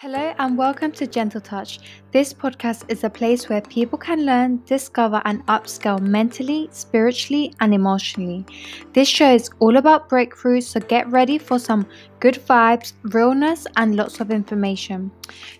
Hello 0.00 0.32
and 0.38 0.56
welcome 0.56 0.92
to 0.92 1.06
Gentle 1.06 1.42
Touch. 1.42 1.78
This 2.10 2.32
podcast 2.32 2.84
is 2.88 3.04
a 3.04 3.10
place 3.10 3.50
where 3.50 3.60
people 3.60 3.98
can 3.98 4.24
learn, 4.24 4.62
discover, 4.64 5.20
and 5.26 5.44
upscale 5.44 6.00
mentally, 6.00 6.70
spiritually, 6.72 7.52
and 7.60 7.74
emotionally. 7.74 8.46
This 8.94 9.08
show 9.08 9.34
is 9.34 9.50
all 9.58 9.76
about 9.76 10.08
breakthroughs, 10.08 10.62
so 10.62 10.80
get 10.80 11.06
ready 11.10 11.36
for 11.36 11.58
some 11.58 11.86
good 12.18 12.36
vibes, 12.36 12.94
realness, 13.02 13.66
and 13.76 13.94
lots 13.94 14.20
of 14.20 14.30
information. 14.30 15.10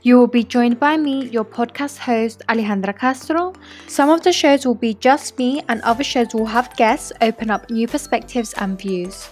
You 0.01 0.17
will 0.17 0.27
be 0.27 0.43
joined 0.43 0.81
by 0.81 0.97
me, 0.97 1.27
your 1.27 1.45
podcast 1.45 1.99
host, 1.99 2.43
Alejandra 2.49 2.99
Castro. 2.99 3.53
Some 3.89 4.09
of 4.09 4.23
the 4.23 4.33
shows 4.33 4.65
will 4.65 4.75
be 4.75 4.95
just 4.95 5.37
me, 5.37 5.61
and 5.69 5.83
other 5.83 6.03
shows 6.03 6.33
will 6.33 6.47
have 6.47 6.75
guests 6.79 7.13
open 7.21 7.51
up 7.51 7.69
new 7.69 7.87
perspectives 7.87 8.55
and 8.55 8.79
views. 8.79 9.29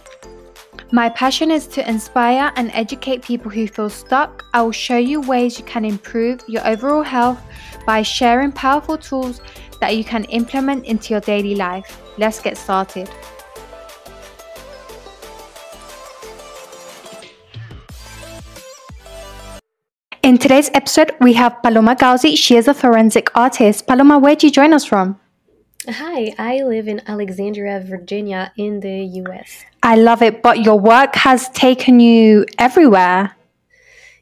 My 0.93 1.09
passion 1.11 1.51
is 1.51 1.67
to 1.69 1.89
inspire 1.89 2.53
and 2.57 2.71
educate 2.73 3.23
people 3.23 3.51
who 3.51 3.69
feel 3.69 3.91
stuck. 3.91 4.45
I 4.55 4.63
will 4.63 4.73
show 4.73 4.97
you 4.97 5.21
ways 5.21 5.59
you 5.59 5.65
can 5.65 5.85
improve 5.85 6.41
your 6.49 6.67
overall 6.67 7.02
health 7.02 7.41
by 7.87 8.02
sharing 8.02 8.52
powerful 8.52 8.97
tools 8.97 9.41
that 9.80 9.97
you 9.97 10.05
can 10.05 10.25
implement 10.25 10.87
into 10.87 11.15
your 11.15 11.21
daily 11.21 11.55
life. 11.55 12.01
Let's 12.16 12.41
get 12.41 12.57
started. 12.57 13.09
In 20.23 20.37
today's 20.37 20.71
episode, 20.74 21.13
we 21.21 21.33
have 21.35 21.63
Paloma 21.63 21.97
Galzi. 21.97 22.37
She 22.37 22.57
is 22.57 22.69
a 22.69 22.74
forensic 22.74 23.30
artist. 23.35 23.87
Paloma, 23.87 24.19
where 24.19 24.37
do 24.37 24.47
you 24.47 24.52
join 24.52 24.74
us 24.74 24.85
from? 24.85 25.19
Hi, 25.88 26.35
I 26.38 26.63
live 26.65 26.87
in 26.87 27.01
Alexandria, 27.07 27.80
Virginia, 27.80 28.52
in 28.59 28.80
the 28.80 29.05
US. 29.24 29.65
I 29.88 29.95
love 29.95 30.20
it, 30.20 30.42
but 30.42 30.62
your 30.62 30.78
work 30.78 31.16
has 31.16 31.48
taken 31.48 31.98
you 31.98 32.45
everywhere. 32.59 33.34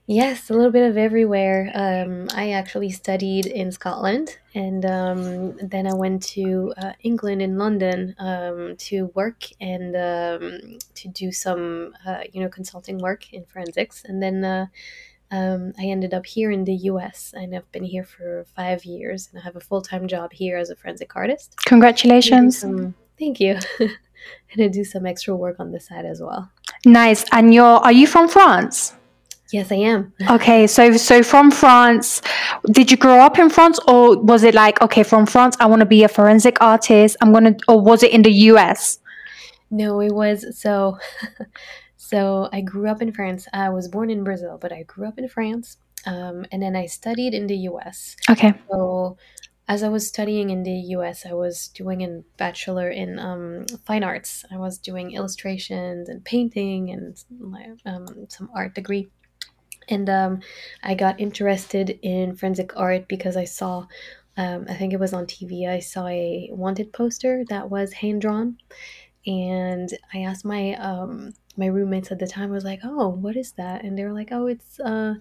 Yes, 0.06 0.48
a 0.48 0.54
little 0.54 0.70
bit 0.70 0.88
of 0.88 0.96
everywhere. 0.96 1.72
Um, 1.74 2.28
I 2.32 2.52
actually 2.52 2.90
studied 2.90 3.46
in 3.46 3.72
Scotland, 3.72 4.38
and 4.54 4.86
um, 4.86 5.56
then 5.56 5.88
I 5.88 5.94
went 5.94 6.22
to 6.34 6.72
uh, 6.76 6.92
England 7.02 7.42
in 7.42 7.58
London 7.58 8.14
um, 8.20 8.76
to 8.76 9.06
work 9.16 9.42
and 9.60 9.96
um, 9.96 10.78
to 10.94 11.08
do 11.08 11.32
some, 11.32 11.94
uh, 12.06 12.22
you 12.32 12.40
know, 12.40 12.48
consulting 12.48 12.98
work 12.98 13.32
in 13.32 13.44
forensics, 13.44 14.04
and 14.04 14.22
then. 14.22 14.44
Uh, 14.44 14.66
um, 15.32 15.72
I 15.76 15.86
ended 15.86 16.14
up 16.14 16.24
here 16.24 16.52
in 16.52 16.62
the 16.62 16.76
US 16.92 17.34
and 17.36 17.52
I've 17.52 17.72
been 17.72 17.82
here 17.82 18.04
for 18.04 18.46
five 18.54 18.84
years 18.84 19.28
and 19.28 19.40
I 19.40 19.42
have 19.42 19.56
a 19.56 19.60
full 19.60 19.82
time 19.82 20.06
job 20.06 20.32
here 20.32 20.56
as 20.56 20.70
a 20.70 20.76
forensic 20.76 21.16
artist. 21.16 21.56
Congratulations. 21.64 22.60
Thank 23.18 23.40
you. 23.40 23.58
and 24.52 24.62
I 24.62 24.68
do 24.68 24.84
some 24.84 25.06
extra 25.06 25.34
work 25.34 25.60
on 25.60 25.72
the 25.72 25.80
side 25.80 26.04
as 26.04 26.20
well. 26.20 26.50
Nice. 26.84 27.24
And 27.32 27.52
you're 27.52 27.64
are 27.64 27.92
you 27.92 28.06
from 28.06 28.28
France? 28.28 28.94
Yes, 29.52 29.70
I 29.70 29.76
am. 29.76 30.12
Okay, 30.30 30.66
so 30.66 30.96
so 30.96 31.22
from 31.22 31.50
France, 31.50 32.20
did 32.70 32.90
you 32.90 32.96
grow 32.96 33.20
up 33.20 33.38
in 33.38 33.48
France 33.48 33.78
or 33.86 34.18
was 34.18 34.42
it 34.42 34.54
like 34.54 34.80
okay, 34.82 35.02
from 35.02 35.26
France 35.26 35.56
I 35.60 35.66
want 35.66 35.80
to 35.80 35.86
be 35.86 36.02
a 36.04 36.08
forensic 36.08 36.60
artist. 36.60 37.16
I'm 37.20 37.32
to 37.32 37.56
or 37.68 37.80
was 37.80 38.02
it 38.02 38.12
in 38.12 38.22
the 38.22 38.32
US? 38.50 38.98
No, 39.70 40.00
it 40.00 40.12
was 40.12 40.58
so 40.58 40.98
So 42.06 42.48
I 42.52 42.60
grew 42.60 42.88
up 42.88 43.02
in 43.02 43.10
France. 43.10 43.48
I 43.52 43.68
was 43.70 43.88
born 43.88 44.10
in 44.10 44.22
Brazil, 44.22 44.58
but 44.60 44.72
I 44.72 44.84
grew 44.84 45.08
up 45.08 45.18
in 45.18 45.28
France. 45.28 45.76
Um, 46.06 46.46
and 46.52 46.62
then 46.62 46.76
I 46.76 46.86
studied 46.86 47.34
in 47.34 47.48
the 47.48 47.56
US. 47.70 48.14
Okay. 48.30 48.54
So 48.70 49.16
as 49.68 49.82
I 49.82 49.88
was 49.88 50.06
studying 50.06 50.50
in 50.50 50.62
the 50.62 50.78
US, 50.96 51.26
I 51.26 51.32
was 51.32 51.68
doing 51.68 52.02
a 52.02 52.22
bachelor 52.36 52.88
in 52.88 53.18
um, 53.18 53.66
fine 53.84 54.04
arts. 54.04 54.44
I 54.50 54.58
was 54.58 54.78
doing 54.78 55.12
illustrations 55.12 56.08
and 56.08 56.24
painting 56.24 56.90
and 56.90 57.78
um, 57.84 58.26
some 58.28 58.48
art 58.54 58.74
degree. 58.74 59.08
And 59.88 60.08
um, 60.08 60.40
I 60.82 60.94
got 60.94 61.20
interested 61.20 61.98
in 62.02 62.36
forensic 62.36 62.76
art 62.76 63.08
because 63.08 63.36
I 63.36 63.44
saw, 63.44 63.86
um, 64.36 64.66
I 64.68 64.74
think 64.74 64.92
it 64.92 65.00
was 65.00 65.12
on 65.12 65.26
TV, 65.26 65.68
I 65.68 65.80
saw 65.80 66.06
a 66.06 66.48
wanted 66.52 66.92
poster 66.92 67.44
that 67.48 67.70
was 67.70 67.92
hand 67.92 68.22
drawn. 68.22 68.58
And 69.26 69.88
I 70.14 70.18
asked 70.18 70.44
my 70.44 70.74
um, 70.74 71.34
my 71.56 71.66
roommates 71.66 72.12
at 72.12 72.18
the 72.18 72.26
time 72.26 72.50
was 72.50 72.64
like, 72.64 72.80
"Oh, 72.82 73.08
what 73.08 73.36
is 73.36 73.52
that?" 73.52 73.84
And 73.84 73.98
they 73.98 74.04
were 74.04 74.12
like, 74.12 74.28
"Oh, 74.32 74.46
it's 74.46 74.80
uh, 74.80 75.14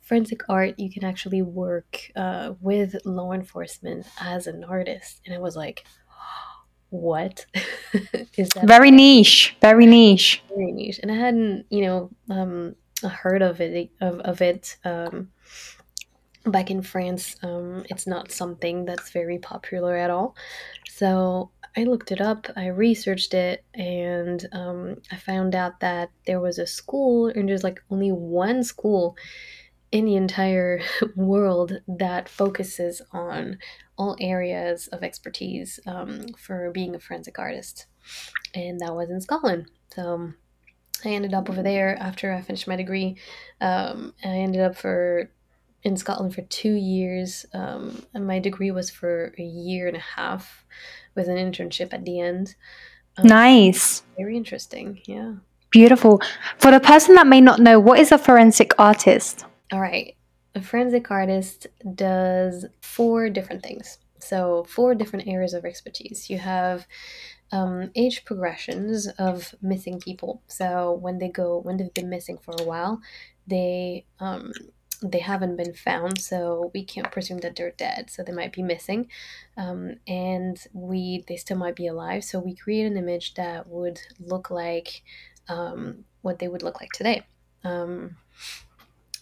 forensic 0.00 0.42
art. 0.48 0.78
You 0.78 0.90
can 0.90 1.04
actually 1.04 1.42
work 1.42 2.10
uh, 2.16 2.54
with 2.60 2.96
law 3.04 3.32
enforcement 3.32 4.06
as 4.20 4.46
an 4.46 4.64
artist." 4.64 5.20
And 5.26 5.34
I 5.34 5.38
was 5.38 5.56
like, 5.56 5.84
"What 6.90 7.46
is 8.36 8.48
that?" 8.50 8.66
Very 8.66 8.90
niche. 8.90 9.56
Very 9.60 9.86
niche. 9.86 10.42
Very 10.48 10.72
niche. 10.72 11.00
And 11.02 11.10
I 11.10 11.16
hadn't, 11.16 11.66
you 11.70 11.82
know, 11.82 12.10
um, 12.30 12.76
heard 13.08 13.42
of 13.42 13.60
it 13.60 13.90
of 14.00 14.20
of 14.20 14.40
it. 14.42 14.76
Um, 14.84 15.30
back 16.44 16.70
in 16.70 16.82
France, 16.82 17.36
um, 17.42 17.84
it's 17.88 18.06
not 18.06 18.32
something 18.32 18.84
that's 18.84 19.10
very 19.10 19.38
popular 19.38 19.96
at 19.96 20.10
all. 20.10 20.34
So 20.88 21.50
I 21.76 21.84
looked 21.84 22.12
it 22.12 22.20
up, 22.20 22.48
I 22.54 22.66
researched 22.66 23.32
it, 23.34 23.64
and 23.74 24.46
um, 24.52 24.96
I 25.10 25.16
found 25.16 25.54
out 25.54 25.80
that 25.80 26.10
there 26.26 26.40
was 26.40 26.58
a 26.58 26.66
school, 26.66 27.28
and 27.28 27.48
there's 27.48 27.64
like 27.64 27.80
only 27.90 28.12
one 28.12 28.62
school 28.62 29.16
in 29.90 30.04
the 30.04 30.16
entire 30.16 30.80
world 31.16 31.80
that 31.86 32.28
focuses 32.28 33.00
on 33.12 33.58
all 33.96 34.16
areas 34.20 34.88
of 34.88 35.02
expertise 35.02 35.78
um, 35.86 36.26
for 36.38 36.70
being 36.72 36.94
a 36.94 36.98
forensic 36.98 37.38
artist. 37.38 37.86
And 38.54 38.80
that 38.80 38.94
was 38.94 39.10
in 39.10 39.20
Scotland. 39.20 39.70
So 39.94 40.32
I 41.04 41.08
ended 41.08 41.34
up 41.34 41.48
over 41.48 41.62
there 41.62 41.96
after 41.98 42.32
I 42.32 42.40
finished 42.40 42.68
my 42.68 42.76
degree. 42.76 43.18
Um, 43.60 44.14
I 44.24 44.28
ended 44.28 44.62
up 44.62 44.76
for 44.76 45.30
in 45.82 45.96
Scotland 45.96 46.34
for 46.34 46.42
two 46.42 46.74
years, 46.74 47.44
um, 47.52 48.04
and 48.14 48.26
my 48.26 48.38
degree 48.38 48.70
was 48.70 48.90
for 48.90 49.34
a 49.38 49.42
year 49.42 49.88
and 49.88 49.96
a 49.96 50.00
half 50.00 50.64
with 51.14 51.28
an 51.28 51.36
internship 51.36 51.92
at 51.92 52.04
the 52.04 52.20
end. 52.20 52.54
Um, 53.16 53.26
nice. 53.26 54.02
Very 54.16 54.36
interesting. 54.36 55.00
Yeah. 55.06 55.34
Beautiful. 55.70 56.20
For 56.58 56.70
the 56.70 56.80
person 56.80 57.14
that 57.14 57.26
may 57.26 57.40
not 57.40 57.58
know, 57.58 57.80
what 57.80 57.98
is 57.98 58.12
a 58.12 58.18
forensic 58.18 58.72
artist? 58.78 59.44
All 59.72 59.80
right. 59.80 60.14
A 60.54 60.60
forensic 60.60 61.10
artist 61.10 61.66
does 61.94 62.66
four 62.82 63.30
different 63.30 63.62
things. 63.62 63.98
So, 64.18 64.64
four 64.68 64.94
different 64.94 65.26
areas 65.26 65.54
of 65.54 65.64
expertise. 65.64 66.30
You 66.30 66.38
have 66.38 66.86
um, 67.50 67.90
age 67.96 68.24
progressions 68.24 69.08
of 69.18 69.54
missing 69.62 69.98
people. 69.98 70.42
So, 70.46 70.92
when 70.92 71.18
they 71.18 71.28
go, 71.28 71.58
when 71.58 71.78
they've 71.78 71.92
been 71.92 72.10
missing 72.10 72.38
for 72.38 72.54
a 72.58 72.64
while, 72.64 73.00
they 73.46 74.04
um, 74.20 74.52
they 75.02 75.18
haven't 75.18 75.56
been 75.56 75.74
found, 75.74 76.20
so 76.20 76.70
we 76.72 76.84
can't 76.84 77.10
presume 77.10 77.38
that 77.38 77.56
they're 77.56 77.72
dead. 77.72 78.10
So 78.10 78.22
they 78.22 78.32
might 78.32 78.52
be 78.52 78.62
missing, 78.62 79.08
um, 79.56 79.96
and 80.06 80.58
we 80.72 81.24
they 81.28 81.36
still 81.36 81.58
might 81.58 81.76
be 81.76 81.86
alive. 81.86 82.24
So 82.24 82.38
we 82.38 82.54
create 82.54 82.86
an 82.86 82.96
image 82.96 83.34
that 83.34 83.66
would 83.68 84.00
look 84.20 84.50
like 84.50 85.02
um, 85.48 86.04
what 86.22 86.38
they 86.38 86.48
would 86.48 86.62
look 86.62 86.80
like 86.80 86.92
today. 86.92 87.26
Um, 87.64 88.16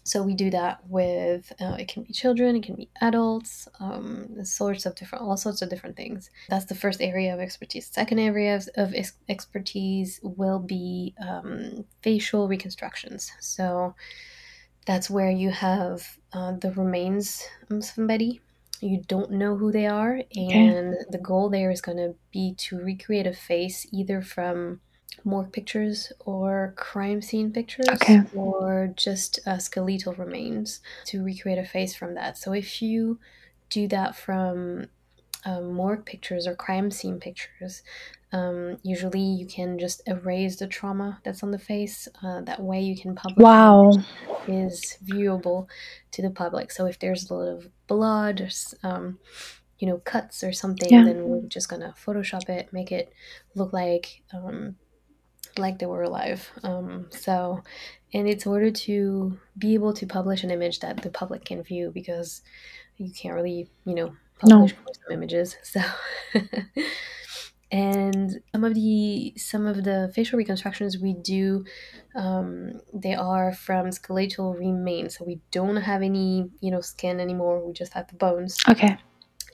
so 0.03 0.23
we 0.23 0.35
do 0.35 0.51
that 0.51 0.81
with 0.89 1.53
uh, 1.61 1.77
it 1.79 1.89
can 1.89 2.03
be 2.03 2.13
children, 2.13 2.57
it 2.57 2.65
can 2.65 2.75
be 2.75 2.89
adults, 3.01 3.69
um, 3.79 4.45
sorts 4.45 4.85
of 4.87 4.95
different, 4.97 5.25
all 5.25 5.37
sorts 5.37 5.63
of 5.63 5.71
different 5.71 5.97
things. 5.97 6.31
That's 6.49 6.65
the 6.65 6.75
first 6.75 7.01
area 7.01 7.33
of 7.33 7.39
expertise. 7.39 7.87
Second 7.87 8.19
area 8.19 8.57
of, 8.57 8.69
of 8.77 8.95
ex- 8.95 9.13
expertise 9.29 10.19
will 10.23 10.59
be 10.59 11.15
um, 11.25 11.85
facial 12.03 12.49
reconstructions. 12.49 13.31
So 13.41 13.95
that's 14.87 15.11
where 15.11 15.31
you 15.31 15.51
have 15.51 16.19
uh, 16.33 16.53
the 16.53 16.73
remains 16.73 17.47
of 17.71 17.85
somebody. 17.85 18.41
You 18.81 19.03
don't 19.07 19.33
know 19.33 19.57
who 19.57 19.71
they 19.73 19.87
are, 19.87 20.23
and 20.35 20.95
okay. 20.95 21.05
the 21.11 21.19
goal 21.19 21.51
there 21.51 21.71
is 21.71 21.83
going 21.83 21.99
to 21.99 22.15
be 22.33 22.55
to 22.59 22.79
recreate 22.79 23.27
a 23.27 23.35
face 23.35 23.87
either 23.93 24.23
from 24.23 24.81
morgue 25.25 25.53
pictures 25.53 26.13
or 26.21 26.73
crime 26.77 27.21
scene 27.21 27.53
pictures 27.53 27.89
okay. 27.91 28.23
or 28.35 28.93
just 28.97 29.39
uh, 29.47 29.59
skeletal 29.59 30.15
remains 30.15 30.81
to 31.05 31.23
recreate 31.23 31.59
a 31.59 31.65
face 31.65 31.95
from 31.95 32.15
that. 32.15 32.39
So 32.39 32.53
if 32.53 32.81
you 32.81 33.19
do 33.69 33.87
that 33.89 34.16
from 34.16 34.87
um, 35.45 35.72
morgue 35.72 36.04
pictures 36.04 36.47
or 36.47 36.54
crime 36.54 36.91
scene 36.91 37.19
pictures, 37.19 37.83
um, 38.33 38.78
usually, 38.83 39.21
you 39.21 39.47
can 39.47 39.78
just 39.78 40.03
erase 40.07 40.57
the 40.57 40.69
trauma 40.69 41.21
that's 41.25 41.42
on 41.42 41.51
the 41.51 41.59
face. 41.59 42.07
Uh, 42.22 42.42
that 42.42 42.63
way, 42.63 42.81
you 42.81 42.97
can 42.97 43.15
publish. 43.15 43.42
Wow. 43.42 43.91
Is 44.47 44.98
viewable 45.04 45.69
to 46.13 46.22
the 46.22 46.31
public. 46.31 46.71
So 46.71 46.87
if 46.87 46.98
there's 46.98 47.28
a 47.28 47.34
lot 47.34 47.48
of 47.48 47.69
blood, 47.89 48.41
or, 48.41 48.48
um, 48.89 49.19
you 49.78 49.89
know, 49.89 49.98
cuts 49.98 50.45
or 50.45 50.53
something, 50.53 50.92
yeah. 50.92 51.04
then 51.04 51.25
we're 51.25 51.42
just 51.42 51.69
gonna 51.69 51.95
Photoshop 52.04 52.48
it, 52.48 52.72
make 52.72 52.92
it 52.92 53.13
look 53.54 53.72
like 53.72 54.22
um, 54.33 54.77
like 55.59 55.78
they 55.78 55.87
were 55.87 56.03
alive. 56.03 56.51
Um, 56.63 57.07
so, 57.10 57.63
and 58.15 58.28
it's 58.28 58.47
order 58.47 58.71
to 58.71 59.39
be 59.59 59.75
able 59.75 59.92
to 59.95 60.07
publish 60.07 60.45
an 60.45 60.51
image 60.51 60.81
that 60.81 61.03
the 61.03 61.10
public 61.10 61.45
can 61.45 61.63
view 61.63 61.91
because 61.92 62.42
you 62.97 63.10
can't 63.13 63.34
really, 63.34 63.69
you 63.84 63.95
know, 63.95 64.15
publish 64.41 64.75
no. 64.75 65.15
images. 65.15 65.57
So. 65.63 65.81
and 67.72 68.41
some 68.53 68.65
of 68.65 68.75
the 68.75 69.33
some 69.37 69.66
of 69.66 69.84
the 69.84 70.10
facial 70.15 70.37
reconstructions 70.39 70.98
we 70.98 71.13
do 71.15 71.65
um, 72.16 72.72
they 72.92 73.15
are 73.15 73.53
from 73.53 73.92
skeletal 73.92 74.54
remains 74.54 75.16
so 75.16 75.25
we 75.25 75.41
don't 75.53 75.77
have 75.77 76.03
any 76.03 76.51
you 76.60 76.71
know 76.71 76.81
skin 76.81 77.21
anymore 77.21 77.65
we 77.65 77.72
just 77.72 77.92
have 77.92 78.09
the 78.09 78.15
bones 78.15 78.59
Okay. 78.69 78.97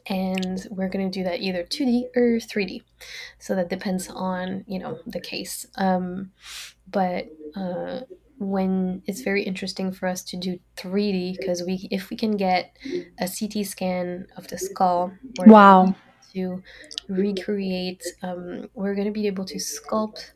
and 0.07 0.67
we're 0.71 0.89
going 0.89 1.11
to 1.11 1.19
do 1.19 1.25
that 1.25 1.41
either 1.41 1.63
2d 1.63 2.05
or 2.17 2.39
3d 2.39 2.83
so 3.39 3.55
that 3.55 3.69
depends 3.69 4.09
on 4.09 4.65
you 4.67 4.79
know 4.79 4.99
the 5.07 5.21
case 5.21 5.67
um, 5.77 6.31
but 6.89 7.27
uh, 7.55 8.01
when 8.39 9.03
it's 9.07 9.23
very 9.23 9.43
interesting 9.43 9.93
for 9.93 10.07
us 10.09 10.23
to 10.25 10.37
do 10.37 10.59
3d 10.77 11.33
because 11.33 11.63
we 11.65 11.89
if 11.91 12.11
we 12.11 12.17
can 12.17 12.37
get 12.37 12.77
a 13.19 13.29
ct 13.29 13.65
scan 13.65 14.27
of 14.37 14.49
the 14.49 14.59
skull 14.59 15.19
we're 15.37 15.53
Wow. 15.53 15.95
to 16.35 16.63
recreate 17.09 18.03
um, 18.23 18.69
we're 18.75 18.95
going 18.95 19.07
to 19.07 19.13
be 19.13 19.27
able 19.27 19.45
to 19.45 19.59
sculpt 19.59 20.33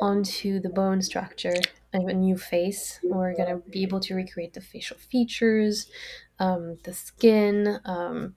onto 0.00 0.60
the 0.60 0.68
bone 0.70 1.02
structure 1.02 1.68
of 1.94 2.06
a 2.08 2.12
new 2.14 2.36
face 2.36 3.00
we're 3.08 3.34
going 3.34 3.48
to 3.48 3.62
be 3.70 3.82
able 3.82 4.00
to 4.00 4.14
recreate 4.14 4.52
the 4.54 4.60
facial 4.60 4.96
features 4.98 5.90
um, 6.38 6.78
the 6.84 6.92
skin 6.92 7.80
um, 7.84 8.34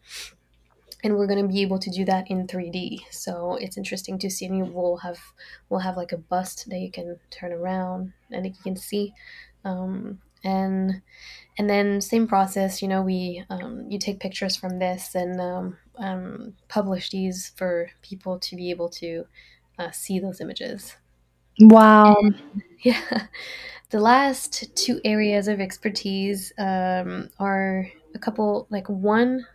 and 1.04 1.16
we're 1.16 1.28
going 1.28 1.42
to 1.42 1.52
be 1.52 1.62
able 1.62 1.80
to 1.80 1.90
do 1.90 2.06
that 2.06 2.30
in 2.30 2.48
3d 2.48 3.00
so 3.12 3.56
it's 3.56 3.78
interesting 3.78 4.20
to 4.20 4.30
see. 4.30 4.46
And 4.46 4.74
we'll 4.74 4.98
have 4.98 5.20
we'll 5.70 5.80
have 5.82 5.98
like 5.98 6.12
a 6.12 6.18
bust 6.18 6.70
that 6.70 6.80
you 6.80 6.92
can 6.92 7.20
turn 7.30 7.52
around 7.52 8.14
and 8.30 8.46
you 8.46 8.54
can 8.64 8.76
see. 8.76 9.14
Um, 9.64 10.20
and 10.44 11.02
and 11.58 11.70
then 11.70 12.02
same 12.02 12.28
process 12.28 12.82
you 12.82 12.88
know 12.88 13.04
we 13.04 13.44
um, 13.50 13.86
you 13.90 14.00
take 14.00 14.20
pictures 14.20 14.56
from 14.56 14.80
this 14.80 15.14
and 15.14 15.40
um, 15.40 15.78
um, 15.98 16.54
publish 16.68 17.10
these 17.12 17.52
for 17.56 17.90
people 18.02 18.40
to 18.40 18.56
be 18.56 18.72
able 18.72 18.90
to 18.90 19.26
uh, 19.78 19.92
see 19.92 20.20
those 20.20 20.42
images. 20.42 20.96
Wow. 21.60 22.16
yeah 22.80 23.28
the 23.92 24.00
last 24.00 24.74
two 24.76 25.00
areas 25.04 25.48
of 25.48 25.60
expertise 25.60 26.52
um, 26.58 27.30
are 27.40 27.88
a 28.16 28.20
couple 28.20 28.68
like 28.70 28.88
one 28.90 29.46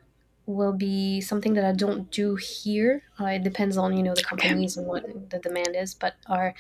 will 0.47 0.73
be 0.73 1.21
something 1.21 1.55
that 1.55 1.65
i 1.65 1.73
don't 1.73 2.11
do 2.11 2.37
here 2.37 3.03
uh, 3.21 3.27
it 3.27 3.43
depends 3.43 3.77
on 3.77 3.97
you 3.97 4.03
know 4.03 4.15
the 4.15 4.23
companies 4.23 4.77
and 4.77 4.87
what 4.87 5.05
the 5.31 5.39
demand 5.41 5.75
is 5.77 5.93
but 5.95 6.15
are 6.29 6.55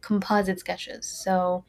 composite 0.00 0.58
sketches 0.60 1.06
so 1.06 1.64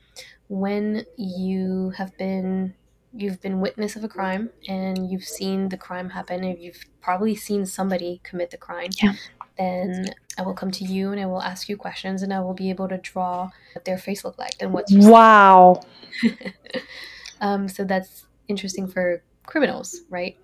when 0.47 1.03
you 1.17 1.91
have 1.97 2.15
been 2.17 2.73
you've 3.15 3.39
been 3.41 3.59
witness 3.59 3.95
of 3.95 4.03
a 4.03 4.07
crime 4.07 4.49
and 4.67 5.09
you've 5.11 5.23
seen 5.23 5.69
the 5.69 5.77
crime 5.77 6.09
happen 6.11 6.43
and 6.43 6.59
you've 6.59 6.83
probably 7.01 7.35
seen 7.35 7.65
somebody 7.65 8.19
commit 8.23 8.49
the 8.51 8.57
crime 8.57 8.89
Yeah. 9.01 9.13
then 9.57 10.13
i 10.37 10.41
will 10.41 10.53
come 10.55 10.71
to 10.71 10.83
you 10.83 11.11
and 11.11 11.19
i 11.21 11.25
will 11.25 11.41
ask 11.41 11.69
you 11.69 11.77
questions 11.77 12.21
and 12.23 12.33
i 12.33 12.39
will 12.39 12.53
be 12.55 12.69
able 12.69 12.87
to 12.89 12.97
draw 12.97 13.49
what 13.73 13.85
their 13.85 13.97
face 13.97 14.23
looked 14.23 14.39
like 14.39 14.55
and 14.59 14.73
what's 14.73 14.91
Wow. 14.93 15.81
um, 17.41 17.67
so 17.67 17.83
that's 17.83 18.25
interesting 18.47 18.87
for 18.87 19.23
criminals, 19.45 20.01
right? 20.09 20.37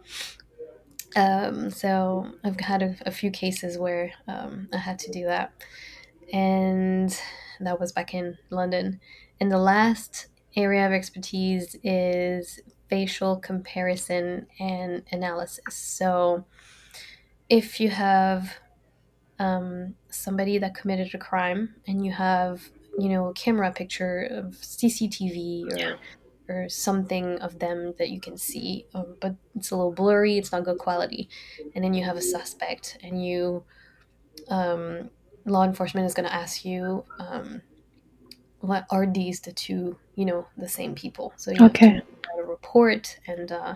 Um, 1.16 1.70
so 1.72 2.32
I've 2.44 2.60
had 2.60 2.82
a, 2.82 2.96
a 3.06 3.12
few 3.12 3.32
cases 3.32 3.78
where 3.78 4.12
um, 4.28 4.70
I 4.74 4.78
had 4.78 5.00
to 5.00 5.12
do 5.12 5.26
that, 5.26 5.52
and 6.32 7.16
that 7.60 7.80
was 7.80 7.92
back 7.92 8.14
in 8.14 8.38
London. 8.50 9.00
And 9.40 9.52
the 9.52 9.58
last 9.58 10.28
area 10.56 10.86
of 10.86 10.92
expertise 10.92 11.76
is 11.84 12.60
facial 12.90 13.38
comparison 13.38 14.48
and 14.60 15.04
analysis. 15.12 15.76
So 15.76 16.46
if 17.50 17.80
you 17.80 17.90
have 17.90 18.56
um, 19.40 19.96
somebody 20.10 20.58
that 20.58 20.76
committed 20.76 21.14
a 21.14 21.18
crime 21.18 21.76
and 21.88 22.06
you 22.06 22.12
have 22.12 22.70
you 22.98 23.10
know 23.10 23.30
a 23.30 23.34
camera 23.34 23.72
picture 23.72 24.28
of 24.30 24.56
CCTV 24.56 25.72
or 25.72 26.00
or 26.50 26.70
something 26.70 27.40
of 27.40 27.60
them 27.60 27.96
that 28.00 28.10
you 28.10 28.22
can 28.22 28.38
see, 28.38 28.88
um, 28.96 29.18
but 29.22 29.38
it's 29.56 29.72
a 29.72 29.78
little 29.78 29.94
blurry. 29.94 30.38
It's 30.38 30.52
not 30.52 30.66
good 30.66 30.80
quality, 30.80 31.30
and 31.76 31.84
then 31.84 31.94
you 31.94 32.04
have 32.06 32.18
a 32.18 32.22
suspect, 32.22 32.98
and 33.04 33.24
you 33.26 33.66
um, 34.50 35.12
law 35.46 35.64
enforcement 35.66 36.08
is 36.08 36.14
going 36.16 36.28
to 36.30 36.36
ask 36.36 36.66
you. 36.66 37.08
Um, 37.20 37.64
what 38.60 38.86
are 38.90 39.06
these 39.08 39.42
the 39.42 39.54
two 39.54 40.00
you 40.16 40.26
know 40.26 40.48
the 40.58 40.68
same 40.68 40.96
people 40.96 41.34
so 41.38 41.52
you 41.52 41.62
Okay. 41.62 42.02
have 42.02 42.04
to 42.06 42.38
write 42.38 42.44
a 42.44 42.48
report 42.48 43.20
and 43.28 43.52
uh, 43.52 43.76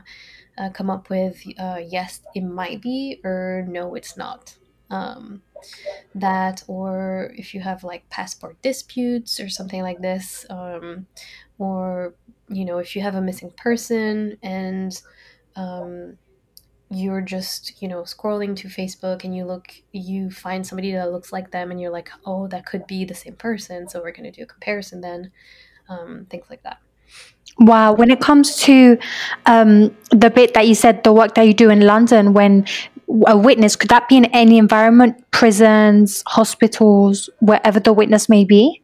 uh, 0.57 0.69
come 0.71 0.89
up 0.89 1.09
with 1.09 1.41
uh, 1.59 1.81
yes 1.85 2.21
it 2.35 2.41
might 2.41 2.81
be 2.81 3.21
or 3.23 3.65
no 3.67 3.95
it's 3.95 4.17
not 4.17 4.57
um, 4.89 5.43
that 6.15 6.63
or 6.67 7.33
if 7.37 7.53
you 7.53 7.61
have 7.61 7.83
like 7.83 8.09
passport 8.09 8.61
disputes 8.61 9.39
or 9.39 9.49
something 9.49 9.81
like 9.83 10.01
this 10.01 10.45
um, 10.49 11.07
or 11.59 12.15
you 12.49 12.65
know 12.65 12.77
if 12.77 12.95
you 12.95 13.01
have 13.01 13.15
a 13.15 13.21
missing 13.21 13.51
person 13.57 14.37
and 14.43 15.01
um, 15.55 16.17
you're 16.89 17.21
just 17.21 17.81
you 17.81 17.87
know 17.87 18.01
scrolling 18.01 18.55
to 18.55 18.67
facebook 18.67 19.23
and 19.23 19.35
you 19.35 19.45
look 19.45 19.73
you 19.91 20.29
find 20.29 20.65
somebody 20.65 20.91
that 20.91 21.11
looks 21.11 21.31
like 21.31 21.51
them 21.51 21.71
and 21.71 21.79
you're 21.81 21.91
like 21.91 22.09
oh 22.25 22.47
that 22.47 22.65
could 22.65 22.85
be 22.87 23.05
the 23.05 23.15
same 23.15 23.35
person 23.35 23.87
so 23.87 24.01
we're 24.01 24.11
going 24.11 24.29
to 24.29 24.31
do 24.31 24.43
a 24.43 24.45
comparison 24.47 25.01
then 25.01 25.31
um, 25.89 26.25
things 26.29 26.45
like 26.49 26.63
that 26.63 26.79
Wow. 27.59 27.93
When 27.93 28.09
it 28.09 28.19
comes 28.19 28.57
to 28.61 28.97
um, 29.45 29.95
the 30.09 30.29
bit 30.29 30.53
that 30.55 30.67
you 30.67 30.75
said, 30.75 31.03
the 31.03 31.13
work 31.13 31.35
that 31.35 31.43
you 31.43 31.53
do 31.53 31.69
in 31.69 31.81
London, 31.81 32.33
when 32.33 32.65
a 33.27 33.37
witness, 33.37 33.75
could 33.75 33.89
that 33.89 34.09
be 34.09 34.17
in 34.17 34.25
any 34.25 34.57
environment, 34.57 35.23
prisons, 35.31 36.23
hospitals, 36.25 37.29
wherever 37.41 37.79
the 37.79 37.93
witness 37.93 38.27
may 38.27 38.43
be? 38.43 38.81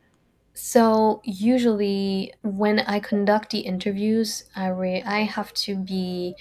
So 0.62 1.22
usually, 1.24 2.34
when 2.42 2.80
I 2.82 3.00
conduct 3.00 3.52
the 3.52 3.60
interviews, 3.60 4.44
I 4.56 4.68
re- 4.68 5.02
I 5.04 5.22
have 5.22 5.54
to 5.66 5.78
be 5.78 6.36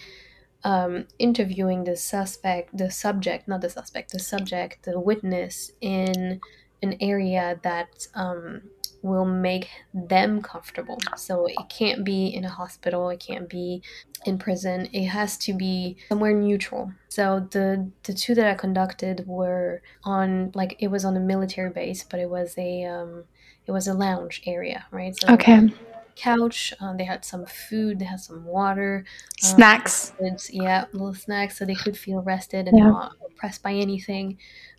um, 0.64 1.06
interviewing 1.20 1.84
the 1.84 1.96
suspect, 1.96 2.76
the 2.76 2.90
subject, 2.90 3.46
not 3.46 3.60
the 3.60 3.70
suspect, 3.70 4.10
the 4.10 4.18
subject, 4.18 4.84
the 4.84 4.98
witness 4.98 5.70
in 5.80 6.40
an 6.82 6.96
area 7.00 7.60
that 7.62 8.08
um, 8.16 8.62
will 9.02 9.24
make 9.24 9.68
them 9.94 10.42
comfortable. 10.42 10.98
So 11.16 11.46
it 11.46 11.68
can't 11.68 12.04
be 12.04 12.26
in 12.26 12.44
a 12.44 12.50
hospital, 12.50 13.10
it 13.10 13.20
can't 13.20 13.48
be 13.48 13.82
in 14.26 14.36
prison. 14.36 14.88
It 14.92 15.06
has 15.06 15.38
to 15.38 15.52
be 15.54 15.96
somewhere 16.08 16.34
neutral. 16.34 16.92
So 17.08 17.46
the 17.52 17.90
the 18.02 18.14
two 18.14 18.34
that 18.34 18.48
I 18.48 18.54
conducted 18.54 19.28
were 19.28 19.80
on 20.02 20.50
like 20.54 20.74
it 20.80 20.88
was 20.88 21.04
on 21.04 21.16
a 21.16 21.20
military 21.20 21.70
base, 21.70 22.02
but 22.02 22.18
it 22.18 22.28
was 22.28 22.54
a 22.58 22.84
um, 22.84 23.24
it 23.68 23.72
was 23.72 23.88
a 23.88 23.94
lounge 23.94 24.42
area, 24.46 24.86
right? 24.92 25.14
So 25.16 25.28
Okay. 25.34 25.70
couch. 26.16 26.74
Uh, 26.80 26.94
they 26.96 27.04
had 27.04 27.24
some 27.24 27.46
food. 27.46 27.98
They 28.00 28.04
had 28.06 28.20
some 28.20 28.44
water. 28.44 29.04
um, 29.44 29.54
Snacks. 29.56 30.12
kids, 30.20 30.50
yeah, 30.52 30.86
little 30.92 31.14
snacks, 31.14 31.58
so 31.58 31.64
they 31.64 31.76
could 31.76 31.96
feel 31.96 32.22
rested 32.22 32.68
and 32.68 32.78
Yeah. 32.78 32.88
not 32.88 33.12
oppressed 33.24 33.62
by 33.62 33.72
anything. 33.74 34.38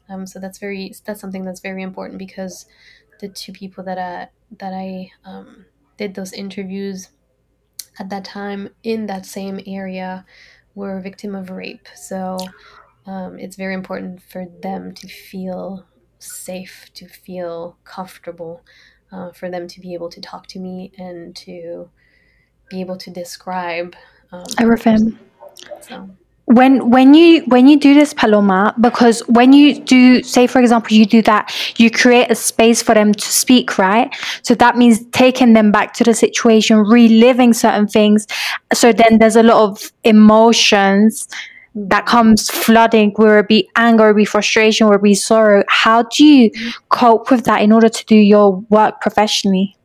Um, 0.09 0.25
so 0.27 0.39
that's 0.39 0.57
very 0.59 0.93
that's 1.05 1.21
something 1.21 1.45
that's 1.45 1.61
very 1.61 1.83
important 1.83 2.19
because 2.19 2.65
the 3.19 3.29
two 3.29 3.53
people 3.53 3.83
that 3.85 3.97
I 3.99 4.29
that 4.57 4.73
I 4.73 5.11
um, 5.25 5.65
did 5.97 6.15
those 6.15 6.33
interviews 6.33 7.09
at 7.99 8.09
that 8.09 8.25
time 8.25 8.69
in 8.83 9.07
that 9.07 9.25
same 9.25 9.59
area 9.65 10.25
were 10.75 10.97
a 10.97 11.01
victim 11.01 11.35
of 11.35 11.49
rape. 11.49 11.87
So 11.95 12.53
um, 13.05 13.39
it's 13.39 13.55
very 13.55 13.73
important 13.73 14.21
for 14.21 14.45
them 14.61 14.93
to 14.95 15.07
feel 15.07 15.85
safe, 16.19 16.89
to 16.93 17.07
feel 17.07 17.77
comfortable, 17.83 18.61
uh, 19.11 19.31
for 19.31 19.49
them 19.49 19.67
to 19.67 19.81
be 19.81 19.93
able 19.93 20.09
to 20.09 20.21
talk 20.21 20.47
to 20.47 20.59
me 20.59 20.91
and 20.97 21.35
to 21.35 21.89
be 22.69 22.81
able 22.81 22.97
to 22.97 23.09
describe 23.09 23.95
um, 24.31 24.45
Everything. 24.59 25.17
So 25.81 26.09
when 26.49 26.89
when 26.89 27.13
you 27.13 27.43
when 27.43 27.67
you 27.67 27.79
do 27.79 27.93
this 27.93 28.11
paloma 28.11 28.73
because 28.81 29.21
when 29.27 29.53
you 29.53 29.79
do 29.79 30.23
say 30.23 30.47
for 30.47 30.59
example 30.59 30.97
you 30.97 31.05
do 31.05 31.21
that 31.21 31.53
you 31.77 31.91
create 31.91 32.29
a 32.31 32.33
space 32.33 32.81
for 32.81 32.95
them 32.95 33.13
to 33.13 33.27
speak 33.27 33.77
right 33.77 34.15
so 34.41 34.55
that 34.55 34.75
means 34.75 35.05
taking 35.11 35.53
them 35.53 35.71
back 35.71 35.93
to 35.93 36.03
the 36.03 36.13
situation 36.13 36.77
reliving 36.77 37.53
certain 37.53 37.87
things 37.87 38.25
so 38.73 38.91
then 38.91 39.19
there's 39.19 39.35
a 39.35 39.43
lot 39.43 39.63
of 39.63 39.91
emotions 40.03 41.27
that 41.87 42.05
comes 42.05 42.49
flooding 42.49 43.11
whether 43.15 43.39
it 43.39 43.47
be 43.47 43.69
anger 43.75 44.13
be 44.13 44.25
frustration 44.25 44.87
or 44.87 44.97
be 44.97 45.13
sorrow 45.13 45.63
how 45.69 46.03
do 46.03 46.25
you 46.25 46.51
cope 46.89 47.31
with 47.31 47.45
that 47.45 47.61
in 47.61 47.71
order 47.71 47.89
to 47.89 48.05
do 48.05 48.15
your 48.15 48.57
work 48.69 48.99
professionally 49.01 49.75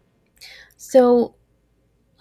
So 0.77 1.35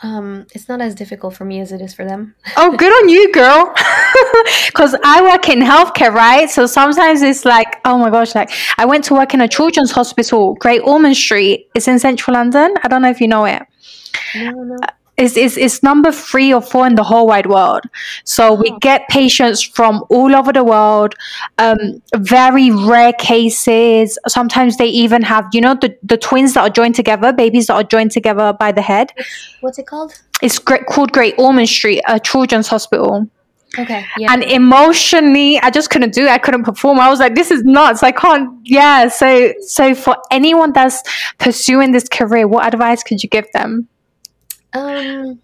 um, 0.03 0.45
it's 0.53 0.67
not 0.67 0.81
as 0.81 0.93
difficult 0.95 1.33
for 1.33 1.45
me 1.45 1.61
as 1.61 1.71
it 1.71 1.81
is 1.81 1.93
for 1.93 2.05
them. 2.05 2.35
Oh, 2.57 2.75
good 2.75 2.91
on 2.91 3.09
you, 3.09 3.31
girl. 3.31 3.73
Because 4.67 4.95
I 5.03 5.21
work 5.21 5.47
in 5.47 5.59
healthcare, 5.59 6.13
right? 6.13 6.49
So 6.49 6.65
sometimes 6.65 7.21
it's 7.21 7.45
like, 7.45 7.79
oh 7.85 7.97
my 7.97 8.09
gosh, 8.09 8.35
like 8.35 8.51
I 8.77 8.85
went 8.85 9.05
to 9.05 9.13
work 9.13 9.33
in 9.33 9.41
a 9.41 9.47
children's 9.47 9.91
hospital, 9.91 10.55
Great 10.55 10.81
Ormond 10.81 11.15
Street. 11.15 11.69
It's 11.73 11.87
in 11.87 11.99
central 11.99 12.33
London. 12.33 12.73
I 12.83 12.87
don't 12.89 13.01
know 13.01 13.09
if 13.09 13.21
you 13.21 13.27
know 13.29 13.45
it. 13.45 13.63
No, 14.35 14.51
no. 14.51 14.77
Is 15.17 15.37
is 15.37 15.57
is 15.57 15.83
number 15.83 16.11
three 16.11 16.51
or 16.51 16.59
four 16.61 16.87
in 16.87 16.95
the 16.95 17.03
whole 17.03 17.27
wide 17.27 17.45
world. 17.45 17.81
So 18.23 18.53
we 18.53 18.71
Oh. 18.71 18.77
get 18.79 19.07
patients 19.09 19.61
from 19.61 20.03
all 20.09 20.35
over 20.35 20.51
the 20.51 20.63
world. 20.63 21.13
Um, 21.59 22.01
very 22.17 22.71
rare 22.71 23.13
cases. 23.13 24.17
Sometimes 24.27 24.77
they 24.77 24.87
even 24.87 25.21
have, 25.21 25.45
you 25.53 25.61
know, 25.61 25.75
the, 25.75 25.95
the 26.01 26.17
twins 26.17 26.53
that 26.55 26.61
are 26.61 26.69
joined 26.69 26.95
together, 26.95 27.31
babies 27.31 27.67
that 27.67 27.75
are 27.75 27.83
joined 27.83 28.11
together 28.11 28.53
by 28.53 28.71
the 28.71 28.81
head. 28.81 29.11
What's 29.61 29.77
it 29.77 29.85
called? 29.85 30.13
It's 30.41 30.57
great, 30.59 30.87
called 30.87 31.11
Great 31.11 31.35
Ormond 31.37 31.69
Street, 31.69 32.01
a 32.07 32.19
children's 32.19 32.67
hospital. 32.67 33.29
Okay. 33.77 34.05
Yeah. 34.17 34.33
And 34.33 34.43
emotionally, 34.43 35.57
I 35.59 35.69
just 35.71 35.89
couldn't 35.89 36.13
do 36.13 36.23
it. 36.25 36.29
I 36.29 36.37
couldn't 36.37 36.63
perform. 36.63 36.99
I 36.99 37.09
was 37.09 37.19
like, 37.19 37.33
this 37.35 37.49
is 37.49 37.63
nuts. 37.63 38.03
I 38.03 38.11
can't. 38.11 38.49
Yeah. 38.63 39.07
So, 39.07 39.53
so 39.61 39.95
for 39.95 40.17
anyone 40.31 40.73
that's 40.73 41.01
pursuing 41.39 41.91
this 41.91 42.07
career, 42.07 42.47
what 42.47 42.65
advice 42.71 43.03
could 43.03 43.23
you 43.23 43.29
give 43.29 43.45
them? 43.53 43.87
Um, 44.73 45.41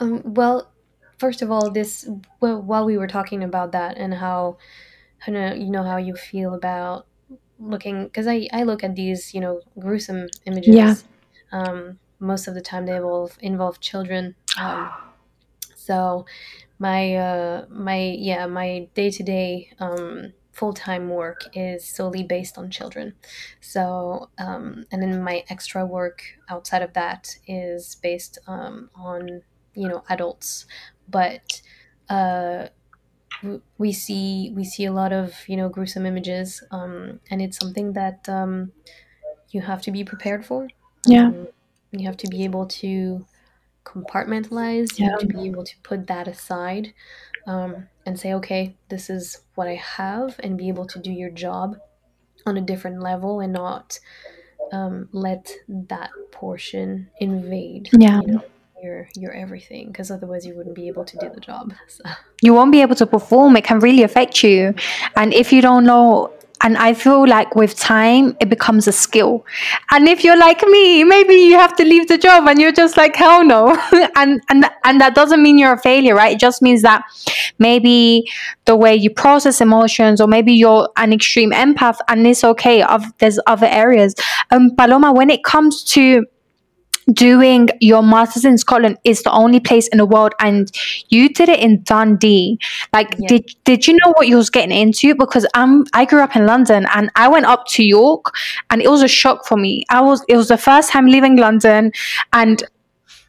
um, 0.00 0.22
well, 0.34 0.72
first 1.18 1.42
of 1.42 1.50
all, 1.50 1.70
this 1.70 2.08
well, 2.40 2.60
while 2.60 2.84
we 2.84 2.96
were 2.96 3.06
talking 3.06 3.42
about 3.42 3.72
that 3.72 3.96
and 3.96 4.14
how, 4.14 4.58
how 5.18 5.32
you 5.32 5.70
know 5.70 5.82
how 5.82 5.96
you 5.96 6.14
feel 6.16 6.54
about 6.54 7.06
looking 7.58 8.04
because 8.06 8.26
I 8.26 8.48
I 8.52 8.64
look 8.64 8.84
at 8.84 8.96
these 8.96 9.34
you 9.34 9.40
know 9.40 9.62
gruesome 9.78 10.28
images. 10.46 10.74
Yeah. 10.74 10.94
Um, 11.52 12.00
most 12.20 12.48
of 12.48 12.54
the 12.54 12.60
time 12.62 12.86
they 12.86 12.96
involve 12.96 13.38
involve 13.40 13.80
children. 13.80 14.36
Um, 14.58 14.90
so 15.76 16.26
my 16.78 17.16
uh 17.16 17.66
my 17.70 17.98
yeah 18.18 18.46
my 18.46 18.88
day 18.94 19.10
to 19.10 19.22
day 19.22 19.72
um 19.80 20.32
full 20.54 20.72
time 20.72 21.08
work 21.08 21.42
is 21.52 21.86
solely 21.86 22.22
based 22.22 22.56
on 22.56 22.70
children. 22.70 23.14
So, 23.60 24.30
um, 24.38 24.86
and 24.90 25.02
then 25.02 25.22
my 25.22 25.44
extra 25.48 25.84
work 25.84 26.22
outside 26.48 26.82
of 26.82 26.92
that 26.94 27.36
is 27.46 27.96
based 27.96 28.38
um, 28.46 28.90
on 28.94 29.42
you 29.74 29.88
know 29.88 30.04
adults, 30.08 30.66
but 31.08 31.60
uh, 32.08 32.68
we 33.78 33.92
see 33.92 34.52
we 34.54 34.64
see 34.64 34.84
a 34.84 34.92
lot 34.92 35.12
of 35.12 35.34
you 35.48 35.56
know 35.56 35.68
gruesome 35.68 36.06
images, 36.06 36.62
um, 36.70 37.20
and 37.30 37.42
it's 37.42 37.58
something 37.58 37.92
that 37.94 38.28
um, 38.28 38.72
you 39.50 39.60
have 39.60 39.82
to 39.82 39.90
be 39.90 40.04
prepared 40.04 40.46
for. 40.46 40.68
Yeah. 41.06 41.26
Um, 41.26 41.48
you 41.90 42.06
have 42.06 42.16
to 42.18 42.28
be 42.28 42.44
able 42.44 42.66
to 42.66 43.24
compartmentalize. 43.84 44.98
You 44.98 45.10
have 45.10 45.20
to 45.20 45.26
be 45.26 45.46
able 45.46 45.64
to 45.64 45.74
put 45.82 46.06
that 46.06 46.26
aside 46.26 46.92
um, 47.46 47.88
and 48.06 48.18
say, 48.18 48.34
okay, 48.34 48.76
this 48.88 49.10
is 49.10 49.40
what 49.54 49.68
I 49.68 49.74
have, 49.74 50.38
and 50.42 50.58
be 50.58 50.68
able 50.68 50.86
to 50.86 50.98
do 50.98 51.10
your 51.10 51.30
job 51.30 51.76
on 52.46 52.56
a 52.56 52.60
different 52.60 53.00
level 53.02 53.40
and 53.40 53.52
not 53.52 53.98
um, 54.72 55.08
let 55.12 55.50
that 55.68 56.10
portion 56.32 57.08
invade 57.20 57.88
Yeah. 57.92 58.20
you 58.26 58.32
know, 58.34 58.44
your 58.82 59.08
your 59.16 59.32
everything 59.32 59.86
because 59.88 60.10
otherwise 60.10 60.44
you 60.44 60.54
wouldn't 60.54 60.74
be 60.74 60.88
able 60.88 61.04
to 61.04 61.16
do 61.18 61.30
the 61.32 61.40
job. 61.40 61.72
So. 61.88 62.04
you 62.42 62.52
won't 62.54 62.72
be 62.72 62.82
able 62.82 62.96
to 62.96 63.06
perform. 63.06 63.56
It 63.56 63.64
can 63.64 63.78
really 63.80 64.02
affect 64.02 64.42
you. 64.42 64.74
And 65.16 65.32
if 65.32 65.52
you 65.52 65.62
don't 65.62 65.84
know, 65.84 66.32
and 66.62 66.76
I 66.78 66.94
feel 66.94 67.26
like 67.26 67.54
with 67.54 67.76
time, 67.78 68.36
it 68.40 68.48
becomes 68.48 68.88
a 68.88 68.92
skill. 68.92 69.44
And 69.90 70.08
if 70.08 70.24
you're 70.24 70.38
like 70.38 70.62
me, 70.62 71.04
maybe 71.04 71.34
you 71.34 71.54
have 71.54 71.76
to 71.76 71.84
leave 71.84 72.08
the 72.08 72.16
job 72.16 72.48
and 72.48 72.58
you're 72.58 72.72
just 72.72 72.96
like, 72.96 73.16
hell 73.16 73.44
no. 73.44 73.76
and, 74.16 74.40
and, 74.48 74.64
and 74.84 75.00
that 75.00 75.14
doesn't 75.14 75.42
mean 75.42 75.58
you're 75.58 75.74
a 75.74 75.80
failure, 75.80 76.14
right? 76.14 76.34
It 76.34 76.40
just 76.40 76.62
means 76.62 76.82
that 76.82 77.02
maybe 77.58 78.30
the 78.64 78.76
way 78.76 78.94
you 78.94 79.10
process 79.10 79.60
emotions 79.60 80.20
or 80.20 80.26
maybe 80.26 80.54
you're 80.54 80.88
an 80.96 81.12
extreme 81.12 81.50
empath 81.50 81.98
and 82.08 82.26
it's 82.26 82.44
okay. 82.44 82.82
Of, 82.82 83.04
there's 83.18 83.38
other 83.46 83.66
areas. 83.66 84.14
Um, 84.50 84.70
Paloma, 84.76 85.12
when 85.12 85.30
it 85.30 85.44
comes 85.44 85.82
to 85.84 86.24
doing 87.12 87.68
your 87.80 88.02
masters 88.02 88.44
in 88.44 88.56
Scotland 88.58 88.98
is 89.04 89.22
the 89.22 89.30
only 89.32 89.60
place 89.60 89.88
in 89.88 89.98
the 89.98 90.06
world 90.06 90.32
and 90.40 90.70
you 91.08 91.28
did 91.28 91.48
it 91.48 91.60
in 91.60 91.82
Dundee. 91.82 92.58
Like 92.92 93.14
Yeah. 93.18 93.28
did 93.28 93.50
did 93.64 93.86
you 93.86 93.94
know 93.94 94.12
what 94.16 94.28
you 94.28 94.36
was 94.36 94.50
getting 94.50 94.76
into? 94.76 95.14
Because 95.14 95.46
I'm 95.54 95.84
I 95.92 96.04
grew 96.04 96.20
up 96.22 96.34
in 96.36 96.46
London 96.46 96.86
and 96.94 97.10
I 97.16 97.28
went 97.28 97.46
up 97.46 97.66
to 97.68 97.84
York 97.84 98.32
and 98.70 98.80
it 98.82 98.88
was 98.90 99.02
a 99.02 99.08
shock 99.08 99.46
for 99.46 99.56
me. 99.56 99.84
I 99.90 100.00
was 100.00 100.24
it 100.28 100.36
was 100.36 100.48
the 100.48 100.56
first 100.58 100.90
time 100.90 101.06
leaving 101.06 101.36
London 101.36 101.92
and 102.32 102.62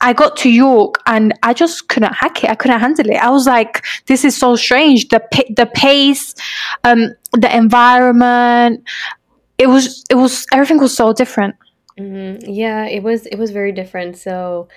I 0.02 0.14
got 0.14 0.36
to 0.38 0.50
York 0.50 1.02
and 1.08 1.34
I 1.42 1.54
just 1.54 1.88
couldn't 1.88 2.14
hack 2.14 2.44
it. 2.44 2.50
I 2.50 2.56
couldn't 2.56 2.80
handle 2.80 3.10
it. 3.10 3.16
I 3.16 3.30
was 3.30 3.48
like, 3.48 3.84
this 4.08 4.26
is 4.26 4.36
so 4.38 4.56
strange. 4.56 5.08
The 5.08 5.22
the 5.56 5.66
pace, 5.66 6.34
um, 6.84 7.10
the 7.34 7.56
environment. 7.56 8.84
It 9.58 9.68
was 9.68 10.04
it 10.10 10.16
was 10.16 10.46
everything 10.52 10.80
was 10.80 10.96
so 10.96 11.14
different. 11.14 11.56
Hmm 11.98 12.36
Yeah, 12.42 12.86
it 12.88 13.04
was 13.04 13.26
it 13.26 13.38
was 13.38 13.52
very 13.52 13.72
different. 13.72 14.18
So 14.18 14.68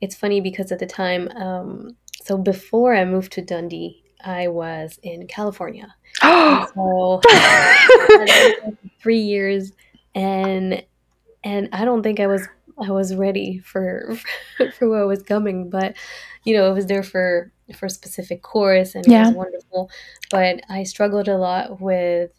it's 0.00 0.14
funny 0.14 0.40
because 0.40 0.72
at 0.72 0.78
the 0.78 0.86
time, 0.86 1.28
um, 1.36 1.96
so 2.22 2.38
before 2.38 2.94
I 2.94 3.04
moved 3.04 3.32
to 3.32 3.42
Dundee, 3.42 4.02
I 4.24 4.48
was 4.48 4.98
in 5.02 5.26
California. 5.26 5.94
And 6.22 6.64
so 6.74 7.20
I 7.30 8.18
lived 8.18 8.56
there 8.62 8.72
for 8.82 8.90
three 9.02 9.20
years, 9.20 9.72
and 10.14 10.82
and 11.44 11.68
I 11.72 11.84
don't 11.84 12.02
think 12.02 12.20
I 12.20 12.26
was 12.26 12.46
I 12.82 12.90
was 12.90 13.14
ready 13.14 13.58
for 13.58 14.16
for 14.78 14.88
what 14.88 15.06
was 15.08 15.22
coming. 15.22 15.70
But 15.70 15.96
you 16.44 16.56
know, 16.56 16.66
I 16.66 16.72
was 16.72 16.86
there 16.86 17.02
for 17.02 17.52
for 17.76 17.86
a 17.86 17.90
specific 17.90 18.42
course, 18.42 18.94
and 18.94 19.06
it 19.06 19.10
Yeah. 19.10 19.28
was 19.28 19.36
wonderful. 19.36 19.90
But 20.30 20.62
I 20.68 20.84
struggled 20.84 21.28
a 21.28 21.36
lot 21.36 21.80
with 21.80 22.30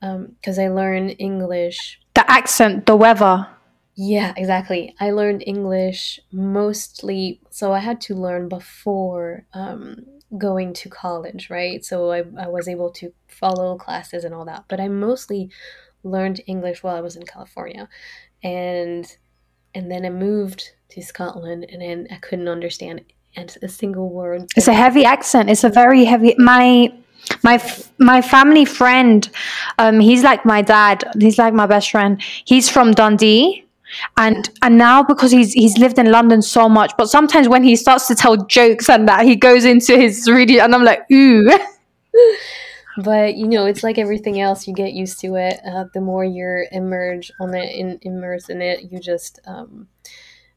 because 0.00 0.58
I 0.58 0.68
learned 0.68 1.16
English 1.18 2.00
the 2.14 2.28
accent, 2.30 2.86
the 2.86 2.96
weather. 2.96 3.46
Yeah, 4.02 4.32
exactly. 4.34 4.94
I 4.98 5.10
learned 5.10 5.44
English 5.46 6.20
mostly, 6.32 7.38
so 7.50 7.74
I 7.74 7.80
had 7.80 8.00
to 8.02 8.14
learn 8.14 8.48
before 8.48 9.44
um, 9.52 10.06
going 10.38 10.72
to 10.72 10.88
college, 10.88 11.50
right? 11.50 11.84
So 11.84 12.10
I, 12.10 12.24
I 12.38 12.48
was 12.48 12.66
able 12.66 12.90
to 12.92 13.12
follow 13.28 13.76
classes 13.76 14.24
and 14.24 14.34
all 14.34 14.46
that, 14.46 14.64
but 14.68 14.80
I 14.80 14.88
mostly 14.88 15.50
learned 16.02 16.40
English 16.46 16.82
while 16.82 16.96
I 16.96 17.02
was 17.02 17.14
in 17.14 17.24
California, 17.24 17.90
and 18.42 19.04
and 19.74 19.90
then 19.90 20.06
I 20.06 20.10
moved 20.10 20.70
to 20.92 21.02
Scotland, 21.02 21.66
and 21.68 21.82
then 21.82 22.06
I 22.10 22.16
couldn't 22.16 22.48
understand 22.48 23.04
a 23.36 23.68
single 23.68 24.08
word. 24.08 24.46
It's 24.56 24.66
a 24.66 24.72
heavy 24.72 25.04
accent. 25.04 25.50
It's 25.50 25.62
a 25.62 25.68
very 25.68 26.06
heavy. 26.06 26.34
My 26.38 26.90
my 27.44 27.56
f- 27.56 27.92
my 27.98 28.22
family 28.22 28.64
friend, 28.64 29.28
um, 29.78 30.00
he's 30.00 30.24
like 30.24 30.46
my 30.46 30.62
dad. 30.62 31.04
He's 31.20 31.36
like 31.36 31.52
my 31.52 31.66
best 31.66 31.90
friend. 31.90 32.18
He's 32.46 32.70
from 32.70 32.92
Dundee, 32.92 33.66
and 34.16 34.50
and 34.62 34.78
now 34.78 35.02
because 35.02 35.30
he's 35.30 35.52
he's 35.52 35.78
lived 35.78 35.98
in 35.98 36.10
London 36.10 36.42
so 36.42 36.68
much, 36.68 36.92
but 36.96 37.08
sometimes 37.08 37.48
when 37.48 37.64
he 37.64 37.76
starts 37.76 38.06
to 38.08 38.14
tell 38.14 38.36
jokes 38.36 38.88
and 38.88 39.08
that, 39.08 39.24
he 39.24 39.36
goes 39.36 39.64
into 39.64 39.96
his 39.96 40.28
really, 40.28 40.60
and 40.60 40.74
I'm 40.74 40.84
like, 40.84 41.10
ooh, 41.10 41.50
but 42.98 43.36
you 43.36 43.48
know 43.48 43.66
it's 43.66 43.82
like 43.82 43.98
everything 43.98 44.40
else 44.40 44.66
you 44.66 44.74
get 44.74 44.92
used 44.92 45.20
to 45.20 45.36
it 45.36 45.60
uh, 45.66 45.84
the 45.94 46.00
more 46.00 46.24
you're 46.24 46.66
immersed 46.72 47.32
on 47.40 47.54
it 47.54 47.74
in, 47.74 47.98
immersed 48.02 48.50
in 48.50 48.60
it 48.60 48.90
you 48.90 48.98
just 48.98 49.38
um, 49.46 49.88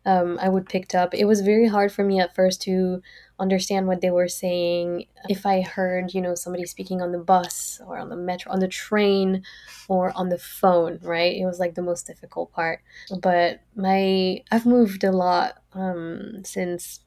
um, 0.05 0.37
i 0.41 0.49
would 0.49 0.67
picked 0.67 0.95
up. 0.95 1.13
It 1.13 1.25
was 1.25 1.41
very 1.41 1.67
hard 1.67 1.91
for 1.91 2.03
me 2.03 2.19
at 2.19 2.35
first 2.35 2.61
to 2.63 3.01
understand 3.39 3.87
what 3.87 4.01
they 4.01 4.11
were 4.11 4.27
saying. 4.27 5.05
If 5.29 5.45
i 5.45 5.61
heard 5.61 6.13
you 6.13 6.21
know 6.21 6.35
somebody 6.35 6.65
speaking 6.65 7.01
on 7.01 7.11
the 7.11 7.17
bus 7.17 7.81
or 7.87 7.97
on 7.97 8.09
the 8.09 8.15
metro 8.15 8.51
on 8.51 8.59
the 8.59 8.67
train 8.67 9.43
or 9.87 10.11
on 10.15 10.29
the 10.29 10.37
phone 10.37 10.99
right? 11.01 11.35
It 11.35 11.45
was 11.45 11.59
like 11.59 11.75
the 11.75 11.81
most 11.81 12.07
difficult 12.07 12.51
part. 12.51 12.81
But 13.21 13.61
my 13.75 14.41
i've 14.51 14.65
moved 14.65 15.03
a 15.03 15.11
lot 15.11 15.61
um, 15.73 16.43
since 16.45 16.99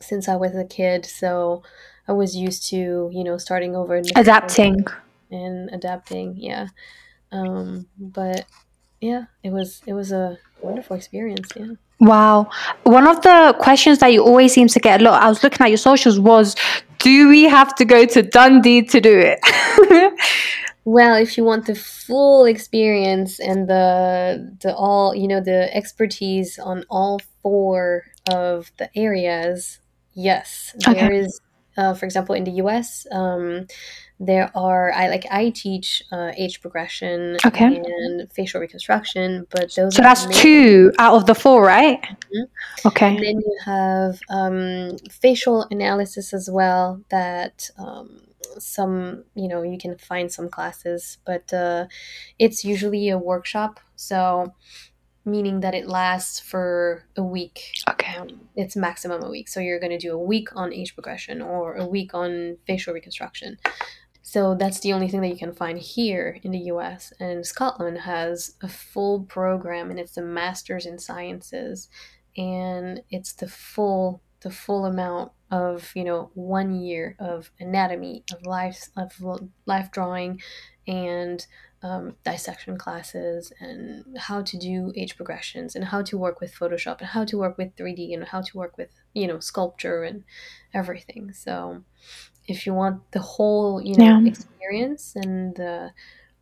since 0.00 0.28
i 0.28 0.36
was 0.36 0.54
a 0.54 0.64
kid. 0.64 1.04
So 1.06 1.62
i 2.08 2.12
was 2.12 2.36
used 2.36 2.68
to 2.70 3.10
you 3.12 3.24
know 3.24 3.38
starting 3.38 3.74
over 3.76 4.00
different 4.00 4.28
adapting. 4.28 4.84
and 5.30 5.70
adapting 5.72 6.36
yeah. 6.36 6.68
Um 7.32 7.86
but 7.98 8.46
yeah 9.00 9.26
it 9.42 9.50
was 9.52 9.82
it 9.86 9.92
was 9.94 10.12
a 10.12 10.38
wonderful 10.62 10.96
experience 10.96 11.50
yeah 11.56 11.74
Wow. 11.98 12.50
One 12.82 13.06
of 13.06 13.22
the 13.22 13.56
questions 13.58 13.98
that 14.00 14.12
you 14.12 14.22
always 14.22 14.52
seem 14.52 14.68
to 14.68 14.80
get 14.80 15.00
a 15.00 15.04
lot, 15.04 15.22
I 15.22 15.28
was 15.28 15.42
looking 15.42 15.64
at 15.64 15.70
your 15.70 15.78
socials, 15.78 16.20
was 16.20 16.54
do 16.98 17.28
we 17.28 17.44
have 17.44 17.74
to 17.76 17.84
go 17.84 18.04
to 18.04 18.22
Dundee 18.22 18.82
to 18.82 19.00
do 19.00 19.18
it? 19.18 19.38
well 20.84 21.16
if 21.16 21.36
you 21.36 21.44
want 21.44 21.66
the 21.66 21.74
full 21.74 22.44
experience 22.44 23.40
and 23.40 23.68
the 23.68 24.56
the 24.62 24.74
all 24.74 25.14
you 25.14 25.26
know 25.26 25.40
the 25.40 25.74
expertise 25.76 26.58
on 26.58 26.84
all 26.88 27.18
four 27.42 28.04
of 28.30 28.70
the 28.78 28.88
areas 28.96 29.80
yes 30.14 30.74
Okay. 30.86 31.00
there 31.00 31.12
is 31.12 31.40
uh, 31.76 31.92
for 31.92 32.06
example 32.06 32.34
in 32.34 32.44
the 32.44 32.52
us 32.52 33.04
um, 33.10 33.66
there 34.18 34.50
are 34.54 34.92
i 34.92 35.08
like 35.08 35.26
i 35.30 35.50
teach 35.50 36.02
uh, 36.10 36.32
age 36.38 36.60
progression 36.62 37.36
Okay. 37.44 37.66
and 37.84 38.32
facial 38.32 38.60
reconstruction 38.60 39.46
but 39.50 39.74
those 39.74 39.94
so 39.94 40.00
are 40.00 40.04
that's 40.04 40.24
two 40.26 40.90
out 40.98 41.14
of 41.16 41.26
the 41.26 41.34
four, 41.34 41.62
right? 41.62 42.00
Mhm. 42.34 42.48
Okay. 42.86 43.08
And 43.08 43.18
then 43.18 43.36
you 43.40 43.58
have 43.64 44.18
um, 44.30 44.96
facial 45.10 45.66
analysis 45.70 46.32
as 46.32 46.48
well. 46.50 47.02
That 47.10 47.68
um, 47.78 48.20
some 48.58 49.24
you 49.34 49.48
know 49.48 49.62
you 49.62 49.78
can 49.78 49.96
find 49.98 50.32
some 50.32 50.48
classes, 50.48 51.18
but 51.26 51.52
uh, 51.52 51.86
it's 52.38 52.64
usually 52.64 53.08
a 53.10 53.18
workshop. 53.18 53.80
So 53.96 54.54
meaning 55.24 55.60
that 55.60 55.74
it 55.74 55.88
lasts 55.88 56.38
for 56.38 57.04
a 57.16 57.22
week. 57.22 57.72
Okay. 57.90 58.16
Um, 58.16 58.48
it's 58.54 58.76
maximum 58.76 59.22
a 59.24 59.30
week. 59.30 59.48
So 59.48 59.58
you're 59.60 59.80
going 59.80 59.90
to 59.90 59.98
do 59.98 60.12
a 60.14 60.18
week 60.18 60.48
on 60.54 60.72
age 60.72 60.94
progression 60.94 61.42
or 61.42 61.74
a 61.74 61.86
week 61.86 62.14
on 62.14 62.58
facial 62.66 62.94
reconstruction. 62.94 63.58
So 64.28 64.56
that's 64.56 64.80
the 64.80 64.92
only 64.92 65.06
thing 65.06 65.20
that 65.20 65.28
you 65.28 65.36
can 65.36 65.52
find 65.52 65.78
here 65.78 66.40
in 66.42 66.50
the 66.50 66.66
US. 66.72 67.12
And 67.20 67.46
Scotland 67.46 67.98
has 67.98 68.56
a 68.60 68.66
full 68.66 69.20
program 69.20 69.88
and 69.88 70.00
it's 70.00 70.16
a 70.16 70.20
master's 70.20 70.84
in 70.84 70.98
sciences 70.98 71.88
and 72.36 73.02
it's 73.08 73.32
the 73.34 73.46
full 73.46 74.20
the 74.40 74.50
full 74.50 74.84
amount 74.84 75.30
of, 75.52 75.92
you 75.94 76.02
know, 76.02 76.30
1 76.34 76.74
year 76.74 77.14
of 77.20 77.52
anatomy, 77.60 78.24
of 78.32 78.44
life 78.44 78.88
of 78.96 79.12
life 79.64 79.92
drawing 79.92 80.42
and 80.88 81.46
um, 81.82 82.16
dissection 82.24 82.76
classes 82.76 83.52
and 83.60 84.18
how 84.18 84.42
to 84.42 84.58
do 84.58 84.92
age 84.96 85.14
progressions 85.14 85.76
and 85.76 85.84
how 85.84 86.02
to 86.02 86.18
work 86.18 86.40
with 86.40 86.52
Photoshop 86.52 86.98
and 86.98 87.10
how 87.10 87.24
to 87.24 87.38
work 87.38 87.56
with 87.56 87.76
3D 87.76 88.12
and 88.12 88.24
how 88.24 88.40
to 88.40 88.56
work 88.56 88.76
with 88.76 88.90
you 89.14 89.28
know 89.28 89.38
sculpture 89.38 90.02
and 90.02 90.24
everything. 90.74 91.32
So 91.32 91.84
if 92.48 92.66
you 92.66 92.74
want 92.74 93.10
the 93.12 93.20
whole 93.20 93.80
you 93.82 93.94
know 93.96 94.20
yeah. 94.20 94.26
experience 94.26 95.14
and 95.16 95.58
uh, 95.60 95.88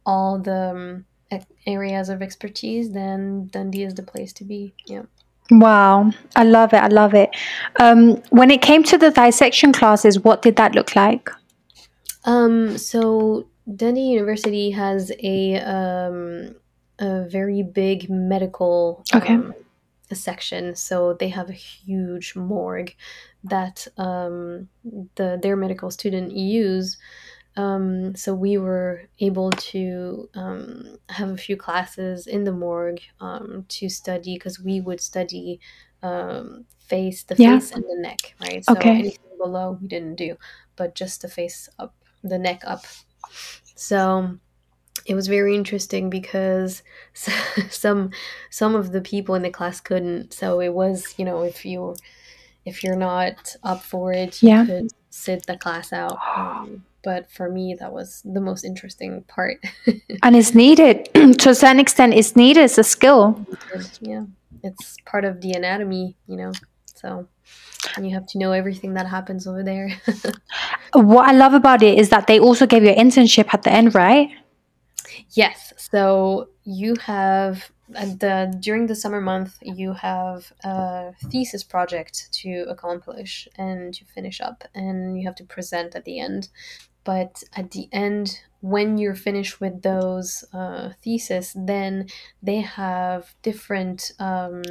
all 0.06 0.38
the 0.38 0.70
um, 0.70 1.04
areas 1.66 2.08
of 2.08 2.23
expertise, 2.23 2.92
then 2.92 3.49
Dundee 3.49 3.84
is 3.84 3.94
the 3.94 4.02
place 4.02 4.32
to 4.34 4.44
be. 4.44 4.75
Yeah. 4.87 5.02
Wow, 5.50 6.12
I 6.37 6.44
love 6.44 6.73
it. 6.73 6.78
I 6.78 6.88
love 6.88 7.14
it. 7.14 7.30
Um, 7.78 8.16
when 8.30 8.50
it 8.50 8.62
came 8.62 8.82
to 8.84 8.96
the 8.96 9.11
dissection 9.11 9.73
classes, 9.73 10.18
what 10.18 10.40
did 10.40 10.56
that 10.56 10.75
look 10.75 10.96
like? 10.96 11.30
Um, 12.25 12.78
so 12.78 13.46
Dundee 13.76 14.12
University 14.12 14.70
has 14.70 15.12
a 15.23 15.56
um, 15.56 16.54
a 16.99 17.28
very 17.28 17.62
big 17.62 18.08
medical 18.08 19.04
okay. 19.14 19.38
Section, 20.12 20.75
so 20.75 21.14
they 21.14 21.28
have 21.28 21.50
a 21.50 21.54
huge 21.54 22.37
morgue 22.37 22.94
that 23.44 23.87
um, 23.96 24.68
the 25.14 25.38
their 25.42 25.56
medical 25.56 25.90
student 25.90 26.32
use. 26.32 26.96
Um, 27.56 28.16
so 28.16 28.34
we 28.34 28.58
were 28.58 29.02
able 29.20 29.50
to 29.50 30.28
um, 30.34 30.99
have 31.08 31.30
a 31.30 31.37
few 31.37 31.56
classes 31.56 32.26
in 32.26 32.42
the 32.42 32.52
morgue 32.52 33.00
um, 33.20 33.64
to 33.68 33.88
study 33.88 34.34
because 34.34 34.58
we 34.58 34.80
would 34.80 35.00
study 35.00 35.61
um, 36.02 36.64
face, 36.80 37.23
the 37.23 37.37
yeah. 37.38 37.58
face 37.58 37.70
and 37.70 37.84
the 37.84 37.96
neck, 38.00 38.34
right? 38.40 38.64
So 38.64 38.73
okay. 38.73 38.90
anything 38.90 39.38
below 39.38 39.78
we 39.80 39.87
didn't 39.87 40.16
do, 40.16 40.37
but 40.75 40.96
just 40.96 41.23
the 41.23 41.28
face 41.28 41.68
up, 41.78 41.94
the 42.25 42.38
neck 42.38 42.62
up 42.66 42.84
so 43.75 44.38
it 45.06 45.14
was 45.14 45.26
very 45.26 45.54
interesting 45.54 46.10
because 46.10 46.82
some 47.70 48.10
some 48.50 48.74
of 48.74 48.92
the 48.92 49.00
people 49.00 49.34
in 49.34 49.42
the 49.42 49.50
class 49.50 49.80
couldn't. 49.80 50.32
So 50.32 50.60
it 50.60 50.72
was, 50.72 51.14
you 51.18 51.24
know, 51.24 51.42
if 51.42 51.64
you 51.64 51.96
if 52.64 52.82
you're 52.82 52.96
not 52.96 53.56
up 53.62 53.82
for 53.82 54.12
it, 54.12 54.42
you 54.42 54.48
yeah. 54.50 54.66
could 54.66 54.90
sit 55.10 55.46
the 55.46 55.56
class 55.56 55.92
out. 55.92 56.18
Um, 56.36 56.84
but 57.02 57.30
for 57.30 57.50
me, 57.50 57.76
that 57.78 57.92
was 57.92 58.22
the 58.24 58.40
most 58.40 58.64
interesting 58.64 59.24
part. 59.28 59.62
and 60.22 60.34
it's 60.34 60.54
needed 60.54 61.04
to 61.38 61.50
a 61.50 61.54
certain 61.54 61.78
extent. 61.78 62.14
It's 62.14 62.34
needed. 62.34 62.64
It's 62.64 62.78
a 62.78 62.82
skill. 62.82 63.46
Yeah, 64.00 64.24
it's 64.62 64.96
part 65.04 65.26
of 65.26 65.42
the 65.42 65.52
anatomy, 65.52 66.16
you 66.26 66.38
know. 66.38 66.52
So 66.94 67.28
and 67.96 68.08
you 68.08 68.14
have 68.14 68.26
to 68.28 68.38
know 68.38 68.52
everything 68.52 68.94
that 68.94 69.06
happens 69.06 69.46
over 69.46 69.62
there. 69.62 69.90
what 70.92 71.28
I 71.28 71.32
love 71.32 71.54
about 71.54 71.82
it 71.82 71.98
is 71.98 72.08
that 72.08 72.26
they 72.26 72.38
also 72.38 72.66
gave 72.66 72.82
you 72.82 72.90
an 72.90 73.08
internship 73.08 73.52
at 73.52 73.62
the 73.62 73.70
end, 73.72 73.94
right? 73.94 74.30
Yes. 75.30 75.73
So 75.76 76.49
you 76.64 76.94
have 77.02 77.71
the 77.88 78.54
during 78.61 78.87
the 78.87 78.94
summer 78.94 79.21
month 79.21 79.59
you 79.62 79.92
have 79.92 80.52
a 80.64 81.12
thesis 81.30 81.62
project 81.62 82.28
to 82.33 82.64
accomplish 82.68 83.47
and 83.59 83.92
to 83.94 84.04
finish 84.06 84.40
up 84.40 84.64
and 84.75 85.18
you 85.18 85.26
have 85.26 85.35
to 85.35 85.44
present 85.44 85.94
at 85.94 86.04
the 86.04 86.18
end 86.18 86.49
but 87.04 87.42
at 87.54 87.71
the 87.73 87.88
end 87.92 88.40
when 88.61 88.97
you're 88.97 89.14
finished 89.14 89.61
with 89.61 89.83
those 89.83 90.44
uh, 90.54 90.90
thesis 91.02 91.54
then 91.54 92.06
they 92.42 92.61
have 92.61 93.35
different 93.42 94.12
um, 94.18 94.62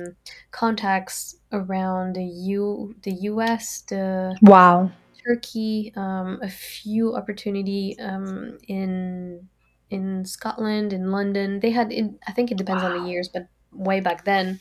contacts 0.49 1.35
around 1.51 2.15
the 2.15 2.23
U 2.23 2.95
the 3.03 3.13
US 3.29 3.81
the 3.81 4.35
wow 4.41 4.91
Turkey 5.23 5.93
um, 5.95 6.39
a 6.41 6.49
few 6.49 7.15
opportunity 7.15 7.95
um, 7.99 8.57
in 8.67 9.47
in 9.89 10.25
Scotland 10.25 10.93
in 10.93 11.11
London 11.11 11.59
they 11.59 11.71
had 11.71 11.91
it, 11.91 12.11
I 12.27 12.31
think 12.31 12.51
it 12.51 12.57
depends 12.57 12.83
wow. 12.83 12.95
on 12.95 13.03
the 13.03 13.09
years 13.09 13.29
but 13.29 13.47
way 13.71 13.99
back 13.99 14.25
then 14.25 14.59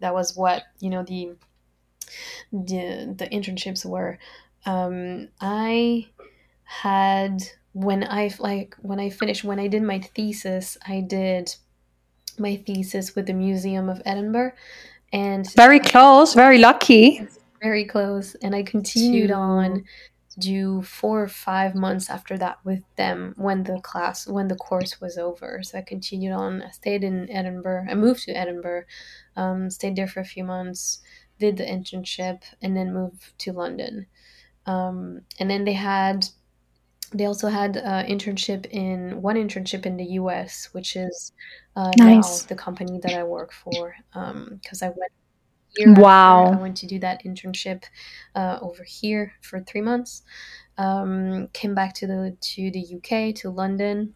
that 0.00 0.14
was 0.14 0.36
what 0.36 0.64
you 0.80 0.90
know 0.90 1.02
the 1.02 1.36
the 2.52 3.14
the 3.16 3.28
internships 3.32 3.84
were 3.84 4.18
um, 4.66 5.28
I 5.40 6.08
had 6.64 7.42
when 7.72 8.04
I 8.04 8.30
like 8.38 8.76
when 8.80 9.00
I 9.00 9.10
finished 9.10 9.44
when 9.44 9.60
I 9.60 9.68
did 9.68 9.82
my 9.82 10.00
thesis, 10.00 10.76
I 10.86 11.00
did 11.00 11.54
my 12.38 12.56
thesis 12.56 13.14
with 13.14 13.26
the 13.26 13.32
Museum 13.32 13.88
of 13.88 14.02
Edinburgh, 14.04 14.52
and 15.12 15.50
very 15.54 15.80
close, 15.80 16.34
very 16.34 16.58
lucky, 16.58 17.26
very 17.62 17.84
close. 17.84 18.34
And 18.36 18.54
I 18.54 18.62
continued 18.62 19.30
on 19.30 19.84
do 20.38 20.82
four 20.82 21.22
or 21.22 21.28
five 21.28 21.74
months 21.74 22.08
after 22.08 22.38
that 22.38 22.58
with 22.64 22.82
them 22.96 23.34
when 23.36 23.64
the 23.64 23.80
class 23.80 24.26
when 24.26 24.48
the 24.48 24.56
course 24.56 25.00
was 25.00 25.18
over. 25.18 25.60
So 25.62 25.78
I 25.78 25.82
continued 25.82 26.32
on. 26.32 26.62
I 26.62 26.70
stayed 26.70 27.04
in 27.04 27.30
Edinburgh. 27.30 27.86
I 27.90 27.94
moved 27.94 28.24
to 28.24 28.32
Edinburgh, 28.32 28.84
um, 29.36 29.70
stayed 29.70 29.96
there 29.96 30.08
for 30.08 30.20
a 30.20 30.24
few 30.24 30.44
months, 30.44 31.00
did 31.38 31.56
the 31.56 31.64
internship, 31.64 32.42
and 32.62 32.76
then 32.76 32.94
moved 32.94 33.38
to 33.38 33.52
London. 33.52 34.06
Um, 34.66 35.22
and 35.38 35.50
then 35.50 35.64
they 35.64 35.72
had 35.72 36.26
they 37.12 37.24
also 37.24 37.48
had 37.48 37.76
an 37.76 38.06
internship 38.06 38.66
in 38.66 39.20
one 39.20 39.36
internship 39.36 39.84
in 39.84 39.96
the 39.96 40.04
US, 40.04 40.68
which 40.72 40.94
is 40.94 41.32
uh, 41.74 41.90
nice. 41.98 42.42
now 42.42 42.48
the 42.48 42.54
company 42.54 43.00
that 43.02 43.14
I 43.14 43.24
work 43.24 43.52
for. 43.52 43.96
Because 44.12 44.82
um, 44.82 44.88
I 44.88 44.88
went 44.88 45.12
here. 45.76 45.94
Wow! 45.94 46.52
I 46.52 46.56
went 46.56 46.76
to 46.78 46.86
do 46.86 46.98
that 47.00 47.24
internship 47.24 47.84
uh, 48.34 48.58
over 48.60 48.84
here 48.84 49.32
for 49.42 49.60
three 49.60 49.80
months. 49.80 50.22
Um, 50.78 51.48
came 51.52 51.74
back 51.74 51.94
to 51.94 52.06
the 52.06 52.36
to 52.40 52.70
the 52.70 52.96
UK 52.96 53.34
to 53.36 53.50
London. 53.50 54.14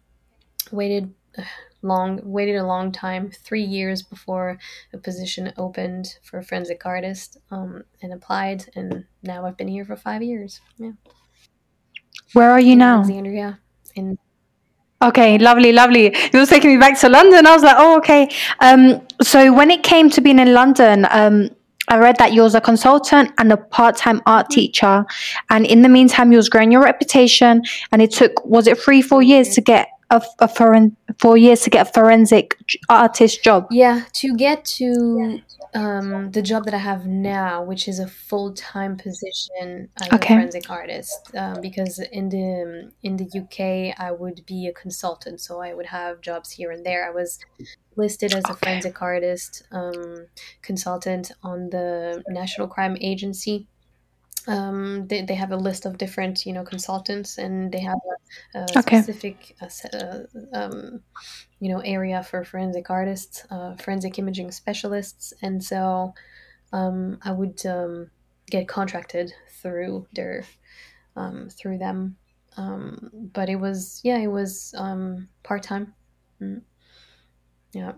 Waited 0.71 1.13
long 1.81 2.19
waited 2.23 2.55
a 2.55 2.65
long 2.65 2.91
time 2.91 3.29
three 3.29 3.63
years 3.63 4.01
before 4.01 4.57
a 4.91 4.97
position 4.97 5.53
opened 5.55 6.17
for 6.23 6.39
a 6.39 6.43
forensic 6.43 6.83
artist 6.83 7.37
um, 7.51 7.83
and 8.01 8.11
applied 8.11 8.65
and 8.75 9.05
now 9.21 9.45
i've 9.45 9.55
been 9.55 9.67
here 9.67 9.85
for 9.85 9.95
five 9.95 10.23
years 10.23 10.61
yeah 10.79 10.93
where 12.33 12.51
are 12.51 12.59
you 12.59 12.73
in 12.73 12.79
now? 12.79 12.97
Alexandria. 12.97 13.59
In 13.95 14.17
Okay, 15.01 15.37
lovely, 15.37 15.71
lovely. 15.71 16.15
You 16.33 16.39
were 16.39 16.45
taking 16.45 16.71
me 16.71 16.77
back 16.77 16.99
to 16.99 17.09
London. 17.09 17.45
I 17.45 17.53
was 17.53 17.63
like, 17.63 17.75
oh, 17.77 17.97
okay. 17.97 18.29
Um, 18.59 19.04
so 19.21 19.53
when 19.53 19.71
it 19.71 19.83
came 19.83 20.09
to 20.11 20.21
being 20.21 20.39
in 20.39 20.53
London, 20.53 21.07
um, 21.09 21.49
I 21.87 21.97
read 21.97 22.17
that 22.17 22.33
you 22.33 22.41
was 22.41 22.55
a 22.55 22.61
consultant 22.61 23.31
and 23.37 23.51
a 23.51 23.57
part-time 23.57 24.21
art 24.25 24.49
teacher, 24.49 25.05
and 25.49 25.65
in 25.65 25.81
the 25.81 25.89
meantime, 25.89 26.31
you 26.31 26.37
was 26.37 26.49
growing 26.49 26.71
your 26.71 26.83
reputation. 26.83 27.61
And 27.91 28.01
it 28.01 28.11
took 28.11 28.43
was 28.45 28.67
it 28.67 28.79
three, 28.79 29.01
four 29.01 29.21
years 29.21 29.49
to 29.49 29.61
get 29.61 29.89
a, 30.09 30.21
a 30.39 30.47
foreign 30.47 30.95
four 31.19 31.37
years 31.37 31.61
to 31.61 31.69
get 31.69 31.87
a 31.87 31.91
forensic 31.91 32.57
artist 32.89 33.43
job? 33.43 33.67
Yeah, 33.69 34.03
to 34.13 34.35
get 34.35 34.65
to 34.65 35.41
um, 35.75 36.31
the 36.31 36.41
job 36.41 36.65
that 36.65 36.73
I 36.73 36.77
have 36.77 37.05
now, 37.05 37.63
which 37.63 37.87
is 37.87 37.99
a 37.99 38.07
full 38.07 38.53
time 38.53 38.97
position 38.97 39.89
as 40.01 40.07
okay. 40.13 40.33
a 40.33 40.37
forensic 40.37 40.69
artist, 40.69 41.31
um, 41.35 41.61
because 41.61 41.99
in 41.99 42.29
the 42.29 42.91
in 43.03 43.17
the 43.17 43.25
UK 43.25 43.95
I 43.99 44.11
would 44.11 44.45
be 44.45 44.67
a 44.67 44.73
consultant, 44.73 45.41
so 45.41 45.61
I 45.61 45.73
would 45.73 45.87
have 45.87 46.21
jobs 46.21 46.51
here 46.51 46.71
and 46.71 46.85
there. 46.85 47.05
I 47.07 47.11
was 47.11 47.39
listed 47.95 48.33
as 48.33 48.43
a 48.45 48.51
okay. 48.51 48.59
forensic 48.71 49.01
artist 49.01 49.63
um, 49.71 50.27
consultant 50.61 51.31
on 51.43 51.69
the 51.69 52.23
National 52.27 52.67
Crime 52.67 52.97
Agency 52.99 53.67
um, 54.47 55.07
they, 55.07 55.21
they 55.21 55.35
have 55.35 55.51
a 55.51 55.57
list 55.57 55.85
of 55.85 55.97
different 55.97 56.45
you 56.45 56.53
know 56.53 56.63
consultants 56.63 57.37
and 57.37 57.71
they 57.71 57.79
have 57.79 57.97
a, 58.53 58.59
a 58.59 58.63
okay. 58.77 59.01
specific 59.01 59.55
uh, 59.61 60.19
um, 60.53 61.01
you 61.59 61.69
know 61.71 61.79
area 61.79 62.23
for 62.23 62.43
forensic 62.43 62.89
artists 62.89 63.45
uh, 63.49 63.75
forensic 63.75 64.19
imaging 64.19 64.51
specialists 64.51 65.33
and 65.41 65.63
so 65.63 66.13
um, 66.73 67.17
i 67.23 67.31
would 67.31 67.65
um, 67.65 68.09
get 68.49 68.67
contracted 68.67 69.33
through 69.61 70.07
their 70.13 70.43
um, 71.15 71.49
through 71.49 71.77
them 71.77 72.15
um, 72.57 73.09
but 73.33 73.49
it 73.49 73.57
was 73.57 74.01
yeah 74.03 74.17
it 74.17 74.27
was 74.27 74.73
part-time 75.43 75.93
mm. 76.41 76.61
Yeah. 77.75 77.91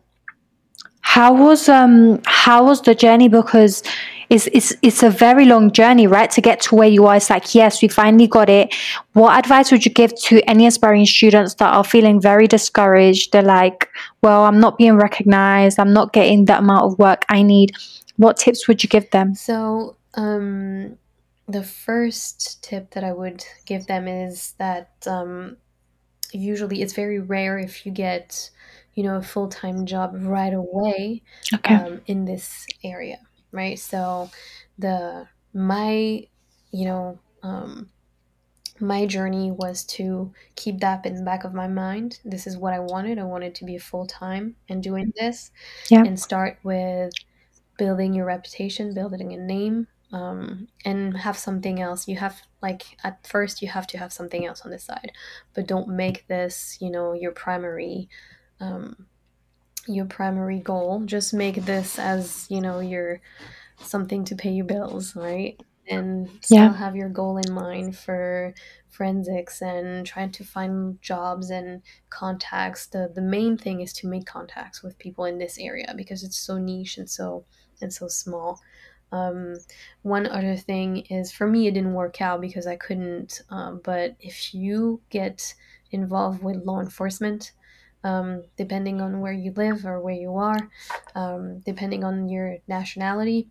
How 1.01 1.33
was 1.33 1.69
um 1.69 2.19
how 2.25 2.65
was 2.65 2.81
the 2.81 2.95
journey? 2.95 3.29
Because 3.29 3.83
it's, 4.29 4.47
it's 4.47 4.73
it's 4.81 5.03
a 5.03 5.09
very 5.09 5.45
long 5.45 5.71
journey 5.71 6.07
right 6.07 6.29
to 6.31 6.41
get 6.41 6.59
to 6.61 6.75
where 6.75 6.87
you 6.87 7.05
are. 7.05 7.15
It's 7.15 7.29
like 7.29 7.53
yes 7.53 7.81
we 7.81 7.87
finally 7.87 8.27
got 8.27 8.49
it. 8.49 8.73
What 9.13 9.37
advice 9.37 9.71
would 9.71 9.85
you 9.85 9.91
give 9.91 10.19
to 10.23 10.41
any 10.49 10.65
aspiring 10.65 11.05
students 11.05 11.53
that 11.55 11.71
are 11.71 11.83
feeling 11.83 12.19
very 12.19 12.47
discouraged? 12.47 13.31
They're 13.31 13.43
like 13.43 13.87
well 14.23 14.43
i'm 14.45 14.59
not 14.59 14.77
being 14.77 14.97
recognized. 14.97 15.79
I'm 15.79 15.93
not 15.93 16.11
getting 16.11 16.45
the 16.45 16.57
amount 16.57 16.85
of 16.85 16.99
work 16.99 17.23
i 17.29 17.43
need. 17.43 17.71
What 18.17 18.37
tips 18.37 18.67
would 18.67 18.81
you 18.83 18.89
give 18.89 19.09
them? 19.11 19.35
So, 19.35 19.95
um, 20.15 20.97
the 21.47 21.63
first 21.63 22.63
tip 22.63 22.89
that 22.91 23.03
I 23.03 23.13
would 23.13 23.45
give 23.67 23.85
them 23.85 24.07
is 24.07 24.55
that 24.57 24.89
um, 25.05 25.57
usually 26.33 26.81
it's 26.81 26.93
very 26.93 27.19
rare 27.19 27.57
if 27.57 27.85
you 27.85 27.91
get, 27.91 28.49
you 28.97 29.03
know, 29.05 29.17
a 29.17 29.23
full 29.23 29.49
time 29.49 29.85
job 29.87 30.13
right 30.15 30.53
away 30.53 31.23
okay 31.53 31.75
um, 31.75 32.01
in 32.07 32.25
this 32.25 32.67
area, 32.83 33.19
right? 33.53 33.79
So, 33.79 34.31
the 34.79 35.27
my, 35.53 36.27
you 36.71 36.85
know, 36.85 37.19
um, 37.43 37.91
my 38.79 39.05
journey 39.07 39.51
was 39.51 39.83
to 39.85 40.33
keep 40.55 40.79
that 40.81 41.05
in 41.05 41.15
the 41.15 41.23
back 41.23 41.43
of 41.43 41.53
my 41.53 41.67
mind. 41.67 42.19
This 42.25 42.45
is 42.47 42.57
what 42.57 42.73
I 42.73 42.79
wanted. 42.79 43.17
I 43.19 43.23
wanted 43.23 43.55
to 43.55 43.65
be 43.65 43.77
full 43.79 44.05
time 44.07 44.55
and 44.69 44.83
doing 44.83 45.13
this, 45.17 45.51
Yeah. 45.89 46.03
and 46.05 46.19
start 46.19 46.59
with 46.63 47.11
building 47.77 48.13
your 48.13 48.25
reputation, 48.25 48.93
building 48.93 49.33
a 49.33 49.37
name, 49.37 49.87
um, 50.11 50.67
and 50.85 51.17
have 51.17 51.37
something 51.37 51.81
else. 51.81 52.07
You 52.07 52.17
have 52.17 52.41
like 52.61 52.97
at 53.03 53.25
first 53.27 53.61
you 53.61 53.67
have 53.69 53.87
to 53.87 53.97
have 53.97 54.13
something 54.13 54.45
else 54.45 54.61
on 54.61 54.71
the 54.71 54.79
side, 54.79 55.11
but 55.53 55.67
don't 55.67 55.89
make 55.89 56.27
this 56.27 56.77
you 56.81 56.89
know 56.91 57.13
your 57.13 57.31
primary. 57.31 58.09
Um, 58.59 59.07
your 59.87 60.05
primary 60.05 60.59
goal. 60.59 61.01
Just 61.05 61.33
make 61.33 61.55
this 61.55 61.97
as 61.99 62.47
you 62.49 62.61
know 62.61 62.79
your 62.79 63.21
something 63.79 64.25
to 64.25 64.35
pay 64.35 64.51
your 64.51 64.65
bills 64.65 65.15
right? 65.15 65.59
And 65.89 66.29
still 66.43 66.71
Yeah. 66.71 66.73
have 66.73 66.95
your 66.95 67.09
goal 67.09 67.37
in 67.37 67.51
mind 67.53 67.97
for 67.97 68.53
forensics 68.89 69.61
and 69.61 70.05
trying 70.05 70.31
to 70.33 70.43
find 70.45 71.01
jobs 71.01 71.49
and 71.49 71.83
contacts. 72.09 72.87
The 72.87 73.11
the 73.13 73.21
main 73.21 73.57
thing 73.57 73.81
is 73.81 73.93
to 73.95 74.07
make 74.07 74.25
contacts 74.25 74.83
with 74.83 74.99
people 74.99 75.25
in 75.25 75.37
this 75.39 75.57
area 75.59 75.93
because 75.97 76.23
it's 76.23 76.39
so 76.39 76.57
niche 76.57 76.97
and 76.97 77.09
so 77.09 77.45
and 77.81 77.93
so 77.93 78.07
small. 78.07 78.61
Um, 79.11 79.55
one 80.01 80.27
other 80.27 80.57
thing 80.57 80.97
is 81.09 81.31
for 81.31 81.47
me 81.47 81.67
it 81.67 81.73
didn't 81.73 81.93
work 81.93 82.21
out 82.21 82.41
because 82.41 82.67
i 82.67 82.75
couldn't 82.75 83.41
um, 83.49 83.79
but 83.81 84.17
if 84.19 84.53
you 84.53 85.01
get 85.09 85.55
involved 85.91 86.43
with 86.43 86.57
law 86.65 86.81
enforcement 86.81 87.53
um, 88.09 88.27
depending 88.61 88.97
on 89.01 89.11
where 89.23 89.33
you 89.43 89.51
live 89.63 89.79
or 89.85 89.97
where 90.05 90.19
you 90.25 90.33
are 90.49 90.61
um, 91.21 91.41
depending 91.69 92.03
on 92.09 92.15
your 92.29 92.57
nationality 92.67 93.41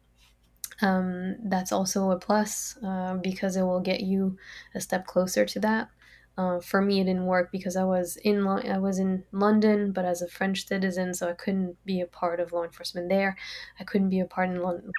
um, 0.83 1.37
that's 1.45 1.73
also 1.73 2.11
a 2.11 2.19
plus 2.19 2.77
uh, 2.85 3.15
because 3.15 3.57
it 3.57 3.63
will 3.63 3.81
get 3.81 4.01
you 4.01 4.37
a 4.75 4.81
step 4.81 5.07
closer 5.07 5.45
to 5.47 5.61
that. 5.61 5.89
Uh, 6.39 6.61
for 6.61 6.83
me, 6.83 7.01
it 7.01 7.05
didn't 7.05 7.25
work 7.25 7.51
because 7.51 7.77
I 7.77 7.85
was 7.85 8.19
in 8.19 8.45
Lo- 8.45 8.61
I 8.61 8.77
was 8.77 8.99
in 8.99 9.25
London, 9.33 9.93
but 9.93 10.05
as 10.05 10.21
a 10.21 10.29
French 10.29 10.67
citizen, 10.69 11.15
so 11.15 11.31
I 11.31 11.33
couldn't 11.33 11.77
be 11.87 12.03
a 12.03 12.07
part 12.07 12.41
of 12.41 12.53
law 12.53 12.63
enforcement 12.65 13.09
there. 13.09 13.39
I 13.81 13.85
couldn't 13.85 14.11
be 14.11 14.21
a 14.21 14.27
part 14.27 14.51
in 14.51 14.61
London. 14.61 14.91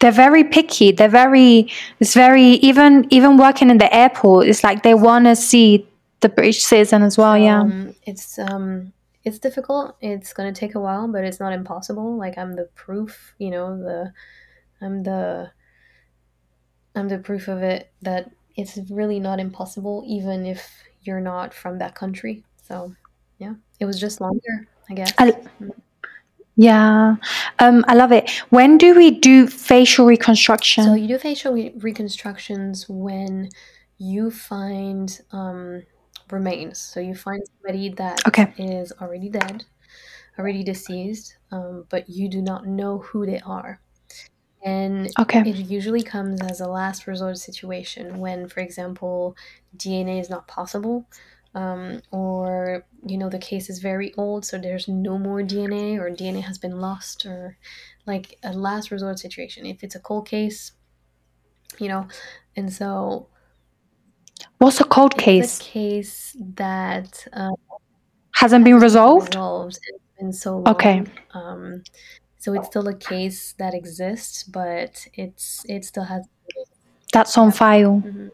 they're 0.00 0.12
very 0.12 0.44
picky 0.44 0.92
they're 0.92 1.08
very 1.24 1.68
it's 2.00 2.14
very 2.14 2.50
even 2.70 3.04
even 3.10 3.36
working 3.36 3.68
in 3.70 3.78
the 3.78 3.92
airport 3.94 4.46
it's 4.46 4.62
like 4.62 4.82
they 4.82 4.94
want 4.94 5.24
to 5.26 5.34
see 5.34 5.86
the 6.20 6.28
british 6.28 6.62
citizen 6.62 7.02
as 7.02 7.18
well 7.18 7.36
yeah 7.36 7.62
Um, 7.62 7.87
it's 8.08 8.38
um, 8.38 8.92
it's 9.24 9.38
difficult. 9.38 9.96
It's 10.00 10.32
gonna 10.32 10.52
take 10.52 10.74
a 10.74 10.80
while, 10.80 11.08
but 11.08 11.24
it's 11.24 11.40
not 11.40 11.52
impossible. 11.52 12.16
Like 12.16 12.38
I'm 12.38 12.54
the 12.54 12.68
proof, 12.74 13.34
you 13.38 13.50
know. 13.50 13.76
The 13.78 14.12
I'm 14.80 15.02
the 15.02 15.50
I'm 16.94 17.08
the 17.08 17.18
proof 17.18 17.48
of 17.48 17.62
it 17.62 17.92
that 18.02 18.30
it's 18.56 18.78
really 18.90 19.20
not 19.20 19.38
impossible, 19.38 20.04
even 20.06 20.46
if 20.46 20.82
you're 21.02 21.20
not 21.20 21.54
from 21.54 21.78
that 21.78 21.94
country. 21.94 22.44
So, 22.62 22.94
yeah, 23.38 23.54
it 23.78 23.84
was 23.84 24.00
just 24.00 24.20
longer, 24.20 24.66
I 24.90 24.94
guess. 24.94 25.12
I, 25.18 25.36
yeah 26.56 27.14
um 27.60 27.84
i 27.86 27.94
love 27.94 28.10
it 28.10 28.28
when 28.50 28.76
do 28.78 28.92
we 28.96 29.12
do 29.12 29.46
facial 29.46 30.06
reconstruction 30.06 30.82
So 30.82 30.94
you 30.94 31.06
do 31.06 31.16
facial 31.16 31.52
re- 31.54 31.72
reconstructions 31.76 32.88
when 32.88 33.50
you 33.96 34.30
find 34.32 35.20
um, 35.30 35.82
remains. 36.32 36.78
So 36.80 37.00
you 37.00 37.14
find 37.14 37.42
somebody 37.56 37.90
that 37.90 38.24
is 38.28 38.28
Okay. 38.28 38.54
is 38.56 38.92
already 39.00 39.28
dead, 39.30 39.64
already 40.38 40.64
deceased, 40.64 41.38
um, 41.52 41.86
but 41.90 42.08
you 42.08 42.28
do 42.30 42.42
not 42.42 42.66
know 42.66 42.98
who 43.00 43.26
they 43.26 43.40
are. 43.40 43.80
And 44.64 45.14
okay 45.18 45.44
it 45.44 45.56
usually 45.56 46.02
comes 46.02 46.42
as 46.42 46.60
a 46.60 46.68
last 46.68 47.06
resort 47.06 47.38
situation 47.38 48.18
when, 48.18 48.48
for 48.48 48.60
example, 48.60 49.36
DNA 49.76 50.18
is 50.20 50.28
not 50.30 50.48
possible, 50.48 51.06
um, 51.54 52.00
or 52.10 52.86
you 53.06 53.16
know 53.18 53.28
the 53.30 53.38
case 53.38 53.70
is 53.70 53.78
very 53.78 54.12
old, 54.14 54.44
so 54.44 54.58
there's 54.58 54.88
no 54.88 55.16
more 55.18 55.42
DNA, 55.42 55.96
or 55.98 56.10
DNA 56.10 56.40
has 56.40 56.58
been 56.58 56.80
lost, 56.80 57.24
or 57.26 57.56
like 58.06 58.38
a 58.42 58.52
last 58.52 58.90
resort 58.90 59.18
situation. 59.20 59.64
If 59.66 59.84
it's 59.84 59.94
a 59.94 60.00
cold 60.00 60.28
case, 60.28 60.72
you 61.78 61.88
know, 61.88 62.08
and 62.56 62.72
so 62.72 63.28
what's 64.58 64.80
a 64.80 64.84
cold 64.84 65.12
it's 65.14 65.22
case 65.24 65.60
a 65.60 65.64
case 65.64 66.36
that 66.54 67.26
uh, 67.32 67.50
hasn't 68.34 68.64
been 68.64 68.78
resolved 68.78 69.34
resolved. 69.34 69.78
So 70.32 70.58
long. 70.58 70.66
okay 70.74 71.04
Um, 71.32 71.82
so 72.38 72.52
it's 72.54 72.66
still 72.66 72.88
a 72.88 72.94
case 72.94 73.54
that 73.58 73.72
exists, 73.74 74.42
but 74.44 75.06
it's 75.14 75.64
it 75.68 75.84
still 75.84 76.04
has. 76.04 76.22
that's 77.12 77.38
on 77.38 77.52
file 77.52 78.02
Mhm. 78.04 78.30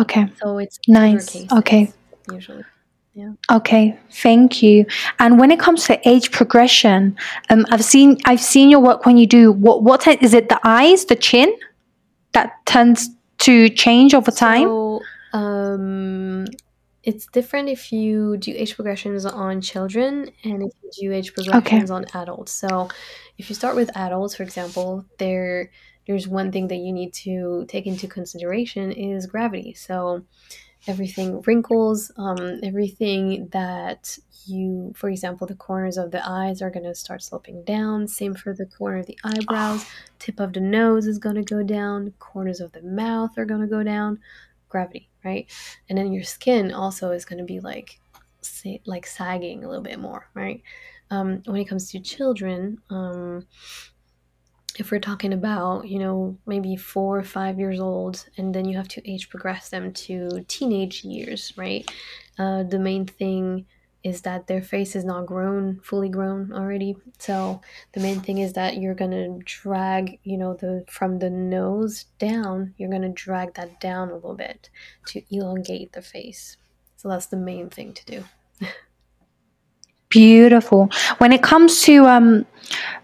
okay 0.00 0.24
So 0.40 0.58
it's 0.58 0.78
nice 0.88 1.46
okay 1.52 1.86
cases 1.86 1.94
usually. 2.32 2.64
Okay, 3.50 3.98
thank 4.12 4.62
you. 4.62 4.86
And 5.18 5.40
when 5.40 5.50
it 5.50 5.58
comes 5.58 5.84
to 5.86 5.98
age 6.08 6.30
progression, 6.30 7.16
um, 7.50 7.66
I've 7.72 7.82
seen 7.82 8.16
I've 8.30 8.40
seen 8.40 8.70
your 8.70 8.78
work 8.88 9.06
when 9.06 9.16
you 9.16 9.26
do 9.26 9.50
what 9.50 9.82
what 9.82 10.06
is 10.06 10.34
it? 10.34 10.48
The 10.48 10.60
eyes, 10.62 11.04
the 11.06 11.16
chin, 11.16 11.50
that 12.34 12.52
tends 12.64 13.10
to 13.38 13.68
change 13.70 14.14
over 14.14 14.30
time. 14.30 14.68
So 14.68 14.87
um, 15.74 16.46
it's 17.02 17.26
different 17.26 17.68
if 17.68 17.92
you 17.92 18.36
do 18.36 18.52
age 18.54 18.74
progressions 18.74 19.24
on 19.24 19.60
children 19.60 20.30
and 20.44 20.62
if 20.62 20.72
you 20.82 20.90
do 21.00 21.12
age 21.12 21.32
progressions 21.32 21.90
on 21.90 22.04
adults. 22.14 22.52
So 22.52 22.88
if 23.38 23.48
you 23.48 23.54
start 23.54 23.76
with 23.76 23.96
adults, 23.96 24.34
for 24.34 24.42
example, 24.42 25.04
there 25.18 25.70
there's 26.06 26.26
one 26.26 26.50
thing 26.50 26.68
that 26.68 26.76
you 26.76 26.92
need 26.92 27.12
to 27.12 27.66
take 27.68 27.86
into 27.86 28.08
consideration 28.08 28.92
is 28.92 29.26
gravity. 29.26 29.74
So 29.74 30.24
everything 30.86 31.42
wrinkles, 31.42 32.10
um, 32.16 32.60
everything 32.62 33.48
that 33.52 34.18
you, 34.46 34.92
for 34.96 35.10
example, 35.10 35.46
the 35.46 35.54
corners 35.54 35.98
of 35.98 36.10
the 36.10 36.26
eyes 36.26 36.62
are 36.62 36.70
going 36.70 36.84
to 36.84 36.94
start 36.94 37.22
sloping 37.22 37.62
down. 37.64 38.08
Same 38.08 38.34
for 38.34 38.54
the 38.54 38.64
corner 38.66 38.98
of 38.98 39.06
the 39.06 39.18
eyebrows. 39.22 39.84
Tip 40.18 40.40
of 40.40 40.54
the 40.54 40.60
nose 40.60 41.06
is 41.06 41.18
going 41.18 41.36
to 41.36 41.42
go 41.42 41.62
down. 41.62 42.14
Corners 42.18 42.60
of 42.60 42.72
the 42.72 42.82
mouth 42.82 43.36
are 43.36 43.44
going 43.44 43.60
to 43.60 43.66
go 43.66 43.82
down. 43.82 44.18
Gravity, 44.70 45.07
right? 45.28 45.46
And 45.88 45.98
then 45.98 46.12
your 46.12 46.24
skin 46.24 46.72
also 46.72 47.10
is 47.10 47.24
going 47.24 47.38
to 47.38 47.44
be 47.44 47.60
like, 47.60 48.00
like 48.86 49.06
sagging 49.06 49.64
a 49.64 49.68
little 49.68 49.84
bit 49.84 49.98
more, 49.98 50.28
right? 50.34 50.62
Um, 51.10 51.42
when 51.46 51.60
it 51.60 51.68
comes 51.68 51.90
to 51.90 52.00
children, 52.00 52.78
um, 52.90 53.46
if 54.78 54.90
we're 54.90 55.00
talking 55.00 55.32
about, 55.32 55.88
you 55.88 55.98
know, 55.98 56.38
maybe 56.46 56.76
four 56.76 57.18
or 57.18 57.24
five 57.24 57.58
years 57.58 57.80
old, 57.80 58.26
and 58.36 58.54
then 58.54 58.64
you 58.64 58.76
have 58.76 58.88
to 58.88 59.10
age 59.10 59.28
progress 59.28 59.70
them 59.70 59.92
to 59.92 60.44
teenage 60.48 61.04
years, 61.04 61.52
right? 61.56 61.90
Uh, 62.38 62.62
the 62.62 62.78
main 62.78 63.04
thing 63.04 63.66
is 64.04 64.22
that 64.22 64.46
their 64.46 64.62
face 64.62 64.94
is 64.94 65.04
not 65.04 65.26
grown, 65.26 65.80
fully 65.82 66.08
grown 66.08 66.52
already. 66.52 66.96
So 67.18 67.60
the 67.92 68.00
main 68.00 68.20
thing 68.20 68.38
is 68.38 68.52
that 68.54 68.78
you're 68.78 68.94
gonna 68.94 69.38
drag, 69.44 70.18
you 70.22 70.36
know, 70.36 70.54
the 70.54 70.84
from 70.88 71.18
the 71.18 71.30
nose 71.30 72.04
down, 72.18 72.74
you're 72.78 72.90
gonna 72.90 73.08
drag 73.08 73.54
that 73.54 73.80
down 73.80 74.10
a 74.10 74.14
little 74.14 74.34
bit 74.34 74.70
to 75.08 75.22
elongate 75.30 75.92
the 75.92 76.02
face. 76.02 76.56
So 76.96 77.08
that's 77.08 77.26
the 77.26 77.36
main 77.36 77.70
thing 77.70 77.92
to 77.92 78.04
do. 78.04 78.24
Beautiful. 80.08 80.88
When 81.18 81.32
it 81.32 81.42
comes 81.42 81.82
to 81.82 82.06
um, 82.06 82.46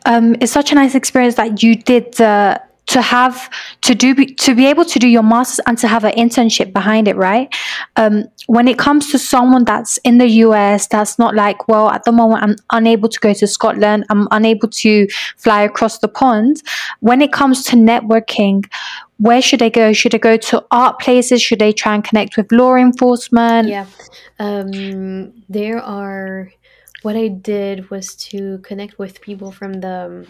um, 0.06 0.36
it's 0.40 0.52
such 0.52 0.72
a 0.72 0.74
nice 0.74 0.94
experience 0.94 1.34
that 1.34 1.62
you 1.62 1.74
did 1.74 2.14
the 2.14 2.62
to 2.86 3.00
have 3.00 3.50
to 3.80 3.94
do 3.94 4.14
to 4.14 4.54
be 4.54 4.66
able 4.66 4.84
to 4.84 4.98
do 4.98 5.08
your 5.08 5.22
masters 5.22 5.60
and 5.66 5.78
to 5.78 5.88
have 5.88 6.04
an 6.04 6.12
internship 6.12 6.72
behind 6.72 7.08
it, 7.08 7.16
right? 7.16 7.54
Um, 7.96 8.24
when 8.46 8.68
it 8.68 8.78
comes 8.78 9.10
to 9.12 9.18
someone 9.18 9.64
that's 9.64 9.98
in 9.98 10.18
the 10.18 10.28
US, 10.44 10.86
that's 10.86 11.18
not 11.18 11.34
like, 11.34 11.66
well, 11.66 11.88
at 11.90 12.04
the 12.04 12.12
moment 12.12 12.42
I'm 12.42 12.56
unable 12.70 13.08
to 13.08 13.18
go 13.20 13.32
to 13.32 13.46
Scotland, 13.46 14.04
I'm 14.10 14.28
unable 14.30 14.68
to 14.68 15.08
fly 15.36 15.62
across 15.62 15.98
the 15.98 16.08
pond. 16.08 16.62
When 17.00 17.22
it 17.22 17.32
comes 17.32 17.64
to 17.64 17.76
networking, 17.76 18.64
where 19.18 19.40
should 19.40 19.60
they 19.60 19.70
go? 19.70 19.92
Should 19.92 20.12
they 20.12 20.18
go 20.18 20.36
to 20.36 20.64
art 20.70 20.98
places? 20.98 21.40
Should 21.40 21.60
they 21.60 21.72
try 21.72 21.94
and 21.94 22.04
connect 22.04 22.36
with 22.36 22.50
law 22.52 22.74
enforcement? 22.74 23.68
Yeah. 23.68 23.86
Um, 24.38 25.32
there 25.48 25.80
are 25.80 26.50
what 27.02 27.16
I 27.16 27.28
did 27.28 27.90
was 27.90 28.14
to 28.30 28.58
connect 28.58 28.98
with 28.98 29.20
people 29.20 29.52
from 29.52 29.74
the 29.74 30.26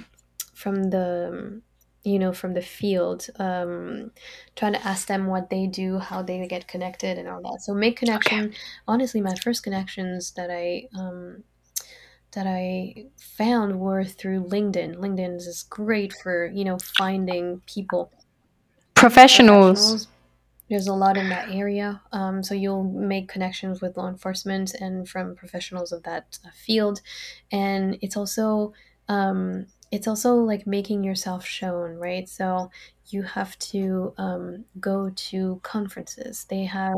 from 0.54 0.90
the 0.90 1.60
you 2.04 2.18
know 2.18 2.32
from 2.32 2.54
the 2.54 2.62
field 2.62 3.26
um, 3.38 4.10
trying 4.56 4.74
to 4.74 4.86
ask 4.86 5.08
them 5.08 5.26
what 5.26 5.50
they 5.50 5.66
do 5.66 5.98
how 5.98 6.22
they 6.22 6.46
get 6.46 6.68
connected 6.68 7.18
and 7.18 7.28
all 7.28 7.42
that. 7.42 7.60
So 7.62 7.74
make 7.74 7.96
connection. 7.96 8.46
Okay. 8.46 8.56
honestly 8.86 9.20
my 9.20 9.34
first 9.42 9.62
connections 9.62 10.32
that 10.32 10.50
i 10.50 10.86
um, 10.98 11.42
that 12.32 12.46
i 12.46 13.06
found 13.18 13.80
were 13.80 14.04
through 14.04 14.44
linkedin. 14.44 14.96
Linkedin 14.96 15.36
is 15.36 15.64
great 15.68 16.12
for 16.22 16.46
you 16.46 16.64
know 16.64 16.78
finding 16.98 17.62
people. 17.66 18.12
Professionals, 18.94 19.78
professionals. 19.78 20.08
there's 20.70 20.86
a 20.86 20.94
lot 20.94 21.16
in 21.16 21.28
that 21.30 21.50
area. 21.50 22.00
Um, 22.12 22.42
so 22.42 22.54
you'll 22.54 22.84
make 22.84 23.28
connections 23.28 23.80
with 23.80 23.96
law 23.96 24.08
enforcement 24.08 24.74
and 24.74 25.08
from 25.08 25.34
professionals 25.34 25.90
of 25.92 26.04
that 26.04 26.38
uh, 26.44 26.50
field. 26.54 27.00
And 27.50 27.98
it's 28.00 28.16
also 28.16 28.72
um, 29.08 29.66
it's 29.94 30.09
also 30.09 30.35
like 30.35 30.66
making 30.66 31.04
yourself 31.04 31.46
shown, 31.46 31.94
right? 31.96 32.28
So 32.28 32.70
you 33.07 33.22
have 33.22 33.57
to 33.70 34.12
um, 34.18 34.64
go 34.80 35.11
to 35.14 35.61
conferences. 35.62 36.46
They 36.50 36.64
have 36.64 36.96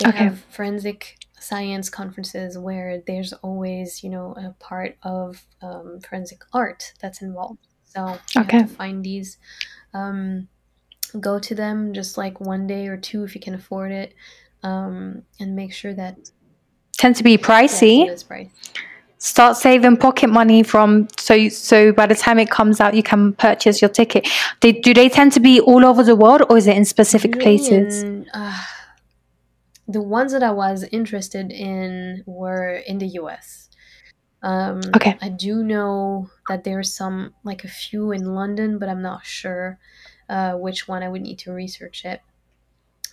they 0.00 0.08
okay. 0.08 0.24
have 0.24 0.40
forensic 0.50 1.18
science 1.38 1.88
conferences 1.88 2.58
where 2.58 3.02
there's 3.06 3.32
always 3.34 4.02
you 4.02 4.10
know 4.10 4.34
a 4.36 4.54
part 4.58 4.96
of 5.02 5.42
um, 5.60 6.00
forensic 6.00 6.40
art 6.52 6.94
that's 7.00 7.20
involved. 7.20 7.66
So 7.84 8.18
you 8.34 8.40
okay. 8.42 8.58
have 8.58 8.68
to 8.70 8.74
find 8.74 9.04
these. 9.04 9.36
Um, 9.92 10.48
go 11.20 11.38
to 11.38 11.54
them 11.54 11.92
just 11.92 12.18
like 12.18 12.40
one 12.40 12.66
day 12.66 12.88
or 12.88 12.96
two 12.96 13.22
if 13.22 13.36
you 13.36 13.40
can 13.40 13.54
afford 13.54 13.92
it, 13.92 14.14
um, 14.62 15.22
and 15.38 15.54
make 15.54 15.72
sure 15.72 15.94
that 15.94 16.30
Tends 16.96 17.18
to 17.18 17.24
be 17.24 17.36
pricey. 17.36 18.06
It 18.06 18.12
is 18.12 18.24
start 19.18 19.56
saving 19.56 19.96
pocket 19.96 20.28
money 20.28 20.62
from 20.62 21.08
so 21.16 21.48
so 21.48 21.92
by 21.92 22.06
the 22.06 22.14
time 22.14 22.38
it 22.38 22.50
comes 22.50 22.80
out 22.80 22.94
you 22.94 23.02
can 23.02 23.32
purchase 23.34 23.80
your 23.80 23.88
ticket. 23.88 24.28
They, 24.60 24.72
do 24.72 24.92
they 24.92 25.08
tend 25.08 25.32
to 25.32 25.40
be 25.40 25.60
all 25.60 25.84
over 25.84 26.02
the 26.02 26.16
world 26.16 26.42
or 26.48 26.58
is 26.58 26.66
it 26.66 26.76
in 26.76 26.84
specific 26.84 27.40
places? 27.40 28.02
in, 28.02 28.26
uh, 28.34 28.62
the 29.86 30.00
ones 30.00 30.32
that 30.32 30.42
i 30.42 30.50
was 30.50 30.82
interested 30.92 31.50
in 31.52 32.22
were 32.26 32.74
in 32.86 32.98
the 32.98 33.06
us 33.06 33.68
um, 34.42 34.82
okay. 34.94 35.16
I 35.22 35.30
do 35.30 35.64
know 35.64 36.28
that 36.50 36.64
there's 36.64 36.94
some 36.94 37.32
like 37.44 37.64
a 37.64 37.68
few 37.68 38.12
in 38.12 38.34
london 38.34 38.78
but 38.78 38.88
i'm 38.88 39.02
not 39.02 39.24
sure 39.24 39.78
uh, 40.28 40.54
which 40.54 40.88
one 40.88 41.02
i 41.02 41.08
would 41.08 41.22
need 41.22 41.38
to 41.40 41.52
research 41.52 42.04
it. 42.04 42.20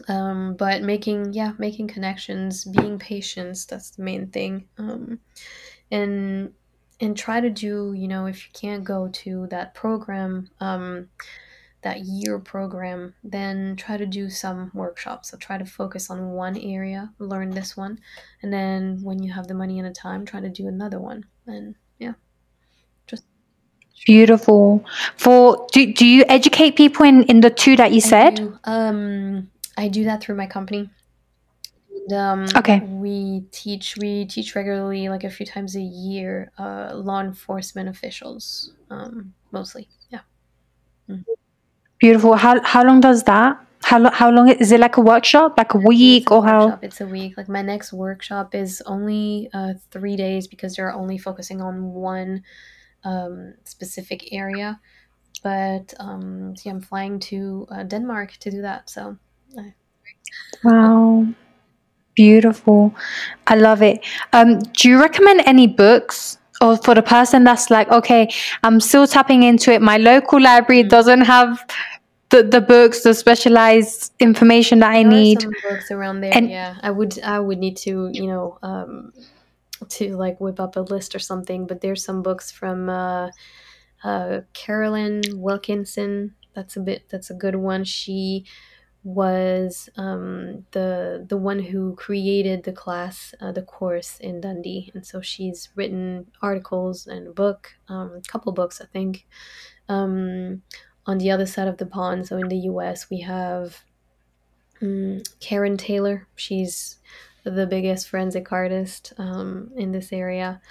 Um, 0.08 0.56
but 0.56 0.82
making 0.82 1.34
yeah 1.34 1.54
making 1.60 1.88
connections 1.88 2.66
being 2.66 2.98
patient 2.98 3.66
that's 3.70 3.92
the 3.92 4.04
main 4.04 4.28
thing. 4.28 4.68
Um, 4.78 5.20
and 5.92 6.54
and 7.00 7.18
try 7.18 7.42
to 7.42 7.50
do 7.50 7.94
you 7.94 8.08
know 8.08 8.26
if 8.26 8.46
you 8.46 8.52
can't 8.54 8.84
go 8.84 9.10
to 9.10 9.48
that 9.48 9.74
program 9.74 10.50
um, 10.60 11.10
that 11.82 12.02
year 12.02 12.38
program 12.40 13.14
then 13.24 13.76
try 13.76 13.98
to 13.98 14.06
do 14.06 14.30
some 14.30 14.72
workshops. 14.74 15.32
So 15.32 15.38
try 15.38 15.58
to 15.58 15.66
focus 15.66 16.10
on 16.10 16.32
one 16.32 16.58
area 16.58 17.12
learn 17.20 17.50
this 17.52 17.76
one 17.76 18.00
and 18.44 18.54
then 18.54 19.00
when 19.04 19.22
you 19.22 19.32
have 19.34 19.48
the 19.48 19.54
money 19.54 19.80
and 19.80 19.88
the 19.88 19.94
time 19.94 20.26
try 20.26 20.40
to 20.40 20.50
do 20.50 20.68
another 20.68 21.00
one. 21.00 21.26
And 21.48 21.76
yeah. 22.00 22.14
Just 23.08 23.26
beautiful. 24.06 24.86
For 25.18 25.68
do, 25.72 25.92
do 25.92 26.06
you 26.06 26.24
educate 26.30 26.76
people 26.76 27.06
in 27.06 27.24
in 27.24 27.42
the 27.42 27.50
two 27.50 27.76
that 27.78 27.92
you 27.92 28.02
said? 28.02 28.40
I 28.64 28.78
um 28.78 29.50
i 29.78 29.88
do 29.88 30.04
that 30.04 30.22
through 30.22 30.36
my 30.36 30.46
company 30.46 30.90
um, 32.10 32.46
okay. 32.56 32.80
We 32.80 33.44
teach 33.52 33.98
we 33.98 34.26
teach 34.26 34.56
regularly, 34.56 35.10
like 35.10 35.24
a 35.24 35.30
few 35.30 35.46
times 35.46 35.76
a 35.76 35.82
year, 35.82 36.52
uh, 36.58 36.92
law 36.96 37.22
enforcement 37.22 37.90
officials, 37.90 38.74
um, 38.90 39.34
mostly. 39.52 39.88
Yeah. 40.10 40.22
Mm. 41.10 41.24
Beautiful. 42.00 42.36
How 42.36 42.62
how 42.64 42.84
long 42.84 43.02
does 43.02 43.24
that? 43.24 43.60
How 43.84 44.00
lo- 44.00 44.12
how 44.12 44.30
long 44.32 44.50
is 44.50 44.72
it? 44.72 44.80
Like 44.80 44.98
a 44.98 45.02
workshop, 45.02 45.58
like 45.58 45.74
a 45.74 45.78
week, 45.78 46.32
or 46.32 46.44
how? 46.44 46.80
It's 46.82 47.02
a 47.02 47.06
week. 47.06 47.38
Like 47.38 47.50
my 47.50 47.62
next 47.62 47.94
workshop 47.94 48.56
is 48.56 48.82
only 48.86 49.50
uh, 49.54 49.74
three 49.92 50.16
days 50.16 50.48
because 50.48 50.76
they're 50.76 50.94
only 50.94 51.18
focusing 51.18 51.62
on 51.62 51.94
one 51.94 52.44
um, 53.04 53.54
specific 53.64 54.34
area. 54.34 54.80
But 55.44 55.94
um, 56.00 56.56
see, 56.56 56.70
I'm 56.70 56.82
flying 56.82 57.20
to 57.32 57.68
uh, 57.72 57.84
Denmark 57.84 58.34
to 58.42 58.52
do 58.52 58.62
that. 58.62 58.90
So. 58.90 59.18
Wow. 60.64 61.28
Beautiful. 62.22 62.94
I 63.48 63.56
love 63.56 63.82
it. 63.82 64.06
Um, 64.32 64.60
do 64.60 64.90
you 64.90 65.02
recommend 65.02 65.42
any 65.46 65.66
books 65.66 66.38
or 66.62 66.78
for 66.78 66.94
the 66.94 67.02
person 67.02 67.44
that's 67.44 67.72
like, 67.72 67.90
okay, 67.90 68.32
I'm 68.64 68.80
still 68.80 69.08
tapping 69.08 69.42
into 69.42 69.72
it. 69.74 69.82
My 69.82 69.98
local 69.98 70.40
library 70.40 70.84
mm-hmm. 70.84 70.90
doesn't 70.90 71.22
have 71.22 71.66
the, 72.30 72.44
the 72.44 72.62
books, 72.62 73.02
the 73.02 73.16
specialized 73.16 74.14
information 74.20 74.80
that 74.80 74.92
I 74.92 75.02
need. 75.02 75.42
some 75.42 75.54
books 75.68 75.90
around 75.90 76.22
there. 76.22 76.32
And, 76.32 76.48
yeah, 76.48 76.78
I 76.84 76.92
would 76.92 77.20
I 77.24 77.40
would 77.40 77.58
need 77.58 77.78
to 77.78 78.10
you 78.14 78.28
know 78.28 78.60
um, 78.62 79.14
to 79.90 80.16
like 80.16 80.40
whip 80.40 80.60
up 80.60 80.76
a 80.76 80.82
list 80.82 81.16
or 81.16 81.20
something. 81.20 81.66
But 81.66 81.82
there's 81.82 82.06
some 82.06 82.22
books 82.22 82.52
from 82.52 82.88
uh, 82.88 83.32
uh, 84.04 84.42
Caroline 84.54 85.22
Wilkinson. 85.34 86.36
That's 86.54 86.78
a 86.78 86.82
bit 86.82 87.10
that's 87.10 87.32
a 87.32 87.34
good 87.34 87.56
one. 87.56 87.84
She 87.84 88.46
was 89.04 89.90
um, 89.98 90.66
the 90.72 91.26
the 91.28 91.38
one 91.38 91.60
who 91.60 91.96
created 91.96 92.64
the 92.64 92.72
class, 92.72 93.34
uh, 93.42 93.52
the 93.52 93.64
course 93.64 94.20
in 94.20 94.42
Dundee, 94.42 94.92
and 94.94 95.06
so 95.06 95.22
she's 95.22 95.70
written 95.76 96.28
articles 96.42 97.08
and 97.08 97.28
a 97.28 97.32
book, 97.32 97.74
um, 97.90 98.14
a 98.16 98.22
couple 98.22 98.52
books, 98.52 98.80
I 98.82 98.86
think. 98.86 99.26
Um, 99.90 100.62
on 101.08 101.18
the 101.18 101.32
other 101.32 101.48
side 101.48 101.68
of 101.68 101.78
the 101.78 101.86
pond, 101.86 102.28
so 102.28 102.38
in 102.38 102.48
the 102.48 102.58
U.S., 102.58 103.10
we 103.10 103.22
have 103.22 103.84
um, 104.82 105.24
Karen 105.40 105.78
Taylor. 105.78 106.28
She's 106.36 107.00
the 107.44 107.66
biggest 107.66 108.08
forensic 108.08 108.52
artist 108.52 109.14
um, 109.18 109.72
in 109.76 109.92
this 109.92 110.14
area. 110.14 110.62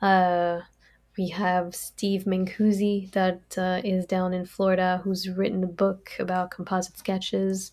Uh, 0.00 0.60
we 1.20 1.28
have 1.28 1.74
Steve 1.74 2.24
Mancusi 2.24 3.12
that 3.12 3.58
uh, 3.58 3.82
is 3.84 4.06
down 4.06 4.32
in 4.32 4.46
Florida, 4.46 5.02
who's 5.04 5.28
written 5.28 5.62
a 5.62 5.66
book 5.66 6.12
about 6.18 6.50
composite 6.50 6.96
sketches. 6.96 7.72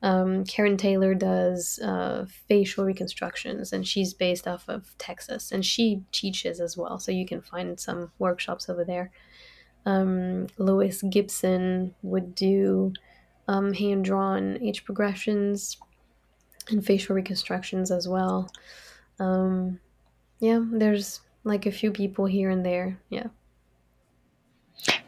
Um, 0.00 0.44
Karen 0.44 0.78
Taylor 0.78 1.14
does 1.14 1.78
uh, 1.80 2.24
facial 2.48 2.86
reconstructions, 2.86 3.74
and 3.74 3.86
she's 3.86 4.14
based 4.14 4.48
off 4.48 4.66
of 4.66 4.96
Texas, 4.96 5.52
and 5.52 5.62
she 5.62 6.04
teaches 6.10 6.58
as 6.58 6.74
well. 6.74 6.98
So 6.98 7.12
you 7.12 7.26
can 7.26 7.42
find 7.42 7.78
some 7.78 8.12
workshops 8.18 8.70
over 8.70 8.82
there. 8.82 9.10
Um, 9.84 10.46
Lois 10.56 11.02
Gibson 11.02 11.94
would 12.00 12.34
do 12.34 12.94
um, 13.46 13.74
hand 13.74 14.06
drawn 14.06 14.56
age 14.62 14.86
progressions 14.86 15.76
and 16.70 16.82
facial 16.82 17.14
reconstructions 17.14 17.90
as 17.90 18.08
well. 18.08 18.50
Um, 19.20 19.80
yeah, 20.40 20.60
there's 20.72 21.20
like 21.46 21.64
a 21.64 21.72
few 21.72 21.92
people 21.92 22.26
here 22.26 22.50
and 22.50 22.66
there. 22.66 23.00
Yeah. 23.08 23.28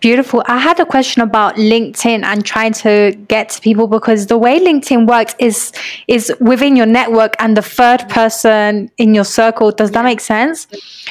Beautiful. 0.00 0.42
I 0.46 0.58
had 0.58 0.78
a 0.80 0.86
question 0.86 1.22
about 1.22 1.56
LinkedIn 1.56 2.24
and 2.24 2.44
trying 2.44 2.72
to 2.74 3.16
get 3.28 3.48
to 3.50 3.60
people 3.60 3.86
because 3.86 4.26
the 4.26 4.38
way 4.38 4.60
LinkedIn 4.60 5.08
works 5.08 5.34
is 5.38 5.72
is 6.06 6.32
within 6.40 6.76
your 6.76 6.86
network 6.86 7.34
and 7.38 7.56
the 7.56 7.62
third 7.62 8.08
person 8.08 8.90
in 8.98 9.14
your 9.14 9.24
circle. 9.24 9.70
Does 9.70 9.90
that 9.92 10.04
make 10.04 10.20
sense? 10.20 10.66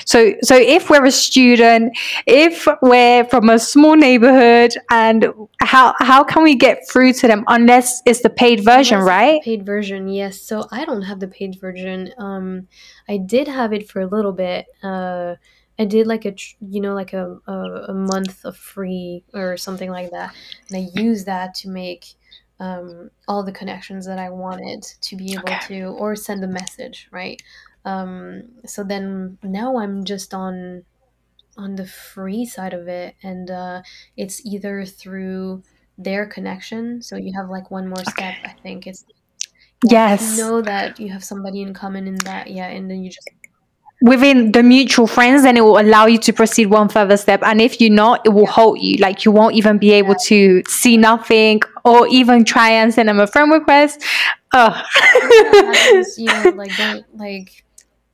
So 0.05 0.33
so 0.41 0.55
if 0.55 0.89
we're 0.89 1.05
a 1.05 1.11
student, 1.11 1.97
if 2.25 2.67
we're 2.81 3.25
from 3.25 3.49
a 3.49 3.59
small 3.59 3.95
neighborhood, 3.95 4.71
and 4.89 5.33
how 5.59 5.93
how 5.99 6.23
can 6.23 6.43
we 6.43 6.55
get 6.55 6.87
through 6.89 7.13
to 7.13 7.27
them 7.27 7.43
unless 7.47 8.01
it's 8.05 8.21
the 8.21 8.29
paid 8.29 8.63
version, 8.63 8.99
unless 8.99 9.09
right? 9.09 9.41
Paid 9.43 9.65
version, 9.65 10.07
yes. 10.07 10.41
So 10.41 10.65
I 10.71 10.85
don't 10.85 11.03
have 11.03 11.19
the 11.19 11.27
paid 11.27 11.59
version. 11.59 12.13
Um, 12.17 12.67
I 13.09 13.17
did 13.17 13.47
have 13.47 13.73
it 13.73 13.89
for 13.89 14.01
a 14.01 14.07
little 14.07 14.33
bit. 14.33 14.65
Uh 14.81 15.35
I 15.79 15.85
did 15.85 16.07
like 16.07 16.25
a 16.25 16.35
you 16.61 16.81
know 16.81 16.93
like 16.93 17.13
a, 17.13 17.37
a, 17.47 17.53
a 17.89 17.93
month 17.93 18.43
of 18.45 18.57
free 18.57 19.23
or 19.33 19.57
something 19.57 19.89
like 19.89 20.11
that, 20.11 20.33
and 20.69 20.77
I 20.77 20.99
used 20.99 21.25
that 21.25 21.53
to 21.55 21.69
make 21.69 22.05
um, 22.59 23.11
all 23.27 23.43
the 23.43 23.51
connections 23.51 24.05
that 24.07 24.19
I 24.19 24.29
wanted 24.29 24.83
to 24.83 25.15
be 25.15 25.33
able 25.33 25.43
okay. 25.43 25.59
to 25.67 25.83
or 25.85 26.15
send 26.15 26.43
a 26.43 26.47
message, 26.47 27.07
right? 27.11 27.41
Um, 27.85 28.43
so 28.65 28.83
then 28.83 29.37
now 29.43 29.77
I'm 29.77 30.03
just 30.03 30.33
on 30.33 30.83
on 31.57 31.75
the 31.75 31.87
free 31.87 32.45
side 32.45 32.73
of 32.73 32.87
it, 32.87 33.15
and 33.23 33.49
uh, 33.49 33.81
it's 34.15 34.45
either 34.45 34.85
through 34.85 35.63
their 35.97 36.25
connection. 36.25 37.01
So 37.01 37.15
you 37.15 37.33
have 37.35 37.49
like 37.49 37.71
one 37.71 37.87
more 37.87 38.03
step. 38.03 38.35
Okay. 38.39 38.51
I 38.51 38.53
think 38.61 38.87
it's 38.87 39.05
yes. 39.83 40.37
You 40.37 40.43
know 40.43 40.61
that 40.61 40.99
you 40.99 41.09
have 41.11 41.23
somebody 41.23 41.61
in 41.61 41.73
common 41.73 42.07
in 42.07 42.15
that, 42.25 42.49
yeah, 42.51 42.67
and 42.67 42.89
then 42.89 43.03
you 43.03 43.09
just 43.09 43.29
within 44.01 44.51
the 44.51 44.61
mutual 44.61 45.07
friends 45.07 45.43
then 45.43 45.57
it 45.57 45.61
will 45.61 45.79
allow 45.79 46.05
you 46.05 46.19
to 46.19 46.31
proceed 46.31 46.67
one 46.67 46.87
further 46.89 47.17
step. 47.17 47.41
And 47.43 47.61
if 47.61 47.81
you're 47.81 47.89
not 47.91 48.25
it 48.25 48.29
will 48.29 48.45
halt 48.45 48.79
you. 48.79 48.97
Like 48.97 49.25
you 49.25 49.31
won't 49.31 49.55
even 49.55 49.77
be 49.77 49.91
able 49.91 50.15
to 50.25 50.61
see 50.67 50.97
nothing 50.97 51.61
or 51.83 52.07
even 52.07 52.45
try 52.45 52.69
and 52.69 52.93
send 52.93 53.09
them 53.09 53.19
a 53.19 53.27
friend 53.27 53.51
request. 53.51 54.03
Oh 54.53 54.81
yeah, 55.31 56.03
you 56.17 56.25
know 56.25 56.53
like 56.55 56.75
don't 56.77 57.05
like 57.17 57.63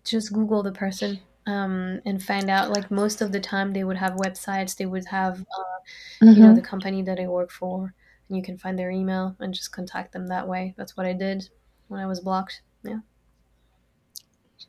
just 0.03 0.33
google 0.33 0.63
the 0.63 0.71
person 0.71 1.19
um, 1.45 2.01
and 2.05 2.23
find 2.23 2.49
out 2.49 2.71
like 2.71 2.89
most 2.89 3.21
of 3.21 3.31
the 3.31 3.39
time 3.39 3.73
they 3.73 3.83
would 3.83 3.97
have 3.97 4.13
websites 4.13 4.75
they 4.75 4.85
would 4.85 5.05
have 5.05 5.41
uh, 5.41 6.25
mm-hmm. 6.25 6.29
you 6.29 6.39
know 6.39 6.55
the 6.55 6.61
company 6.61 7.01
that 7.01 7.19
i 7.19 7.27
work 7.27 7.51
for 7.51 7.93
and 8.27 8.37
you 8.37 8.43
can 8.43 8.57
find 8.57 8.79
their 8.79 8.89
email 8.89 9.35
and 9.39 9.53
just 9.53 9.71
contact 9.71 10.13
them 10.13 10.27
that 10.27 10.47
way. 10.47 10.73
That's 10.77 10.95
what 10.95 11.05
i 11.05 11.13
did 11.13 11.49
when 11.89 11.99
i 11.99 12.05
was 12.05 12.19
blocked 12.19 12.61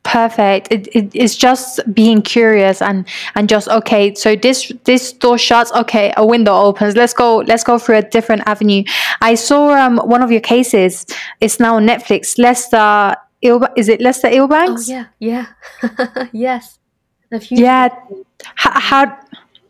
perfect. 0.05 0.71
It, 0.71 0.87
it, 0.95 1.11
it's 1.13 1.35
just 1.35 1.81
being 1.93 2.21
curious 2.21 2.81
and 2.81 3.05
and 3.35 3.49
just 3.49 3.67
okay 3.67 4.13
so 4.15 4.35
this 4.35 4.71
this 4.85 5.11
door 5.11 5.37
shuts. 5.37 5.71
Okay 5.73 6.13
a 6.15 6.25
window 6.25 6.53
opens. 6.55 6.95
Let's 6.95 7.13
go 7.13 7.37
let's 7.39 7.63
go 7.63 7.77
through 7.77 7.97
a 7.97 8.01
different 8.03 8.43
avenue. 8.45 8.83
I 9.21 9.35
saw 9.35 9.73
um 9.73 9.97
one 9.97 10.21
of 10.21 10.31
your 10.31 10.41
cases. 10.41 11.05
It's 11.41 11.59
now 11.59 11.75
on 11.75 11.85
netflix. 11.85 12.37
Lester 12.37 13.15
Il- 13.41 13.67
is 13.75 13.89
it 13.89 13.99
lester 13.99 14.29
Eubanks? 14.29 14.89
oh 14.89 14.93
yeah 14.93 15.05
yeah. 15.19 15.45
Yes. 16.31 16.79
Yeah. 17.49 17.89
how, 18.55 18.79
how 18.79 19.19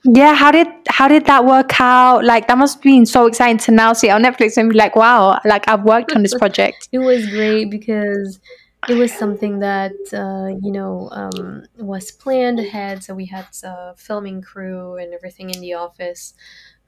yeah 0.03 0.35
how 0.35 0.51
did 0.51 0.67
how 0.89 1.07
did 1.07 1.25
that 1.25 1.45
work 1.45 1.79
out? 1.81 2.23
Like 2.23 2.47
that 2.47 2.57
must 2.57 2.75
have 2.75 2.83
been 2.83 3.05
so 3.05 3.25
exciting 3.25 3.57
to 3.59 3.71
now 3.71 3.93
see 3.93 4.09
on 4.11 4.21
netflix 4.23 4.57
and 4.57 4.69
be 4.69 4.75
like 4.77 4.95
wow 4.95 5.39
like 5.45 5.67
i've 5.67 5.83
worked 5.83 6.11
on 6.13 6.21
this 6.21 6.33
project. 6.43 6.89
It 6.91 6.99
was 6.99 7.25
great 7.27 7.71
because 7.71 8.39
it 8.87 8.95
was 8.95 9.13
something 9.13 9.59
that 9.59 9.93
uh, 10.13 10.57
you 10.61 10.71
know 10.71 11.09
um, 11.11 11.65
was 11.77 12.11
planned 12.11 12.59
ahead. 12.59 13.03
So 13.03 13.13
we 13.15 13.25
had 13.25 13.47
a 13.63 13.95
filming 13.95 14.41
crew 14.41 14.95
and 14.95 15.13
everything 15.13 15.49
in 15.49 15.61
the 15.61 15.73
office, 15.73 16.33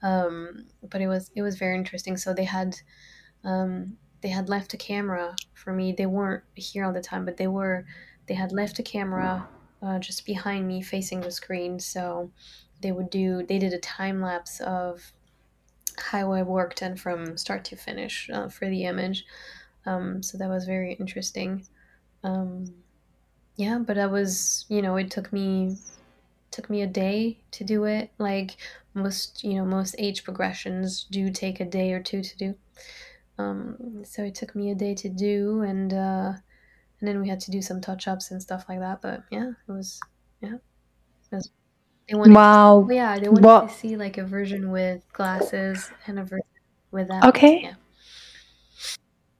um, 0.02 0.66
but 0.82 1.00
it 1.00 1.08
was 1.08 1.30
it 1.34 1.42
was 1.42 1.56
very 1.58 1.76
interesting. 1.76 2.16
So 2.16 2.32
they 2.32 2.44
had 2.44 2.76
um, 3.44 3.98
they 4.20 4.28
had 4.28 4.48
left 4.48 4.74
a 4.74 4.76
camera 4.76 5.36
for 5.54 5.72
me. 5.72 5.92
They 5.92 6.06
weren't 6.06 6.44
here 6.54 6.84
all 6.84 6.92
the 6.92 7.00
time, 7.00 7.24
but 7.24 7.36
they 7.36 7.48
were 7.48 7.86
they 8.26 8.34
had 8.34 8.52
left 8.52 8.78
a 8.78 8.82
camera 8.82 9.48
uh, 9.82 9.98
just 9.98 10.26
behind 10.26 10.66
me, 10.68 10.82
facing 10.82 11.20
the 11.20 11.30
screen. 11.30 11.80
So 11.80 12.32
they 12.80 12.92
would 12.92 13.10
do 13.10 13.44
they 13.44 13.58
did 13.58 13.72
a 13.72 13.78
time 13.78 14.20
lapse 14.20 14.60
of 14.60 15.12
how 15.98 16.32
I 16.32 16.42
worked 16.42 16.82
and 16.82 16.98
from 17.00 17.36
start 17.36 17.64
to 17.66 17.76
finish 17.76 18.30
uh, 18.32 18.48
for 18.48 18.68
the 18.68 18.84
image. 18.84 19.24
Um, 19.86 20.22
so 20.22 20.38
that 20.38 20.48
was 20.48 20.64
very 20.64 20.94
interesting 20.94 21.66
um, 22.24 22.74
yeah, 23.56 23.78
but 23.78 23.98
I 23.98 24.06
was, 24.06 24.64
you 24.68 24.82
know, 24.82 24.96
it 24.96 25.10
took 25.10 25.32
me 25.32 25.76
took 26.50 26.70
me 26.70 26.82
a 26.82 26.86
day 26.86 27.38
to 27.52 27.64
do 27.64 27.84
it. 27.84 28.10
Like 28.18 28.56
most, 28.94 29.44
you 29.44 29.54
know, 29.54 29.64
most 29.64 29.94
age 29.98 30.24
progressions 30.24 31.06
do 31.10 31.30
take 31.30 31.60
a 31.60 31.64
day 31.64 31.92
or 31.92 32.02
two 32.02 32.22
to 32.22 32.36
do. 32.36 32.54
Um, 33.38 34.02
so 34.04 34.22
it 34.22 34.34
took 34.34 34.54
me 34.54 34.70
a 34.70 34.74
day 34.74 34.94
to 34.96 35.08
do, 35.08 35.62
and 35.62 35.92
uh, 35.92 36.32
and 37.00 37.08
then 37.08 37.20
we 37.20 37.28
had 37.28 37.40
to 37.40 37.50
do 37.50 37.62
some 37.62 37.80
touch 37.80 38.08
ups 38.08 38.30
and 38.30 38.42
stuff 38.42 38.64
like 38.68 38.80
that. 38.80 39.00
But 39.00 39.24
yeah, 39.30 39.50
it 39.50 39.72
was 39.72 40.00
yeah. 40.40 40.54
It 41.30 41.34
was, 41.34 41.50
they 42.08 42.16
wanted 42.16 42.34
wow. 42.34 42.86
To, 42.88 42.94
yeah, 42.94 43.18
they 43.18 43.28
wanted 43.28 43.44
what? 43.44 43.68
to 43.68 43.74
see 43.74 43.96
like 43.96 44.18
a 44.18 44.24
version 44.24 44.70
with 44.70 45.02
glasses 45.12 45.90
and 46.06 46.18
a 46.18 46.24
version 46.24 46.46
without. 46.90 47.28
Okay. 47.28 47.62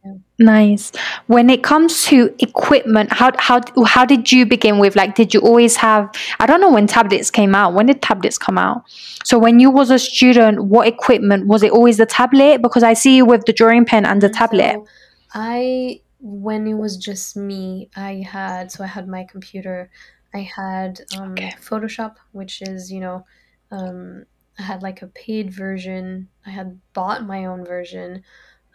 Yeah. 0.05 0.15
Nice. 0.39 0.93
When 1.29 1.51
it 1.51 1.63
comes 1.63 2.05
to 2.07 2.35
equipment, 2.39 3.13
how 3.13 3.33
how 3.39 3.61
how 3.87 4.05
did 4.05 4.33
you 4.33 4.45
begin 4.45 4.79
with? 4.79 4.97
Like, 4.97 5.15
did 5.15 5.33
you 5.33 5.41
always 5.41 5.77
have? 5.77 6.11
I 6.41 6.47
don't 6.47 6.61
know 6.61 6.73
when 6.73 6.87
tablets 6.87 7.31
came 7.31 7.55
out. 7.55 7.75
When 7.75 7.87
did 7.87 8.03
tablets 8.03 8.39
come 8.39 8.59
out? 8.59 8.83
So 9.25 9.39
when 9.39 9.61
you 9.61 9.71
was 9.71 9.91
a 9.91 9.99
student, 9.99 10.65
what 10.65 10.89
equipment 10.89 11.47
was 11.47 11.63
it? 11.63 11.71
Always 11.71 11.99
the 11.99 12.07
tablet? 12.07 12.63
Because 12.63 12.83
I 12.83 12.95
see 12.95 13.17
you 13.17 13.27
with 13.27 13.45
the 13.45 13.53
drawing 13.53 13.85
pen 13.85 14.07
and 14.07 14.23
the 14.23 14.31
tablet. 14.31 14.73
So 14.73 14.87
I 15.35 16.01
when 16.21 16.67
it 16.67 16.75
was 16.75 16.97
just 16.97 17.37
me, 17.37 17.91
I 17.95 18.25
had 18.27 18.73
so 18.73 18.85
I 18.85 18.87
had 18.87 19.07
my 19.07 19.25
computer. 19.25 19.91
I 20.35 20.41
had 20.41 21.01
um, 21.17 21.33
okay. 21.33 21.55
Photoshop, 21.61 22.17
which 22.33 22.63
is 22.63 22.91
you 22.91 23.01
know, 23.01 23.27
um, 23.71 24.25
I 24.59 24.63
had 24.63 24.83
like 24.83 25.03
a 25.03 25.09
paid 25.09 25.53
version. 25.53 26.29
I 26.47 26.51
had 26.51 26.81
bought 26.93 27.27
my 27.27 27.45
own 27.45 27.65
version 27.65 28.25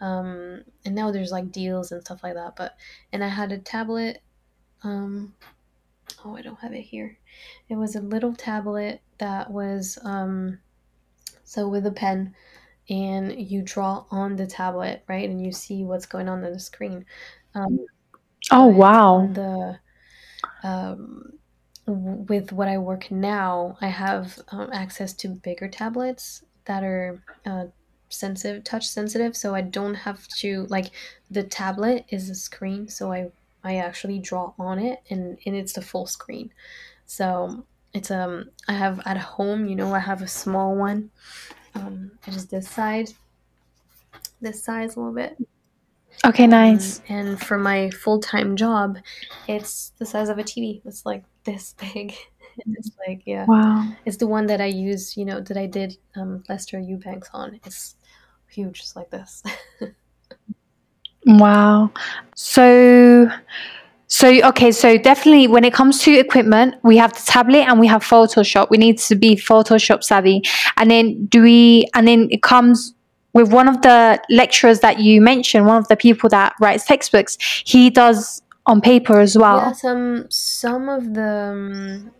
um, 0.04 0.62
and 0.84 0.94
now 0.94 1.10
there's 1.10 1.32
like 1.32 1.50
deals 1.50 1.90
and 1.90 2.02
stuff 2.02 2.22
like 2.22 2.34
that 2.34 2.54
but 2.56 2.76
and 3.12 3.24
i 3.24 3.28
had 3.28 3.52
a 3.52 3.58
tablet 3.58 4.20
um, 4.82 5.32
oh 6.24 6.36
i 6.36 6.42
don't 6.42 6.60
have 6.60 6.72
it 6.72 6.82
here. 6.82 7.18
It 7.68 7.76
was 7.76 7.96
a 7.96 8.00
little 8.00 8.34
tablet 8.34 9.00
that 9.18 9.50
was 9.50 9.98
um, 10.04 10.58
so 11.44 11.68
with 11.68 11.86
a 11.86 11.90
pen 11.90 12.34
and 12.88 13.40
you 13.40 13.62
draw 13.62 14.04
on 14.10 14.36
the 14.36 14.46
tablet 14.46 15.02
right 15.08 15.28
and 15.28 15.44
you 15.44 15.52
see 15.52 15.84
what's 15.84 16.06
going 16.06 16.28
on 16.28 16.44
on 16.44 16.52
the 16.52 16.60
screen. 16.60 17.06
Um, 17.54 17.80
oh 18.50 18.66
wow. 18.66 19.28
the 19.32 19.78
um, 20.62 21.32
with 21.86 22.52
what 22.52 22.68
i 22.68 22.78
work 22.78 23.10
now 23.10 23.76
i 23.80 23.88
have 23.88 24.38
um, 24.48 24.70
access 24.72 25.12
to 25.12 25.28
bigger 25.28 25.68
tablets 25.68 26.42
that 26.64 26.82
are 26.82 27.22
uh, 27.44 27.66
sensitive 28.08 28.62
touch 28.62 28.86
sensitive 28.86 29.36
so 29.36 29.54
i 29.54 29.60
don't 29.60 29.94
have 29.94 30.26
to 30.28 30.66
like 30.70 30.90
the 31.30 31.42
tablet 31.42 32.04
is 32.10 32.30
a 32.30 32.34
screen 32.34 32.88
so 32.88 33.12
i 33.12 33.30
i 33.64 33.76
actually 33.76 34.18
draw 34.18 34.52
on 34.58 34.78
it 34.78 35.02
and 35.10 35.38
and 35.46 35.56
it's 35.56 35.72
the 35.72 35.82
full 35.82 36.06
screen. 36.06 36.52
So 37.06 37.64
it's 37.92 38.10
um 38.10 38.50
i 38.68 38.72
have 38.72 39.00
at 39.06 39.16
home 39.16 39.66
you 39.66 39.74
know 39.74 39.92
i 39.94 39.98
have 39.98 40.22
a 40.22 40.28
small 40.28 40.74
one 40.76 41.10
um 41.74 42.10
it 42.26 42.36
is 42.36 42.46
this 42.46 42.68
side 42.68 43.08
this 44.40 44.62
size 44.62 44.96
a 44.96 45.00
little 45.00 45.14
bit. 45.14 45.38
Okay 46.24 46.46
nice. 46.46 47.00
um, 47.00 47.04
and 47.08 47.40
for 47.40 47.58
my 47.58 47.90
full-time 47.90 48.56
job 48.56 48.98
it's 49.48 49.92
the 49.98 50.06
size 50.06 50.28
of 50.28 50.38
a 50.38 50.44
tv 50.44 50.80
it's 50.84 51.04
like 51.04 51.24
this 51.44 51.74
big 51.94 52.14
it's 52.58 52.90
like 53.06 53.22
yeah. 53.26 53.44
Wow. 53.46 53.88
It's 54.04 54.16
the 54.16 54.26
one 54.26 54.46
that 54.46 54.60
i 54.60 54.66
use 54.66 55.16
you 55.16 55.24
know 55.24 55.40
that 55.40 55.56
i 55.56 55.66
did 55.66 55.96
um 56.16 56.42
lester 56.48 56.78
eubanks 56.78 57.30
on. 57.32 57.60
It's 57.64 57.96
huge 58.48 58.80
just 58.80 58.96
like 58.96 59.10
this. 59.10 59.42
Wow. 61.26 61.90
So 62.34 63.28
so 64.06 64.28
okay 64.28 64.70
so 64.70 64.98
definitely 64.98 65.48
when 65.48 65.64
it 65.64 65.72
comes 65.72 66.02
to 66.02 66.12
equipment 66.12 66.74
we 66.82 66.96
have 66.98 67.12
the 67.14 67.22
tablet 67.24 67.66
and 67.66 67.80
we 67.80 67.86
have 67.86 68.02
photoshop. 68.04 68.68
We 68.70 68.78
need 68.78 68.98
to 68.98 69.14
be 69.14 69.36
photoshop 69.36 70.04
savvy. 70.04 70.42
And 70.76 70.90
then 70.90 71.26
do 71.26 71.42
we 71.42 71.88
and 71.94 72.06
then 72.06 72.28
it 72.30 72.42
comes 72.42 72.94
with 73.32 73.52
one 73.52 73.68
of 73.68 73.82
the 73.82 74.22
lecturers 74.30 74.80
that 74.80 75.00
you 75.00 75.20
mentioned 75.20 75.66
one 75.66 75.76
of 75.76 75.88
the 75.88 75.96
people 75.96 76.28
that 76.30 76.54
writes 76.60 76.84
textbooks 76.84 77.36
he 77.64 77.90
does 77.90 78.42
on 78.66 78.80
paper 78.80 79.18
as 79.20 79.36
well. 79.36 79.58
Yeah 79.58 79.72
some 79.72 80.26
some 80.30 80.88
of 80.88 81.14
the 81.14 81.22
um, 81.22 82.10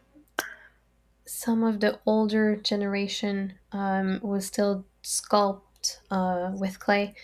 some 1.45 1.63
of 1.63 1.81
the 1.81 2.01
older 2.07 2.57
generation 2.57 3.53
um, 3.73 4.19
was 4.23 4.47
still 4.47 4.87
sculpt 5.03 5.99
uh, 6.11 6.51
with 6.55 6.81
clay 6.81 7.15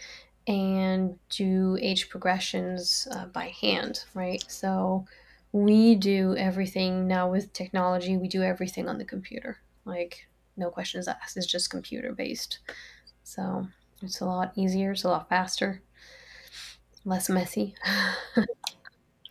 and 0.47 1.19
do 1.31 1.79
age 1.81 2.11
progressions 2.11 3.09
uh, 3.13 3.25
by 3.27 3.47
hand, 3.63 4.05
right? 4.13 4.45
So 4.47 5.07
we 5.53 5.95
do 5.95 6.37
everything 6.37 7.09
now 7.09 7.31
with 7.31 7.55
technology, 7.55 8.19
we 8.19 8.29
do 8.29 8.43
everything 8.43 8.91
on 8.91 8.99
the 8.99 9.07
computer. 9.07 9.57
Like, 9.87 10.27
no 10.55 10.69
questions 10.69 11.09
asked, 11.09 11.39
it's 11.39 11.47
just 11.47 11.71
computer 11.71 12.13
based. 12.13 12.59
So 13.25 13.67
it's 14.03 14.21
a 14.21 14.27
lot 14.27 14.53
easier, 14.55 14.93
it's 14.93 15.05
a 15.05 15.09
lot 15.09 15.31
faster, 15.31 15.81
less 17.07 17.31
messy. 17.31 17.75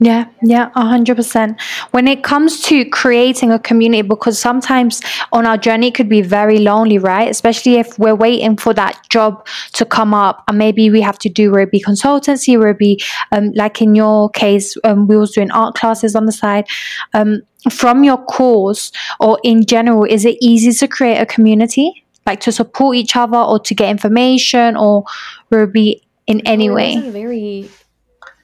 Yeah, 0.02 0.30
yeah, 0.42 0.72
a 0.76 0.86
hundred 0.86 1.16
percent. 1.18 1.60
When 1.92 2.08
it 2.08 2.24
comes 2.24 2.62
to 2.64 2.86
creating 2.86 3.52
a 3.52 3.60
community, 3.60 4.04
because 4.04 4.40
sometimes 4.40 5.02
on 5.32 5.46
our 5.46 5.58
journey 5.58 5.88
it 5.88 5.96
could 5.96 6.10
be 6.10 6.22
very 6.22 6.60
lonely, 6.60 6.98
right? 6.98 7.30
Especially 7.30 7.76
if 7.76 7.98
we're 7.98 8.16
waiting 8.16 8.58
for 8.58 8.74
that 8.76 9.00
job 9.10 9.46
to 9.74 9.86
come 9.86 10.14
up, 10.14 10.44
and 10.48 10.58
maybe 10.58 10.90
we 10.90 11.02
have 11.02 11.18
to 11.20 11.30
do 11.30 11.52
where 11.52 11.62
it 11.62 11.72
be 11.72 11.82
consultancy, 11.82 12.60
where 12.60 12.70
it 12.70 12.78
be 12.78 13.02
um, 13.32 13.52
like 13.56 13.82
in 13.82 13.96
your 13.96 14.30
case, 14.30 14.78
um, 14.84 15.08
we 15.08 15.18
was 15.18 15.32
doing 15.32 15.52
art 15.52 15.76
classes 15.76 16.16
on 16.16 16.26
the 16.26 16.32
side. 16.32 16.68
Um, 17.14 17.42
from 17.70 18.04
your 18.04 18.18
course 18.18 18.92
or 19.20 19.40
in 19.44 19.66
general, 19.66 20.04
is 20.06 20.26
it 20.26 20.38
easy 20.42 20.72
to 20.72 20.88
create 20.88 21.18
a 21.18 21.26
community, 21.26 22.06
like 22.26 22.40
to 22.42 22.52
support 22.52 22.96
each 22.96 23.16
other 23.16 23.38
or 23.38 23.60
to 23.60 23.74
get 23.76 23.90
information, 23.90 24.78
or 24.78 25.06
it 25.52 25.74
be 25.74 26.04
in 26.28 26.46
any 26.46 26.70
way? 26.70 27.10
Very 27.10 27.70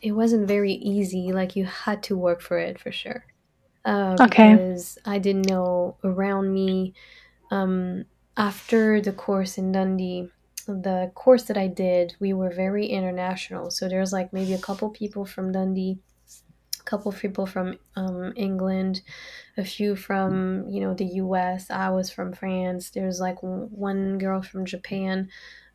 it 0.01 0.11
wasn't 0.11 0.47
very 0.47 0.73
easy. 0.73 1.31
Like 1.31 1.55
you 1.55 1.65
had 1.65 2.03
to 2.03 2.17
work 2.17 2.41
for 2.41 2.59
it 2.59 2.79
for 2.79 2.91
sure. 2.91 3.25
Uh, 3.85 4.17
okay. 4.19 4.55
Because 4.55 4.97
I 5.05 5.19
didn't 5.19 5.47
know 5.49 5.97
around 6.03 6.53
me. 6.53 6.93
Um, 7.51 8.05
after 8.37 9.01
the 9.01 9.13
course 9.13 9.57
in 9.57 9.71
Dundee, 9.73 10.29
the 10.67 11.11
course 11.15 11.43
that 11.45 11.57
I 11.57 11.67
did, 11.67 12.15
we 12.19 12.33
were 12.33 12.51
very 12.51 12.87
international. 12.87 13.71
So 13.71 13.89
there's 13.89 14.13
like 14.13 14.33
maybe 14.33 14.53
a 14.53 14.59
couple 14.59 14.89
people 14.91 15.25
from 15.25 15.51
Dundee, 15.51 15.99
a 16.79 16.83
couple 16.83 17.11
people 17.13 17.45
from 17.45 17.77
um, 17.95 18.33
England, 18.35 19.01
a 19.57 19.65
few 19.65 19.95
from 19.95 20.67
you 20.69 20.81
know 20.81 20.93
the 20.93 21.05
U.S. 21.23 21.69
I 21.71 21.89
was 21.89 22.09
from 22.11 22.33
France. 22.33 22.89
There's 22.91 23.19
like 23.19 23.37
one 23.41 24.17
girl 24.17 24.41
from 24.41 24.65
Japan 24.65 25.29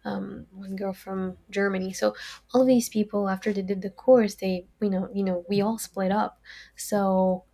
um, 0.05 0.47
one 0.53 0.77
girl 0.77 0.93
from 0.95 1.37
Germany. 1.51 1.93
So 1.93 2.15
all 2.55 2.63
of 2.63 2.67
these 2.67 2.89
people, 2.89 3.29
after 3.29 3.53
they 3.53 3.63
did 3.63 3.83
the 3.83 3.91
course, 3.91 4.35
they 4.37 4.67
you 4.81 4.91
know 4.91 5.09
you 5.15 5.23
know 5.25 5.45
we 5.49 5.61
all 5.61 5.79
split 5.79 6.11
up. 6.13 6.41
So 6.77 7.45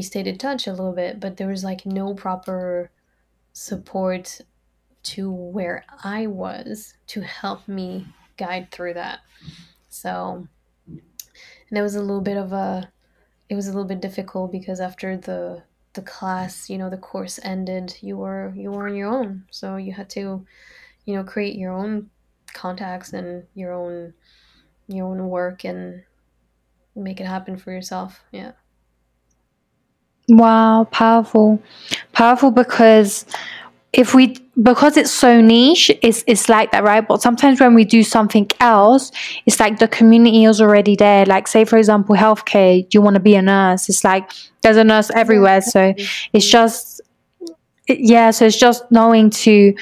we 0.00 0.04
stayed 0.04 0.26
in 0.26 0.38
touch 0.38 0.66
a 0.66 0.70
little 0.70 0.94
bit, 0.94 1.20
but 1.20 1.36
there 1.36 1.48
was 1.48 1.62
like 1.62 1.84
no 1.84 2.14
proper 2.14 2.90
support 3.52 4.40
to 5.02 5.30
where 5.30 5.84
I 6.02 6.26
was 6.26 6.94
to 7.08 7.20
help 7.20 7.68
me 7.68 8.06
guide 8.38 8.70
through 8.70 8.94
that. 8.94 9.18
So, 9.90 10.48
and 10.86 11.78
it 11.78 11.82
was 11.82 11.96
a 11.96 12.00
little 12.00 12.22
bit 12.22 12.38
of 12.38 12.54
a, 12.54 12.90
it 13.50 13.56
was 13.56 13.66
a 13.66 13.72
little 13.72 13.84
bit 13.84 14.00
difficult 14.00 14.50
because 14.50 14.80
after 14.80 15.18
the 15.18 15.64
the 15.92 16.00
class, 16.00 16.70
you 16.70 16.78
know, 16.78 16.88
the 16.88 16.96
course 16.96 17.38
ended, 17.42 17.98
you 18.00 18.16
were 18.16 18.54
you 18.56 18.70
were 18.70 18.88
on 18.88 18.94
your 18.94 19.10
own, 19.10 19.44
so 19.50 19.76
you 19.76 19.92
had 19.92 20.08
to, 20.16 20.46
you 21.04 21.14
know, 21.14 21.24
create 21.24 21.56
your 21.56 21.72
own 21.72 22.08
contacts 22.54 23.12
and 23.12 23.44
your 23.54 23.74
own 23.74 24.14
your 24.88 25.08
own 25.08 25.28
work 25.28 25.64
and 25.64 26.04
make 26.96 27.20
it 27.20 27.26
happen 27.26 27.58
for 27.58 27.70
yourself. 27.70 28.24
Yeah. 28.32 28.52
Wow, 30.30 30.86
powerful. 30.92 31.60
Powerful 32.12 32.52
because 32.52 33.26
if 33.92 34.14
we 34.14 34.36
because 34.62 34.96
it's 34.96 35.10
so 35.10 35.40
niche 35.40 35.90
it's 36.02 36.22
it's 36.28 36.48
like 36.48 36.70
that 36.70 36.84
right? 36.84 37.06
But 37.06 37.20
sometimes 37.20 37.60
when 37.60 37.74
we 37.74 37.84
do 37.84 38.04
something 38.04 38.48
else 38.60 39.10
it's 39.46 39.58
like 39.58 39.80
the 39.80 39.88
community 39.88 40.44
is 40.44 40.60
already 40.60 40.94
there. 40.94 41.26
Like 41.26 41.48
say 41.48 41.64
for 41.64 41.76
example 41.76 42.14
healthcare 42.14 42.86
you 42.94 43.02
want 43.02 43.14
to 43.14 43.20
be 43.20 43.34
a 43.34 43.42
nurse. 43.42 43.88
It's 43.88 44.04
like 44.04 44.30
there's 44.62 44.76
a 44.76 44.84
nurse 44.84 45.10
everywhere. 45.10 45.60
so 45.62 45.92
it's 46.32 46.46
just 46.46 47.00
yeah 47.88 48.30
so 48.30 48.46
it's 48.46 48.56
just 48.56 48.88
knowing 48.92 49.30
to 49.30 49.74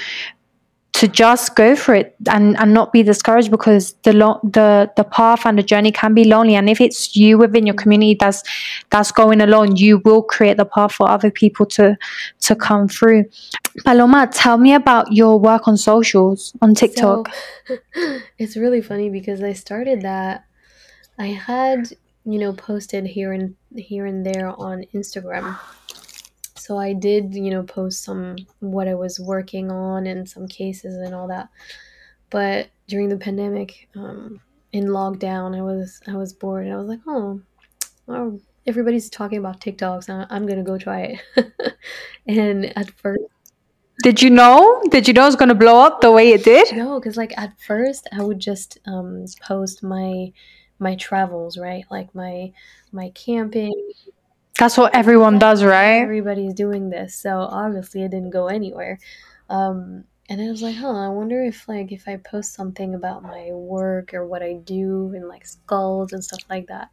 to 0.94 1.06
just 1.06 1.54
go 1.54 1.76
for 1.76 1.94
it 1.94 2.16
and, 2.28 2.58
and 2.58 2.74
not 2.74 2.92
be 2.92 3.02
discouraged 3.02 3.50
because 3.50 3.92
the 4.02 4.12
lo- 4.12 4.40
the 4.42 4.90
the 4.96 5.04
path 5.04 5.46
and 5.46 5.58
the 5.58 5.62
journey 5.62 5.92
can 5.92 6.12
be 6.12 6.24
lonely. 6.24 6.56
And 6.56 6.68
if 6.68 6.80
it's 6.80 7.14
you 7.14 7.38
within 7.38 7.66
your 7.66 7.76
community 7.76 8.16
that's 8.18 8.42
that's 8.90 9.12
going 9.12 9.40
alone 9.40 9.76
you 9.76 9.98
will 10.04 10.22
create 10.22 10.56
the 10.56 10.64
path 10.64 10.92
for 10.92 11.08
other 11.08 11.30
people 11.30 11.66
to 11.66 11.96
to 12.40 12.56
come 12.56 12.88
through. 12.88 13.26
Paloma 13.84 14.28
tell 14.32 14.58
me 14.58 14.74
about 14.74 15.12
your 15.12 15.38
work 15.38 15.68
on 15.68 15.76
socials 15.76 16.52
on 16.62 16.74
tiktok. 16.74 17.28
so, 17.66 17.78
it's 18.38 18.56
really 18.56 18.82
funny 18.82 19.08
because 19.08 19.42
i 19.42 19.52
started 19.52 20.02
that. 20.02 20.44
I 21.18 21.28
had 21.28 21.92
you 22.24 22.38
know 22.38 22.52
posted 22.52 23.06
here 23.06 23.32
and 23.32 23.54
here 23.76 24.06
and 24.06 24.24
there 24.26 24.48
on 24.58 24.84
instagram 24.94 25.56
so 26.68 26.76
I 26.76 26.92
did, 26.92 27.34
you 27.34 27.50
know, 27.50 27.62
post 27.62 28.04
some 28.04 28.36
what 28.60 28.88
I 28.88 28.94
was 28.94 29.18
working 29.18 29.70
on 29.70 30.06
and 30.06 30.28
some 30.28 30.46
cases 30.46 30.96
and 30.96 31.14
all 31.14 31.26
that. 31.28 31.48
But 32.28 32.68
during 32.88 33.08
the 33.08 33.16
pandemic, 33.16 33.88
um, 33.96 34.42
in 34.74 34.88
lockdown, 34.88 35.56
I 35.56 35.62
was 35.62 36.02
I 36.06 36.14
was 36.14 36.34
bored 36.34 36.66
and 36.66 36.74
I 36.74 36.76
was 36.76 36.88
like, 36.88 37.00
oh, 37.06 37.40
well, 38.04 38.38
everybody's 38.66 39.08
talking 39.08 39.38
about 39.38 39.62
TikToks. 39.62 40.26
I'm 40.28 40.46
gonna 40.46 40.62
go 40.62 40.76
try 40.76 41.16
it. 41.36 41.52
and 42.26 42.66
at 42.76 42.90
first, 42.90 43.22
did 44.02 44.20
you 44.20 44.28
know? 44.28 44.82
Did 44.90 45.08
you 45.08 45.14
know 45.14 45.22
it 45.22 45.32
was 45.32 45.36
gonna 45.36 45.54
blow 45.54 45.80
up 45.80 46.02
the 46.02 46.12
way 46.12 46.32
it 46.32 46.44
did? 46.44 46.76
No, 46.76 47.00
because 47.00 47.16
like 47.16 47.32
at 47.38 47.58
first 47.58 48.06
I 48.12 48.22
would 48.22 48.40
just 48.40 48.76
um, 48.84 49.24
post 49.40 49.82
my 49.82 50.34
my 50.78 50.96
travels, 50.96 51.56
right? 51.56 51.86
Like 51.90 52.14
my 52.14 52.52
my 52.92 53.08
camping, 53.14 53.72
that's 54.58 54.76
what 54.76 54.94
everyone 54.94 55.38
does, 55.38 55.62
right? 55.62 56.02
Everybody's 56.02 56.54
doing 56.54 56.90
this, 56.90 57.14
so 57.14 57.38
obviously 57.40 58.02
it 58.02 58.10
didn't 58.10 58.30
go 58.30 58.48
anywhere. 58.48 58.98
Um, 59.48 60.04
and 60.28 60.42
I 60.42 60.50
was 60.50 60.60
like, 60.60 60.76
huh, 60.76 61.06
I 61.06 61.08
wonder 61.08 61.42
if 61.42 61.66
like 61.68 61.90
if 61.90 62.06
I 62.06 62.16
post 62.16 62.54
something 62.54 62.94
about 62.94 63.22
my 63.22 63.50
work 63.52 64.12
or 64.12 64.26
what 64.26 64.42
I 64.42 64.54
do 64.54 65.12
and 65.14 65.26
like 65.26 65.46
skulls 65.46 66.12
and 66.12 66.22
stuff 66.22 66.42
like 66.50 66.66
that. 66.66 66.90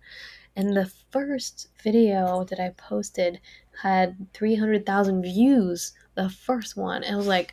And 0.56 0.76
the 0.76 0.90
first 1.12 1.68
video 1.84 2.46
that 2.46 2.62
I 2.62 2.70
posted 2.78 3.42
had 3.82 4.16
300,000 4.34 5.22
views. 5.22 5.94
The 6.16 6.30
first 6.30 6.78
one. 6.78 7.04
I 7.04 7.16
was 7.18 7.28
like, 7.28 7.52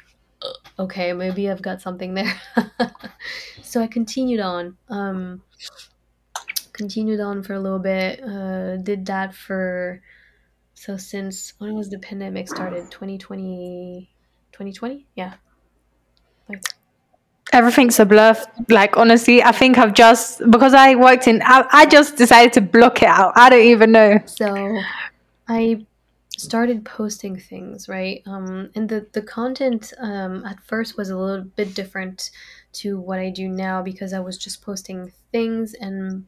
okay, 0.78 1.12
maybe 1.12 1.50
I've 1.50 1.62
got 1.62 1.82
something 1.82 2.14
there. 2.14 2.40
so 3.62 3.80
I 3.80 3.88
continued 3.88 4.38
on. 4.38 4.76
Um, 4.88 5.42
continued 6.72 7.20
on 7.20 7.42
for 7.42 7.54
a 7.54 7.60
little 7.60 7.78
bit. 7.78 8.22
Uh, 8.22 8.76
did 8.76 9.06
that 9.06 9.34
for 9.34 10.02
so 10.74 10.96
since 10.96 11.54
when 11.58 11.74
was 11.74 11.90
the 11.90 11.98
pandemic 11.98 12.48
started? 12.48 12.90
2020 12.90 14.08
2020? 14.52 15.06
Yeah. 15.14 15.34
Like 16.48 16.62
everything's 17.52 18.00
a 18.00 18.06
bluff 18.06 18.46
like 18.68 18.96
honestly 18.96 19.42
i 19.42 19.52
think 19.52 19.76
i've 19.76 19.92
just 19.92 20.40
because 20.50 20.74
i 20.74 20.94
worked 20.94 21.28
in 21.28 21.42
I, 21.44 21.66
I, 21.70 21.86
just 21.86 22.16
decided 22.16 22.52
to 22.54 22.60
block 22.60 23.02
it 23.02 23.08
out 23.08 23.32
i 23.36 23.50
don't 23.50 23.60
even 23.60 23.92
know 23.92 24.20
so 24.24 24.80
i 25.48 25.84
started 26.36 26.84
posting 26.84 27.38
things 27.38 27.88
right 27.88 28.22
um 28.26 28.70
and 28.74 28.88
the 28.88 29.06
the 29.12 29.22
content 29.22 29.92
um 29.98 30.44
at 30.44 30.60
first 30.62 30.96
was 30.96 31.10
a 31.10 31.16
little 31.16 31.44
bit 31.44 31.74
different 31.74 32.30
to 32.74 32.98
what 32.98 33.18
i 33.18 33.28
do 33.28 33.48
now 33.48 33.82
because 33.82 34.12
i 34.12 34.20
was 34.20 34.38
just 34.38 34.62
posting 34.62 35.12
things 35.30 35.74
and 35.74 36.24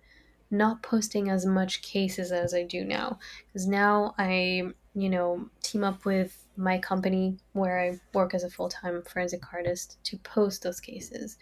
not 0.50 0.82
posting 0.82 1.30
as 1.30 1.46
much 1.46 1.82
cases 1.82 2.32
as 2.32 2.54
I 2.54 2.62
do 2.62 2.84
now 2.84 3.18
because 3.46 3.66
now 3.66 4.14
I, 4.18 4.62
you 4.94 5.08
know, 5.08 5.48
team 5.62 5.84
up 5.84 6.04
with 6.04 6.44
my 6.56 6.78
company 6.78 7.36
where 7.52 7.80
I 7.80 8.00
work 8.12 8.34
as 8.34 8.44
a 8.44 8.50
full 8.50 8.68
time 8.68 9.02
forensic 9.02 9.52
artist 9.52 9.98
to 10.04 10.16
post 10.18 10.62
those 10.62 10.80
cases. 10.80 11.36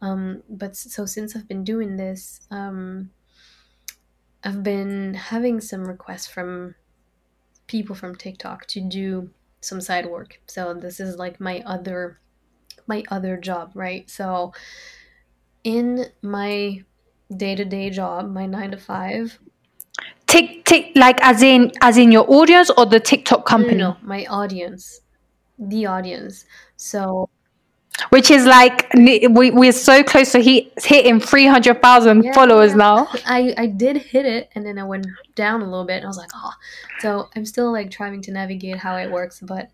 Um, 0.00 0.42
but 0.48 0.76
so 0.76 1.06
since 1.06 1.34
I've 1.34 1.48
been 1.48 1.64
doing 1.64 1.96
this, 1.96 2.40
um, 2.50 3.10
I've 4.44 4.62
been 4.62 5.14
having 5.14 5.60
some 5.60 5.84
requests 5.84 6.26
from 6.26 6.74
people 7.66 7.96
from 7.96 8.14
TikTok 8.14 8.66
to 8.66 8.80
do 8.80 9.30
some 9.60 9.80
side 9.80 10.06
work. 10.06 10.40
So 10.46 10.74
this 10.74 11.00
is 11.00 11.16
like 11.16 11.40
my 11.40 11.62
other 11.66 12.20
my 12.86 13.02
other 13.10 13.36
job, 13.36 13.72
right? 13.74 14.08
So 14.08 14.52
in 15.64 16.06
my 16.22 16.84
day 17.34 17.54
to 17.54 17.64
day 17.64 17.90
job, 17.90 18.32
my 18.32 18.46
nine 18.46 18.70
to 18.70 18.76
five. 18.76 19.38
Tick 20.26 20.64
tick 20.64 20.92
like 20.94 21.20
as 21.22 21.42
in 21.42 21.72
as 21.80 21.96
in 21.96 22.12
your 22.12 22.30
audience 22.30 22.70
or 22.76 22.86
the 22.86 23.00
TikTok 23.00 23.46
company? 23.46 23.78
No, 23.78 23.96
my 24.02 24.26
audience. 24.26 25.00
The 25.58 25.86
audience. 25.86 26.44
So 26.76 27.28
which 28.10 28.30
is 28.30 28.44
like 28.44 28.92
we, 28.94 29.50
we're 29.50 29.72
so 29.72 30.02
close 30.02 30.32
to 30.32 30.42
hit, 30.42 30.70
hitting 30.84 31.18
300,000 31.18 32.24
yeah, 32.24 32.32
followers 32.34 32.72
yeah. 32.72 32.76
now. 32.76 33.08
I, 33.26 33.54
I 33.56 33.66
did 33.68 33.96
hit 33.96 34.26
it 34.26 34.50
and 34.54 34.66
then 34.66 34.78
I 34.78 34.84
went 34.84 35.06
down 35.34 35.62
a 35.62 35.64
little 35.64 35.86
bit 35.86 35.96
and 35.96 36.04
I 36.04 36.08
was 36.08 36.18
like, 36.18 36.30
oh. 36.34 36.52
So 37.00 37.30
I'm 37.34 37.46
still 37.46 37.72
like 37.72 37.90
trying 37.90 38.20
to 38.20 38.32
navigate 38.32 38.76
how 38.76 38.96
it 38.96 39.10
works. 39.10 39.40
But 39.40 39.70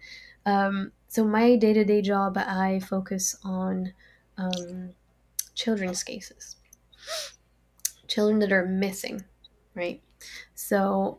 um, 0.47 0.93
so 1.09 1.25
my 1.25 1.57
day 1.57 1.73
to 1.73 1.85
day 1.85 2.01
job, 2.01 2.39
I 2.39 2.79
focus 2.79 3.37
on 3.43 3.93
um, 4.39 4.91
children's 5.57 6.05
cases 6.05 6.57
children 8.13 8.39
that 8.41 8.53
are 8.53 8.67
missing, 8.67 9.25
right? 9.75 10.03
So 10.55 11.19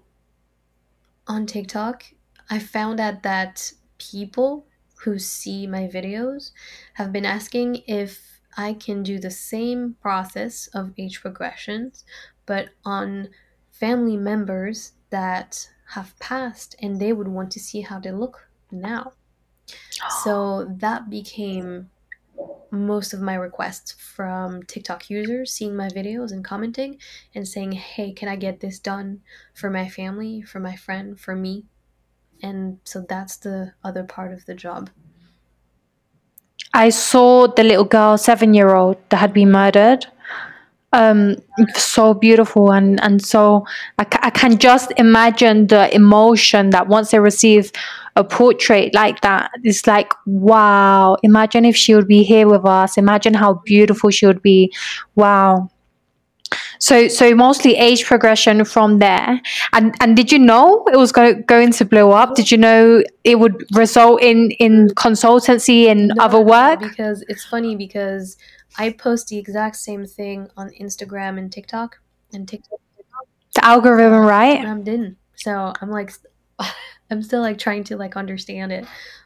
on 1.27 1.45
TikTok, 1.45 2.03
I 2.49 2.59
found 2.59 2.99
out 2.99 3.23
that 3.23 3.73
people 3.97 4.65
who 5.03 5.19
see 5.19 5.67
my 5.67 5.87
videos 5.87 6.51
have 6.93 7.11
been 7.11 7.25
asking 7.25 7.83
if 7.87 8.39
I 8.55 8.73
can 8.73 9.03
do 9.03 9.19
the 9.19 9.31
same 9.31 9.95
process 10.01 10.67
of 10.67 10.93
age 10.97 11.21
progressions, 11.21 12.05
but 12.45 12.69
on 12.85 13.29
family 13.71 14.17
members 14.17 14.93
that 15.09 15.69
have 15.87 16.17
passed 16.19 16.75
and 16.81 16.99
they 16.99 17.13
would 17.13 17.27
want 17.27 17.51
to 17.51 17.59
see 17.59 17.81
how 17.81 17.99
they 17.99 18.11
look 18.11 18.47
now. 18.71 19.13
So 20.23 20.65
that 20.77 21.09
became 21.09 21.89
most 22.71 23.13
of 23.13 23.21
my 23.21 23.36
requests 23.36 23.91
from 23.91 24.63
TikTok 24.63 25.09
users 25.09 25.53
seeing 25.53 25.75
my 25.75 25.89
videos 25.89 26.31
and 26.31 26.43
commenting 26.43 26.97
and 27.36 27.47
saying, 27.47 27.73
hey, 27.73 28.11
can 28.11 28.27
I 28.27 28.36
get 28.36 28.59
this 28.59 28.79
done 28.79 29.21
for 29.53 29.69
my 29.69 29.88
family, 29.88 30.41
for 30.41 30.59
my 30.59 30.75
friend, 30.75 31.19
for 31.19 31.36
me? 31.36 31.65
And 32.41 32.79
so 32.84 33.05
that's 33.07 33.38
the 33.38 33.73
other 33.84 34.03
part 34.03 34.34
of 34.34 34.45
the 34.45 34.55
job. 34.55 34.89
I 36.73 36.89
saw 36.89 37.47
the 37.47 37.63
little 37.63 37.86
girl, 37.86 38.17
seven 38.17 38.53
year 38.53 38.73
old, 38.73 38.97
that 39.09 39.17
had 39.17 39.34
been 39.34 39.51
murdered. 39.51 40.07
Um, 40.91 41.38
so 41.73 42.13
beautiful 42.13 42.71
and 42.71 43.01
and 43.01 43.19
so 43.25 43.65
I, 43.97 44.05
I 44.21 44.29
can 44.29 44.59
just 44.59 44.93
imagine 44.97 45.65
the 45.65 45.93
emotion 45.93 46.69
that 46.69 46.88
once 46.88 47.09
they 47.09 47.17
receive 47.17 47.71
a 48.16 48.24
portrait 48.24 48.93
like 48.93 49.20
that 49.22 49.49
it's 49.64 49.88
like 49.88 50.14
wow 50.26 51.18
imagine 51.24 51.66
if 51.66 51.76
she 51.76 51.95
would 51.95 52.07
be 52.07 52.24
here 52.24 52.47
with 52.47 52.66
us. 52.66 52.97
Imagine 52.97 53.34
how 53.34 53.55
beautiful 53.66 54.09
she 54.09 54.26
would 54.26 54.41
be. 54.41 54.74
Wow. 55.16 55.70
So 56.80 57.07
so 57.07 57.34
mostly 57.34 57.76
age 57.76 58.05
progression 58.05 58.66
from 58.66 58.99
there. 58.99 59.41
And 59.74 59.95
and 60.01 60.16
did 60.16 60.32
you 60.32 60.39
know 60.39 60.84
it 60.91 60.97
was 60.97 61.11
go, 61.11 61.34
going 61.34 61.72
to 61.72 61.86
blow 61.86 62.11
up? 62.11 62.36
Did 62.36 62.51
you 62.51 62.57
know 62.57 63.03
it 63.24 63.39
would 63.39 63.64
result 63.74 64.22
in 64.22 64.51
in 64.51 64.89
consultancy 64.89 65.88
and 65.88 66.09
no, 66.09 66.24
other 66.24 66.41
work? 66.41 66.80
because 66.80 67.24
it's 67.30 67.45
funny 67.45 67.76
because 67.76 68.38
i 68.78 68.89
post 68.89 69.28
the 69.28 69.38
exact 69.38 69.76
same 69.76 70.03
thing 70.03 70.49
on 70.57 70.68
instagram 70.82 71.38
and 71.38 71.51
tiktok 71.51 71.99
and 72.34 72.47
tiktok 72.47 72.80
the 73.53 73.64
algorithm 73.64 74.26
right? 74.26 74.66
I 74.66 74.78
didn't. 74.80 75.18
So 75.36 75.74
i'm 75.80 75.91
like 75.91 76.11
I'm 77.14 77.24
still 77.24 77.41
like 77.41 77.57
trying 77.57 77.84
to 77.86 77.95
like 77.97 78.18
understand 78.18 78.72
it, 78.72 78.86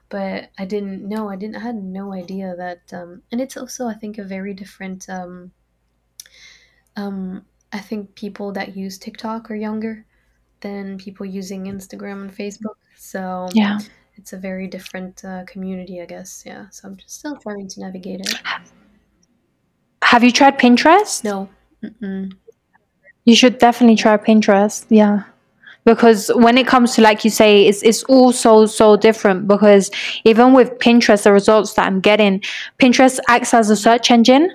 but 0.10 0.50
I 0.60 0.66
didn't 0.66 1.08
know. 1.08 1.30
I 1.30 1.36
didn't. 1.38 1.56
I 1.56 1.60
had 1.60 1.76
no 1.76 2.14
idea 2.14 2.56
that. 2.58 2.82
Um, 2.94 3.22
and 3.32 3.42
it's 3.42 3.58
also 3.58 3.88
I 3.88 3.94
think 3.94 4.18
a 4.18 4.24
very 4.24 4.54
different. 4.54 5.08
Um, 5.10 5.52
um, 6.96 7.46
I 7.72 7.80
think 7.80 8.16
people 8.16 8.52
that 8.54 8.76
use 8.78 8.98
TikTok 8.98 9.50
are 9.52 9.56
younger 9.56 10.06
than 10.62 10.98
people 10.98 11.26
using 11.26 11.66
Instagram 11.66 12.22
and 12.24 12.32
Facebook. 12.36 12.76
So 12.96 13.50
Yeah. 13.54 13.80
it's 14.16 14.34
a 14.34 14.38
very 14.38 14.68
different 14.68 15.24
uh, 15.24 15.44
community, 15.46 16.02
I 16.02 16.06
guess. 16.06 16.44
Yeah. 16.46 16.70
So 16.72 16.88
I'm 16.88 16.98
just 16.98 17.20
still 17.20 17.38
trying 17.38 17.68
to 17.68 17.80
navigate 17.82 18.22
it. 18.22 18.34
Have 20.04 20.24
you 20.24 20.32
tried 20.32 20.58
Pinterest? 20.58 21.24
No. 21.24 21.50
Mm-mm. 21.84 22.34
You 23.26 23.36
should 23.36 23.58
definitely 23.60 23.98
try 23.98 24.18
Pinterest. 24.18 24.86
Yeah. 24.90 25.24
Because 25.88 26.30
when 26.36 26.58
it 26.58 26.68
comes 26.68 26.96
to 26.96 27.02
like 27.02 27.24
you 27.24 27.30
say, 27.30 27.66
it's 27.66 27.82
it's 27.82 28.04
all 28.04 28.34
so 28.34 28.66
so 28.66 28.98
different 28.98 29.48
because 29.48 29.90
even 30.26 30.52
with 30.52 30.78
Pinterest, 30.80 31.24
the 31.24 31.32
results 31.32 31.76
that 31.76 31.88
I'm 31.88 32.02
getting, 32.02 32.42
Pinterest 32.78 33.20
acts 33.30 33.54
as 33.54 33.70
a 33.70 33.76
search 33.78 34.12
engine. 34.12 34.52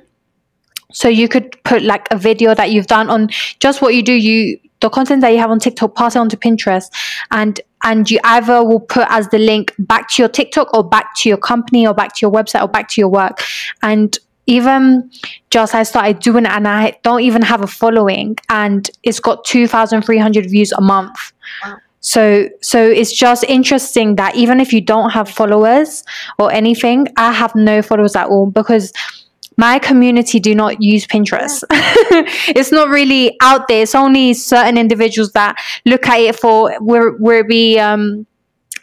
So 0.92 1.08
you 1.08 1.28
could 1.28 1.56
put 1.64 1.80
like 1.80 2.06
a 2.10 2.18
video 2.18 2.54
that 2.54 2.70
you've 2.70 2.86
done 2.86 3.08
on 3.08 3.30
just 3.60 3.80
what 3.80 3.94
you 3.94 4.02
do, 4.02 4.12
you 4.12 4.58
the 4.82 4.90
content 4.90 5.22
that 5.22 5.30
you 5.30 5.38
have 5.38 5.50
on 5.50 5.58
TikTok, 5.58 5.94
pass 5.94 6.16
it 6.16 6.18
onto 6.18 6.36
Pinterest 6.36 6.90
and 7.30 7.58
and 7.82 8.10
you 8.10 8.20
either 8.24 8.62
will 8.62 8.80
put 8.80 9.06
as 9.08 9.28
the 9.28 9.38
link 9.38 9.72
back 9.78 10.10
to 10.10 10.22
your 10.22 10.28
TikTok 10.28 10.74
or 10.74 10.84
back 10.84 11.16
to 11.16 11.30
your 11.30 11.38
company 11.38 11.86
or 11.86 11.94
back 11.94 12.14
to 12.16 12.26
your 12.26 12.30
website 12.30 12.62
or 12.62 12.68
back 12.68 12.88
to 12.88 13.00
your 13.00 13.08
work. 13.08 13.42
And 13.82 14.18
even 14.46 15.10
just 15.50 15.74
I 15.74 15.82
started 15.84 16.18
doing 16.20 16.44
it 16.46 16.52
and 16.52 16.66
I 16.66 16.98
don't 17.02 17.20
even 17.20 17.42
have 17.42 17.62
a 17.62 17.66
following 17.66 18.36
and 18.48 18.90
it's 19.02 19.20
got 19.20 19.44
2,300 19.44 20.50
views 20.50 20.72
a 20.72 20.80
month. 20.80 21.32
Wow. 21.64 21.76
So 22.00 22.48
so 22.60 22.84
it's 22.84 23.12
just 23.12 23.44
interesting 23.44 24.16
that 24.16 24.34
even 24.34 24.58
if 24.58 24.72
you 24.72 24.80
don't 24.80 25.10
have 25.10 25.28
followers 25.28 26.02
or 26.38 26.52
anything, 26.52 27.06
I 27.16 27.30
have 27.32 27.54
no 27.54 27.80
followers 27.80 28.16
at 28.16 28.26
all 28.26 28.46
because 28.46 28.92
my 29.56 29.78
community 29.78 30.40
do 30.40 30.54
not 30.54 30.82
use 30.82 31.06
Pinterest. 31.06 31.62
it's 31.70 32.72
not 32.72 32.88
really 32.88 33.36
out 33.40 33.68
there. 33.68 33.82
It's 33.82 33.94
only 33.94 34.34
certain 34.34 34.76
individuals 34.78 35.32
that 35.32 35.56
look 35.84 36.06
at 36.08 36.18
it 36.18 36.40
for 36.40 36.74
where 36.80 37.10
where 37.10 37.44
we 37.44 37.78
um 37.78 38.26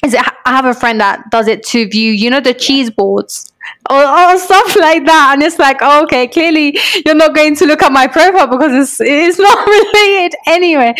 is 0.03 0.13
it 0.13 0.21
I 0.45 0.51
have 0.51 0.65
a 0.65 0.73
friend 0.73 0.99
that 0.99 1.29
does 1.29 1.47
it 1.47 1.63
to 1.67 1.87
view, 1.87 2.11
you 2.11 2.29
know, 2.29 2.39
the 2.39 2.53
cheese 2.53 2.89
boards 2.89 3.51
or, 3.89 4.03
or 4.03 4.37
stuff 4.39 4.75
like 4.79 5.05
that. 5.05 5.31
And 5.33 5.43
it's 5.43 5.59
like, 5.59 5.77
oh, 5.81 6.03
okay, 6.03 6.27
clearly 6.27 6.77
you're 7.05 7.15
not 7.15 7.35
going 7.35 7.55
to 7.57 7.65
look 7.65 7.83
at 7.83 7.91
my 7.91 8.07
profile 8.07 8.47
because 8.47 8.73
it's 8.73 9.01
it's 9.01 9.39
not 9.47 9.67
related 9.67 10.37
anyway. 10.47 10.95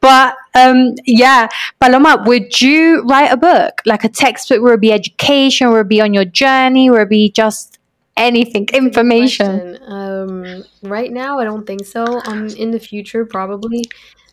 But 0.00 0.36
um 0.54 0.94
yeah, 1.06 1.48
Paloma, 1.80 2.22
would 2.26 2.60
you 2.60 3.02
write 3.02 3.32
a 3.32 3.36
book? 3.36 3.80
Like 3.86 4.04
a 4.04 4.08
textbook 4.08 4.62
where 4.62 4.74
it 4.74 4.80
be 4.80 4.92
education, 4.92 5.70
where 5.70 5.82
it 5.82 5.88
be 5.88 6.00
on 6.00 6.12
your 6.12 6.24
journey, 6.24 6.90
where 6.90 7.02
it 7.02 7.08
be 7.08 7.30
just 7.30 7.78
anything, 8.16 8.68
information. 8.72 9.78
Um, 9.86 10.64
right 10.82 11.10
now, 11.10 11.38
I 11.38 11.44
don't 11.44 11.66
think 11.66 11.84
so. 11.86 12.20
Um, 12.26 12.48
in 12.48 12.70
the 12.70 12.80
future, 12.80 13.24
probably. 13.24 13.84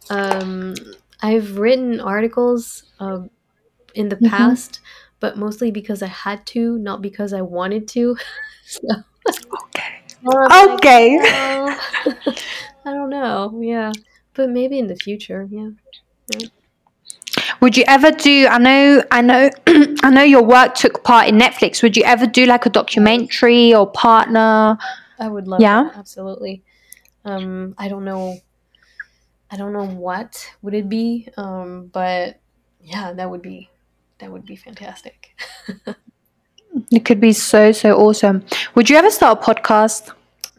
Um, 0.09 0.75
I've 1.21 1.57
written 1.57 1.99
articles 1.99 2.83
uh, 2.99 3.21
in 3.97 4.09
the 4.09 4.15
Mhm. 4.17 4.29
past, 4.29 4.79
but 5.19 5.37
mostly 5.37 5.71
because 5.71 6.01
I 6.03 6.07
had 6.07 6.45
to, 6.47 6.77
not 6.79 7.01
because 7.01 7.33
I 7.33 7.41
wanted 7.41 7.87
to. 7.89 8.17
so, 8.65 8.87
Okay. 9.27 10.01
Like, 10.23 10.51
Okay. 10.75 11.17
I 12.85 12.91
don't 12.93 13.09
know. 13.09 13.59
Yeah, 13.61 13.91
but 14.33 14.49
maybe 14.49 14.79
in 14.79 14.87
the 14.87 14.95
future. 14.95 15.47
Yeah. 15.49 15.69
Would 17.61 17.77
you 17.77 17.83
ever 17.87 18.11
do? 18.11 18.47
I 18.47 18.57
know, 18.57 19.03
I 19.11 19.21
know, 19.21 19.49
I 20.03 20.09
know. 20.09 20.23
Your 20.23 20.43
work 20.43 20.75
took 20.75 21.03
part 21.03 21.27
in 21.27 21.37
Netflix. 21.37 21.81
Would 21.83 21.97
you 21.97 22.03
ever 22.03 22.25
do 22.25 22.45
like 22.45 22.65
a 22.65 22.69
documentary 22.69 23.73
or 23.73 23.89
partner? 23.91 24.77
I 25.19 25.27
would 25.27 25.47
love 25.47 25.61
Yeah? 25.61 25.83
that, 25.83 25.97
absolutely. 25.97 26.63
Um, 27.25 27.75
I 27.77 27.87
don't 27.89 28.05
know 28.05 28.41
I 29.49 29.55
don't 29.57 29.73
know 29.73 29.85
what 29.85 30.45
would 30.61 30.73
it 30.73 30.89
be, 30.89 31.27
um, 31.37 31.87
but 31.93 32.39
yeah, 32.81 33.13
that 33.13 33.29
would 33.29 33.41
be 33.41 33.69
that 34.19 34.31
would 34.31 34.45
be 34.45 34.55
fantastic. 34.55 35.35
It 36.91 37.05
could 37.05 37.19
be 37.19 37.33
so 37.33 37.71
so 37.71 37.97
awesome. 37.97 38.45
Would 38.75 38.89
you 38.89 38.97
ever 38.97 39.09
start 39.09 39.39
a 39.39 39.41
podcast? 39.41 40.13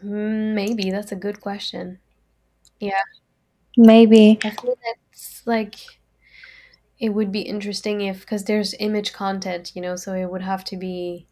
Mm, 0.05 0.55
Maybe 0.55 0.91
that's 0.91 1.13
a 1.13 1.17
good 1.17 1.41
question. 1.41 1.99
Yeah. 2.81 3.03
Maybe. 3.77 4.39
I 4.43 4.51
feel 4.51 4.77
that's 4.85 5.43
like 5.47 5.77
it 6.99 7.11
would 7.11 7.31
be 7.31 7.43
interesting 7.43 8.01
if 8.01 8.21
because 8.21 8.45
there's 8.45 8.75
image 8.81 9.13
content, 9.13 9.73
you 9.75 9.83
know, 9.83 9.97
so 9.97 10.15
it 10.15 10.31
would 10.31 10.43
have 10.43 10.65
to 10.65 10.77
be 10.77 11.27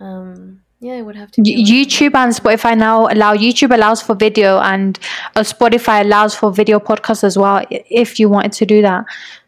um 0.00 0.62
yeah, 0.78 0.94
it 0.94 1.02
would 1.02 1.16
have 1.16 1.30
to 1.32 1.42
be 1.42 1.64
YouTube 1.64 2.14
and 2.14 2.32
Spotify 2.34 2.76
now 2.76 3.08
allow 3.08 3.34
YouTube 3.34 3.74
allows 3.74 4.02
for 4.02 4.14
video 4.14 4.60
and 4.60 4.98
uh, 5.34 5.40
Spotify 5.40 6.02
allows 6.02 6.34
for 6.34 6.52
video 6.52 6.78
podcasts 6.78 7.24
as 7.24 7.36
well 7.38 7.64
if 7.70 8.20
you 8.20 8.28
wanted 8.28 8.52
to 8.52 8.66
do 8.66 8.82
that. 8.82 9.04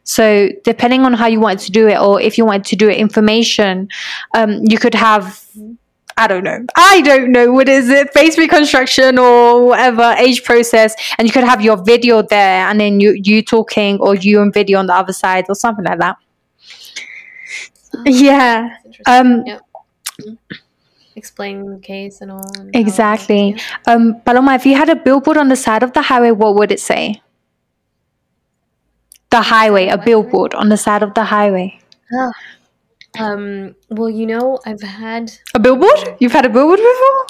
So 0.08 0.48
depending 0.64 1.02
on 1.02 1.12
how 1.12 1.26
you 1.26 1.38
wanted 1.38 1.58
to 1.66 1.70
do 1.70 1.86
it 1.86 1.98
or 2.00 2.18
if 2.18 2.38
you 2.38 2.46
wanted 2.46 2.64
to 2.72 2.76
do 2.76 2.88
it 2.88 2.96
information, 2.96 3.88
um, 4.34 4.60
you 4.64 4.78
could 4.78 4.94
have 4.94 5.38
I 6.16 6.26
don't 6.26 6.42
know. 6.42 6.64
I 6.76 7.00
don't 7.02 7.30
know 7.30 7.52
what 7.52 7.68
is 7.68 7.88
it 7.90 8.12
face 8.12 8.36
reconstruction 8.38 9.18
or 9.18 9.66
whatever 9.66 10.14
age 10.18 10.42
process, 10.42 10.96
and 11.16 11.28
you 11.28 11.32
could 11.32 11.44
have 11.44 11.60
your 11.62 11.76
video 11.76 12.22
there 12.22 12.66
and 12.68 12.80
then 12.80 13.00
you 13.00 13.10
you 13.22 13.42
talking 13.42 14.00
or 14.00 14.14
you 14.16 14.40
and 14.40 14.52
video 14.52 14.78
on 14.78 14.86
the 14.86 14.94
other 14.94 15.12
side 15.12 15.44
or 15.48 15.54
something 15.54 15.84
like 15.84 15.98
that. 16.00 16.16
Oh, 17.94 18.02
Yeah. 18.06 18.76
Um, 19.06 19.44
Yep. 19.46 19.60
Mhm. 20.22 20.38
Explain 21.16 21.54
the 21.70 21.78
case 21.80 22.20
and 22.22 22.30
all. 22.30 22.38
and 22.38 22.56
how 22.56 22.62
it 22.62 22.66
works, 22.66 22.88
Exactly. 22.88 23.56
Um, 23.86 24.20
Paloma, 24.24 24.54
if 24.54 24.64
you 24.66 24.74
had 24.74 24.88
a 24.88 24.96
billboard 24.96 25.36
on 25.36 25.48
the 25.48 25.56
side 25.56 25.82
of 25.82 25.92
the 25.92 26.02
highway, 26.02 26.30
what 26.30 26.54
would 26.56 26.72
it 26.72 26.80
say? 26.80 27.20
The 29.30 29.42
highway, 29.42 29.88
a 29.88 29.98
billboard 29.98 30.54
on 30.54 30.68
the 30.68 30.76
side 30.76 31.02
of 31.02 31.14
the 31.14 31.24
highway. 31.24 31.78
Oh. 32.12 32.32
Um, 33.18 33.74
well, 33.90 34.08
you 34.08 34.26
know, 34.26 34.58
I've 34.64 34.82
had 34.82 35.32
A 35.54 35.58
billboard? 35.58 36.16
You've 36.18 36.32
had 36.32 36.46
a 36.46 36.48
billboard 36.48 36.78
before? 36.78 37.26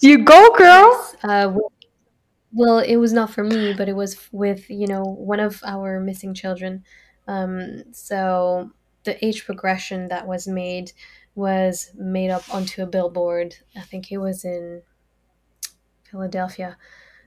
You 0.00 0.24
go, 0.24 0.54
girl. 0.56 1.14
uh, 1.22 1.52
well, 2.52 2.78
it 2.78 2.96
was 2.96 3.12
not 3.12 3.30
for 3.30 3.44
me, 3.44 3.74
but 3.74 3.88
it 3.88 3.96
was 3.96 4.28
with 4.32 4.68
you 4.70 4.86
know 4.86 5.02
one 5.02 5.40
of 5.40 5.60
our 5.64 6.00
missing 6.00 6.34
children. 6.34 6.84
Um, 7.26 7.84
so 7.92 8.70
the 9.04 9.22
age 9.24 9.44
progression 9.44 10.08
that 10.08 10.26
was 10.26 10.46
made 10.46 10.92
was 11.34 11.90
made 11.94 12.30
up 12.30 12.42
onto 12.52 12.82
a 12.82 12.86
billboard. 12.86 13.54
I 13.76 13.80
think 13.80 14.10
it 14.10 14.18
was 14.18 14.44
in 14.44 14.82
Philadelphia. 16.10 16.76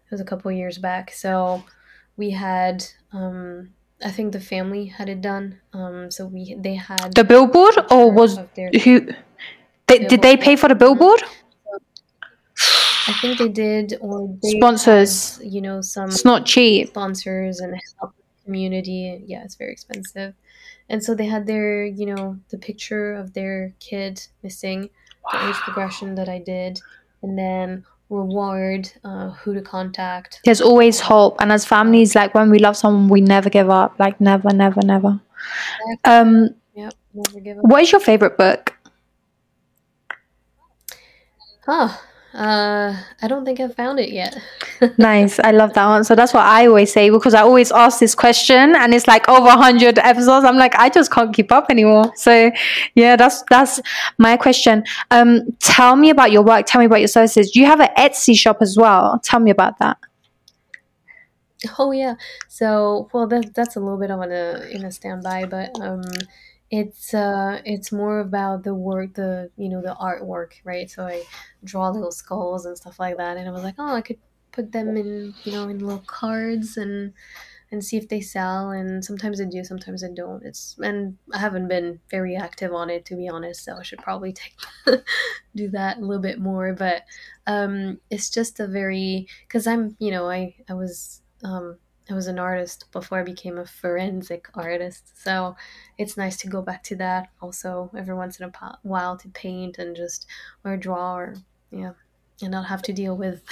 It 0.05 0.11
was 0.11 0.19
a 0.21 0.25
couple 0.25 0.51
years 0.51 0.77
back. 0.77 1.11
So 1.11 1.63
we 2.17 2.31
had, 2.31 2.85
um, 3.13 3.69
I 4.03 4.09
think 4.11 4.33
the 4.33 4.39
family 4.39 4.85
had 4.85 5.09
it 5.09 5.21
done. 5.21 5.59
Um, 5.73 6.09
so 6.11 6.25
we 6.25 6.55
they 6.59 6.75
had 6.75 7.13
The 7.13 7.23
billboard, 7.23 7.75
or 7.91 8.11
was 8.11 8.37
who? 8.83 9.07
They, 9.87 9.99
did 9.99 10.21
they 10.21 10.37
pay 10.37 10.55
for 10.55 10.69
the 10.69 10.75
billboard? 10.75 11.21
I 13.07 13.13
think 13.21 13.39
they 13.39 13.49
did, 13.49 13.97
or 13.99 14.29
they 14.41 14.51
Sponsors. 14.59 15.37
had, 15.37 15.47
you 15.47 15.61
know, 15.61 15.81
some 15.81 16.09
It's 16.09 16.23
not 16.23 16.45
cheap. 16.45 16.89
sponsors 16.89 17.59
and 17.59 17.73
help 17.99 18.13
the 18.15 18.45
community. 18.45 19.23
Yeah, 19.25 19.43
it's 19.43 19.55
very 19.55 19.71
expensive. 19.71 20.33
And 20.87 21.03
so 21.03 21.15
they 21.15 21.25
had 21.25 21.47
their, 21.47 21.83
you 21.85 22.05
know, 22.05 22.37
the 22.49 22.57
picture 22.57 23.13
of 23.13 23.33
their 23.33 23.73
kid 23.79 24.27
missing, 24.43 24.89
the 25.31 25.49
age 25.49 25.55
progression 25.55 26.15
that 26.15 26.29
I 26.29 26.39
did, 26.39 26.79
and 27.23 27.37
then 27.37 27.85
reward, 28.11 28.91
uh, 29.03 29.31
who 29.31 29.53
to 29.53 29.61
contact. 29.61 30.39
There's 30.45 30.61
always 30.61 30.99
hope, 30.99 31.37
and 31.41 31.51
as 31.51 31.65
families, 31.65 32.13
like 32.15 32.33
when 32.35 32.49
we 32.51 32.59
love 32.59 32.77
someone, 32.77 33.07
we 33.09 33.21
never 33.21 33.49
give 33.49 33.69
up. 33.69 33.95
Like 33.99 34.19
never, 34.21 34.49
never, 34.53 34.81
never. 34.83 35.19
Um, 36.05 36.49
Yep, 36.75 36.93
never 37.13 37.39
give 37.39 37.57
up. 37.57 37.63
what 37.65 37.81
is 37.83 37.91
your 37.91 38.01
favorite 38.01 38.37
book? 38.37 38.73
Huh. 41.65 41.89
Uh, 42.33 42.95
I 43.21 43.27
don't 43.27 43.43
think 43.43 43.59
I've 43.59 43.75
found 43.75 43.99
it 43.99 44.11
yet. 44.11 44.37
Nice. 44.97 45.39
I 45.39 45.51
love 45.51 45.73
that 45.73 45.85
answer. 45.85 46.15
That's 46.15 46.33
what 46.33 46.43
I 46.43 46.65
always 46.65 46.91
say 46.91 47.11
because 47.11 47.35
I 47.35 47.41
always 47.41 47.71
ask 47.71 47.99
this 47.99 48.15
question 48.15 48.75
and 48.75 48.95
it's 48.95 49.05
like 49.07 49.29
over 49.29 49.45
100 49.45 49.99
episodes. 49.99 50.43
I'm 50.43 50.57
like, 50.57 50.73
I 50.75 50.89
just 50.89 51.11
can't 51.11 51.35
keep 51.35 51.51
up 51.51 51.67
anymore. 51.69 52.11
So, 52.15 52.51
yeah, 52.95 53.15
that's 53.15 53.43
that's 53.51 53.79
my 54.17 54.37
question. 54.37 54.83
Um, 55.11 55.51
tell 55.59 55.95
me 55.95 56.09
about 56.09 56.31
your 56.31 56.41
work. 56.41 56.65
Tell 56.65 56.79
me 56.79 56.85
about 56.85 56.99
your 56.99 57.09
services. 57.09 57.51
Do 57.51 57.59
you 57.59 57.67
have 57.67 57.79
an 57.79 57.89
Etsy 57.95 58.35
shop 58.35 58.57
as 58.61 58.75
well. 58.75 59.19
Tell 59.23 59.39
me 59.39 59.51
about 59.51 59.77
that. 59.77 59.97
Oh 61.77 61.91
yeah. 61.91 62.15
So 62.47 63.09
well 63.13 63.27
that 63.27 63.53
that's 63.53 63.75
a 63.75 63.79
little 63.79 63.99
bit 63.99 64.11
on 64.11 64.31
a 64.31 64.67
in 64.71 64.83
a 64.83 64.91
standby, 64.91 65.45
but 65.45 65.79
um 65.79 66.01
it's 66.71 67.13
uh 67.13 67.61
it's 67.65 67.91
more 67.91 68.21
about 68.21 68.63
the 68.63 68.73
work 68.73 69.13
the 69.15 69.51
you 69.57 69.69
know 69.69 69.81
the 69.81 69.95
artwork, 70.01 70.53
right? 70.63 70.89
So 70.89 71.05
I 71.05 71.23
draw 71.63 71.89
little 71.89 72.11
skulls 72.11 72.65
and 72.65 72.77
stuff 72.77 72.99
like 72.99 73.17
that 73.17 73.37
and 73.37 73.47
I 73.47 73.51
was 73.51 73.63
like, 73.63 73.75
Oh, 73.77 73.93
I 73.93 74.01
could 74.01 74.17
put 74.53 74.71
them 74.71 74.95
in, 74.97 75.33
you 75.43 75.51
know, 75.51 75.67
in 75.67 75.79
little 75.79 76.03
cards 76.07 76.77
and 76.77 77.13
and 77.71 77.83
see 77.83 77.97
if 77.97 78.07
they 78.07 78.21
sell. 78.21 78.71
And 78.71 79.03
sometimes 79.03 79.41
I 79.41 79.45
do, 79.45 79.63
sometimes 79.63 80.03
I 80.03 80.09
don't. 80.13 80.43
It's 80.43 80.77
and 80.81 81.17
I 81.33 81.39
haven't 81.39 81.67
been 81.67 81.99
very 82.09 82.37
active 82.37 82.73
on 82.73 82.89
it 82.89 83.05
to 83.05 83.15
be 83.15 83.27
honest. 83.27 83.65
So 83.65 83.75
I 83.75 83.83
should 83.83 83.99
probably 83.99 84.33
take 84.33 84.55
do 85.55 85.69
that 85.71 85.97
a 85.97 86.01
little 86.01 86.21
bit 86.21 86.39
more. 86.39 86.73
But 86.73 87.03
um, 87.47 87.99
it's 88.09 88.29
just 88.29 88.61
a 88.61 88.67
very 88.67 89.27
because 89.47 89.67
I'm 89.67 89.97
you 89.99 90.11
know 90.11 90.29
I 90.29 90.55
I 90.69 90.73
was 90.73 91.21
um, 91.43 91.79
I 92.11 92.13
was 92.13 92.27
an 92.27 92.39
artist 92.39 92.91
before 92.91 93.19
I 93.19 93.23
became 93.23 93.57
a 93.57 93.65
forensic 93.65 94.49
artist. 94.53 95.23
So 95.23 95.55
it's 95.97 96.17
nice 96.17 96.35
to 96.37 96.47
go 96.47 96.61
back 96.61 96.83
to 96.83 96.95
that 96.97 97.29
also 97.41 97.89
every 97.97 98.15
once 98.15 98.39
in 98.39 98.45
a 98.45 98.77
while 98.83 99.17
to 99.17 99.29
paint 99.29 99.77
and 99.77 99.95
just 99.95 100.25
or 100.65 100.75
draw 100.75 101.15
or 101.15 101.35
yeah 101.71 101.93
and 102.41 102.51
not 102.51 102.65
have 102.65 102.81
to 102.81 102.93
deal 102.93 103.15
with 103.15 103.43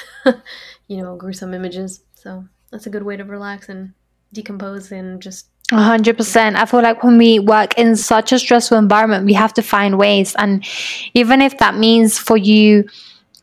you 0.88 0.97
know 0.97 1.16
gruesome 1.16 1.53
images. 1.53 2.01
So 2.16 2.45
that's 2.70 2.86
a 2.86 2.89
good 2.89 3.03
way 3.03 3.16
to 3.16 3.24
relax 3.24 3.70
and 3.70 3.93
decompose 4.34 4.91
and 4.91 5.22
just 5.22 5.47
a 5.72 5.82
hundred 5.82 6.18
percent. 6.18 6.57
I 6.57 6.66
feel 6.66 6.82
like 6.82 7.03
when 7.03 7.18
we 7.18 7.39
work 7.39 7.78
in 7.78 7.95
such 7.95 8.34
a 8.34 8.39
stressful 8.39 8.78
environment, 8.78 9.26
we 9.26 9.34
have 9.34 9.53
to 9.53 9.62
find 9.62 9.97
ways. 9.97 10.36
And 10.38 10.66
even 11.14 11.41
if 11.41 11.60
that 11.60 11.78
means 11.78 12.18
for 12.18 12.36
you 12.36 12.89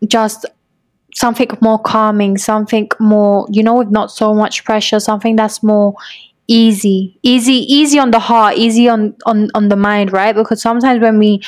just 0.06 0.44
something 1.16 1.48
more 1.62 1.78
calming, 1.78 2.36
something 2.36 2.88
more, 3.00 3.46
you 3.50 3.62
know, 3.62 3.74
with 3.74 3.90
not 3.90 4.10
so 4.10 4.34
much 4.34 4.64
pressure, 4.64 5.00
something 5.00 5.34
that's 5.34 5.62
more 5.62 5.94
easy, 6.46 7.18
easy, 7.22 7.64
easy 7.72 7.98
on 7.98 8.10
the 8.10 8.18
heart, 8.18 8.56
easy 8.56 8.88
on 8.88 9.16
on 9.24 9.48
on 9.54 9.68
the 9.68 9.76
mind, 9.76 10.12
right? 10.12 10.34
Because 10.34 10.60
sometimes 10.60 11.00
when 11.00 11.18
we 11.18 11.40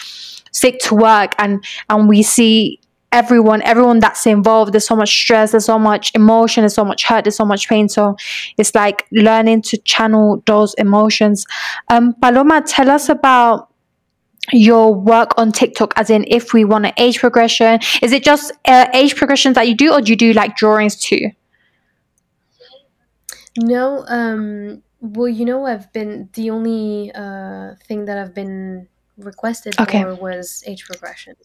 stick 0.52 0.78
to 0.80 0.94
work 0.94 1.34
and 1.38 1.62
and 1.90 2.08
we 2.08 2.22
see 2.22 2.80
everyone 3.12 3.62
everyone 3.62 4.00
that's 4.00 4.26
involved 4.26 4.72
there's 4.72 4.86
so 4.86 4.94
much 4.94 5.08
stress 5.08 5.52
there's 5.52 5.64
so 5.64 5.78
much 5.78 6.12
emotion 6.14 6.60
there's 6.60 6.74
so 6.74 6.84
much 6.84 7.04
hurt 7.04 7.24
there's 7.24 7.36
so 7.36 7.44
much 7.44 7.68
pain. 7.68 7.88
So 7.88 8.16
it's 8.56 8.74
like 8.74 9.06
learning 9.12 9.62
to 9.62 9.78
channel 9.78 10.42
those 10.46 10.74
emotions. 10.74 11.46
Um 11.88 12.14
paloma 12.22 12.62
tell 12.62 12.90
us 12.90 13.08
about 13.08 13.67
your 14.52 14.94
work 14.94 15.32
on 15.36 15.52
TikTok, 15.52 15.92
as 15.96 16.10
in 16.10 16.24
if 16.28 16.52
we 16.52 16.64
want 16.64 16.86
an 16.86 16.92
age 16.96 17.18
progression? 17.18 17.80
Is 18.02 18.12
it 18.12 18.22
just 18.22 18.52
uh, 18.66 18.86
age 18.94 19.16
progressions 19.16 19.54
that 19.54 19.68
you 19.68 19.74
do, 19.74 19.92
or 19.92 20.00
do 20.00 20.12
you 20.12 20.16
do 20.16 20.32
like 20.32 20.56
drawings 20.56 20.96
too? 20.96 21.30
No, 23.58 24.04
um, 24.08 24.82
well, 25.00 25.28
you 25.28 25.44
know, 25.44 25.66
I've 25.66 25.92
been 25.92 26.28
the 26.34 26.50
only 26.50 27.10
uh, 27.14 27.74
thing 27.86 28.04
that 28.04 28.18
I've 28.18 28.34
been 28.34 28.88
requested 29.16 29.78
okay. 29.80 30.02
for 30.02 30.14
was 30.14 30.62
age 30.66 30.84
progression. 30.84 31.36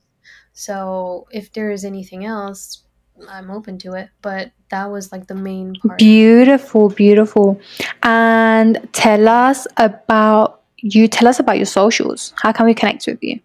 So 0.53 1.27
if 1.31 1.51
there 1.53 1.71
is 1.71 1.83
anything 1.83 2.25
else, 2.25 2.83
I'm 3.27 3.49
open 3.49 3.77
to 3.79 3.93
it. 3.93 4.09
But 4.21 4.51
that 4.69 4.91
was 4.91 5.11
like 5.11 5.27
the 5.27 5.35
main 5.35 5.75
part. 5.75 5.99
Beautiful, 5.99 6.89
beautiful. 6.89 7.59
And 8.03 8.87
tell 8.91 9.27
us 9.27 9.67
about 9.77 10.62
you 10.83 11.07
tell 11.07 11.27
us 11.27 11.39
about 11.39 11.57
your 11.57 11.65
socials. 11.65 12.33
How 12.35 12.51
can 12.51 12.65
we 12.65 12.73
connect 12.73 13.07
with 13.07 13.23
you? 13.23 13.39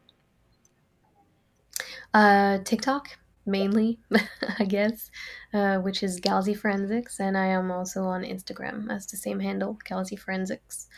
Uh, 2.12 2.58
TikTok 2.64 3.08
mainly, 3.46 3.98
I 4.58 4.64
guess, 4.64 5.10
uh, 5.54 5.78
which 5.78 6.02
is 6.02 6.20
Galzi 6.20 6.56
Forensics, 6.56 7.20
and 7.20 7.36
I 7.36 7.46
am 7.46 7.70
also 7.70 8.02
on 8.02 8.22
Instagram 8.22 8.90
as 8.90 9.06
the 9.06 9.16
same 9.16 9.40
handle, 9.40 9.78
Galzi 9.88 10.18
Forensics. 10.18 10.88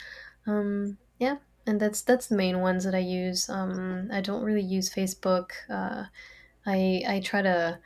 Um, 0.47 0.97
yeah, 1.19 1.37
and 1.67 1.79
that's 1.79 2.03
that's 2.03 2.29
the 2.29 2.37
main 2.37 2.61
ones 2.61 2.85
that 2.85 2.95
I 2.95 3.01
use. 3.01 3.49
Um, 3.51 4.09
I 4.13 4.21
don't 4.23 4.43
really 4.43 4.63
use 4.63 4.93
Facebook. 4.93 5.51
Uh, 5.69 6.05
I 6.67 7.03
I 7.07 7.21
try 7.21 7.43
to 7.43 7.79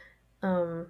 um, 0.42 0.86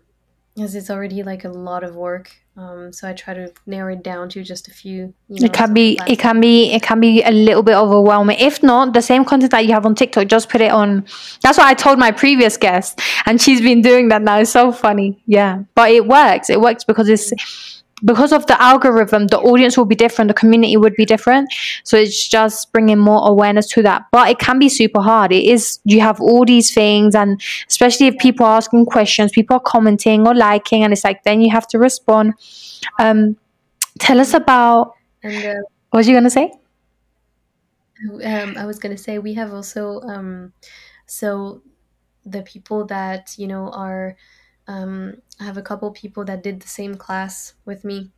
because 0.55 0.75
it's 0.75 0.91
already 0.91 1.23
like 1.23 1.45
a 1.45 1.49
lot 1.49 1.83
of 1.83 1.97
work 1.97 2.37
um, 2.57 2.93
so 2.93 3.09
i 3.09 3.13
try 3.13 3.35
to 3.35 3.53
narrow 3.67 3.93
it 3.93 4.03
down 4.03 4.29
to 4.29 4.43
just 4.45 4.69
a 4.69 4.71
few 4.71 5.13
you 5.29 5.41
know, 5.41 5.47
it 5.47 5.53
can 5.53 5.75
be 5.75 5.99
it 6.07 6.19
can 6.19 6.41
be 6.41 6.73
it 6.73 6.83
can 6.83 7.01
be 7.01 7.23
a 7.23 7.31
little 7.31 7.63
bit 7.63 7.75
overwhelming. 7.75 8.37
If 8.39 8.63
not 8.63 8.93
the 8.93 9.03
same 9.03 9.25
content 9.25 9.51
that 9.51 9.67
you 9.67 9.73
have 9.73 9.85
on 9.85 9.95
tiktok 9.95 10.29
just 10.29 10.49
put 10.49 10.61
it 10.61 10.71
on. 10.71 11.05
That's 11.43 11.59
what 11.59 11.67
i 11.67 11.75
told 11.75 11.99
my 11.99 12.13
previous 12.13 12.57
guest 12.57 13.01
and 13.27 13.41
she's 13.41 13.61
been 13.61 13.83
doing 13.83 14.09
that 14.09 14.23
now. 14.23 14.39
It's 14.39 14.51
so 14.51 14.71
funny. 14.71 15.23
Yeah. 15.27 15.65
But 15.75 15.91
it 15.91 16.07
works. 16.07 16.51
It 16.51 16.61
works 16.61 16.85
because 16.85 17.09
it's 17.09 17.33
because 18.03 18.33
of 18.33 18.47
the 18.47 18.61
algorithm, 18.61 19.29
the 19.29 19.39
audience 19.39 19.77
will 19.77 19.85
be 19.85 19.95
different, 19.95 20.29
the 20.29 20.35
community 20.35 20.77
would 20.77 20.95
be 20.95 21.05
different. 21.05 21.53
So 21.85 21.97
it's 21.97 22.29
just 22.29 22.73
bringing 22.73 22.99
more 22.99 23.29
awareness 23.29 23.69
to 23.69 23.83
that. 23.83 24.07
But 24.11 24.31
it 24.31 24.39
can 24.39 24.59
be 24.59 24.69
super 24.69 25.01
hard. 25.01 25.33
It 25.33 25.45
is, 25.45 25.79
you 25.85 26.01
have 26.01 26.21
all 26.21 26.45
these 26.45 26.75
things, 26.75 27.15
and 27.15 27.41
especially 27.69 28.09
if 28.09 28.19
people 28.19 28.47
are 28.47 28.57
asking 28.57 28.87
questions, 28.87 29.33
people 29.33 29.57
are 29.57 29.61
commenting 29.61 30.27
or 30.27 30.35
liking, 30.35 30.83
and 30.83 30.93
it's 30.93 31.05
like 31.05 31.23
then 31.23 31.41
you 31.41 31.51
have 31.51 31.67
to 31.69 31.79
respond. 31.79 32.35
Um, 32.99 33.37
tell 34.01 34.19
us 34.19 34.35
about 34.35 34.95
and, 35.23 35.45
uh, 35.45 35.63
what 35.91 35.99
was 35.99 36.09
you 36.09 36.15
going 36.15 36.25
to 36.25 36.31
say? 36.31 36.53
Um, 38.25 38.57
I 38.59 38.67
was 38.67 38.79
going 38.79 38.95
to 38.95 39.01
say 39.03 39.19
we 39.19 39.35
have 39.35 39.55
also, 39.55 40.01
um, 40.01 40.53
so 41.07 41.63
the 42.27 42.43
people 42.43 42.85
that, 42.87 43.35
you 43.39 43.47
know, 43.47 43.71
are 43.71 44.17
um, 44.67 45.15
I 45.41 45.45
have 45.45 45.57
a 45.57 45.63
couple 45.63 45.91
people 45.91 46.25
that 46.27 46.43
did 46.43 46.61
the 46.61 46.69
same 46.69 46.95
class 46.95 47.55
with 47.65 47.85
me. 47.85 48.11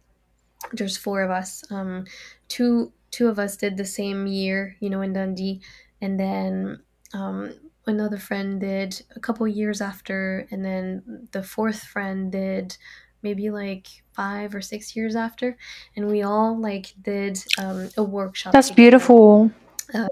There's 0.73 0.97
four 0.97 1.23
of 1.23 1.31
us. 1.31 1.65
Um, 1.71 2.05
two 2.49 2.93
two 3.11 3.29
of 3.29 3.39
us 3.39 3.57
did 3.57 3.77
the 3.77 3.85
same 3.85 4.27
year, 4.27 4.77
you 4.81 4.91
know, 4.91 5.01
in 5.01 5.13
Dundee, 5.13 5.61
and 6.01 6.19
then 6.21 6.81
um, 7.15 7.55
another 7.87 8.19
friend 8.19 8.61
did 8.61 9.03
a 9.15 9.21
couple 9.21 9.47
years 9.49 9.81
after, 9.81 10.47
and 10.51 10.65
then 10.65 11.29
the 11.33 11.43
fourth 11.43 11.83
friend 11.83 12.33
did 12.33 12.77
maybe 13.23 13.51
like 13.51 13.87
five 14.13 14.55
or 14.55 14.61
six 14.61 14.95
years 14.95 15.17
after, 15.17 15.57
and 15.95 16.11
we 16.11 16.23
all 16.23 16.59
like 16.59 16.95
did 17.03 17.43
um, 17.59 17.89
a 17.97 18.03
workshop. 18.03 18.53
That's 18.53 18.69
together, 18.69 18.83
beautiful. 18.83 19.51
Uh, 19.95 20.09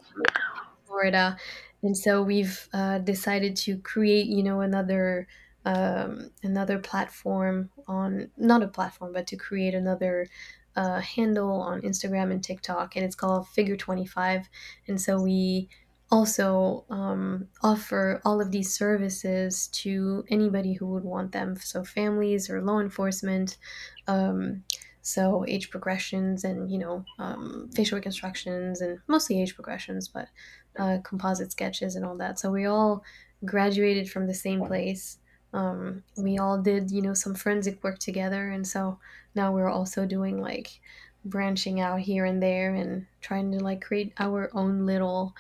Florida, 0.86 1.36
and 1.82 1.96
so 1.96 2.22
we've 2.22 2.68
uh, 2.72 2.98
decided 2.98 3.56
to 3.56 3.76
create, 3.78 4.26
you 4.26 4.42
know, 4.42 4.60
another 4.60 5.26
um, 5.64 6.30
another 6.42 6.78
platform 6.78 7.70
on 7.86 8.30
not 8.36 8.62
a 8.62 8.68
platform 8.68 9.12
but 9.12 9.26
to 9.26 9.36
create 9.36 9.74
another 9.74 10.26
uh, 10.76 11.00
handle 11.00 11.60
on 11.60 11.80
instagram 11.82 12.30
and 12.30 12.42
tiktok 12.42 12.96
and 12.96 13.04
it's 13.04 13.14
called 13.14 13.48
figure 13.48 13.76
25 13.76 14.48
and 14.88 15.00
so 15.00 15.20
we 15.20 15.68
also 16.10 16.84
um, 16.90 17.48
offer 17.62 18.20
all 18.24 18.40
of 18.40 18.50
these 18.50 18.72
services 18.72 19.68
to 19.68 20.24
anybody 20.28 20.74
who 20.74 20.86
would 20.86 21.04
want 21.04 21.32
them. 21.32 21.56
So 21.56 21.82
families 21.82 22.48
or 22.48 22.62
law 22.62 22.80
enforcement 22.80 23.56
um, 24.06 24.64
so 25.02 25.44
age 25.46 25.70
progressions 25.70 26.44
and 26.44 26.70
you 26.70 26.78
know 26.78 27.04
um, 27.18 27.68
facial 27.74 27.96
reconstructions 27.96 28.80
and 28.80 29.00
mostly 29.06 29.40
age 29.42 29.54
progressions 29.54 30.08
but 30.08 30.28
uh, 30.78 30.98
composite 31.04 31.52
sketches 31.52 31.94
and 31.96 32.04
all 32.06 32.16
that. 32.16 32.38
So 32.38 32.50
we 32.50 32.64
all 32.64 33.04
graduated 33.44 34.08
from 34.10 34.26
the 34.26 34.34
same 34.34 34.64
place 34.64 35.18
um, 35.54 36.02
we 36.16 36.36
all 36.38 36.58
did 36.58 36.90
you 36.90 37.00
know 37.00 37.14
some 37.14 37.34
forensic 37.34 37.82
work 37.82 37.98
together. 37.98 38.50
And 38.50 38.66
so 38.66 38.98
now 39.34 39.52
we're 39.52 39.70
also 39.70 40.04
doing 40.04 40.40
like 40.40 40.80
branching 41.24 41.80
out 41.80 42.00
here 42.00 42.24
and 42.26 42.42
there 42.42 42.74
and 42.74 43.06
trying 43.22 43.52
to 43.52 43.58
like 43.62 43.80
create 43.80 44.12
our 44.18 44.50
own 44.52 44.84
little 44.84 45.34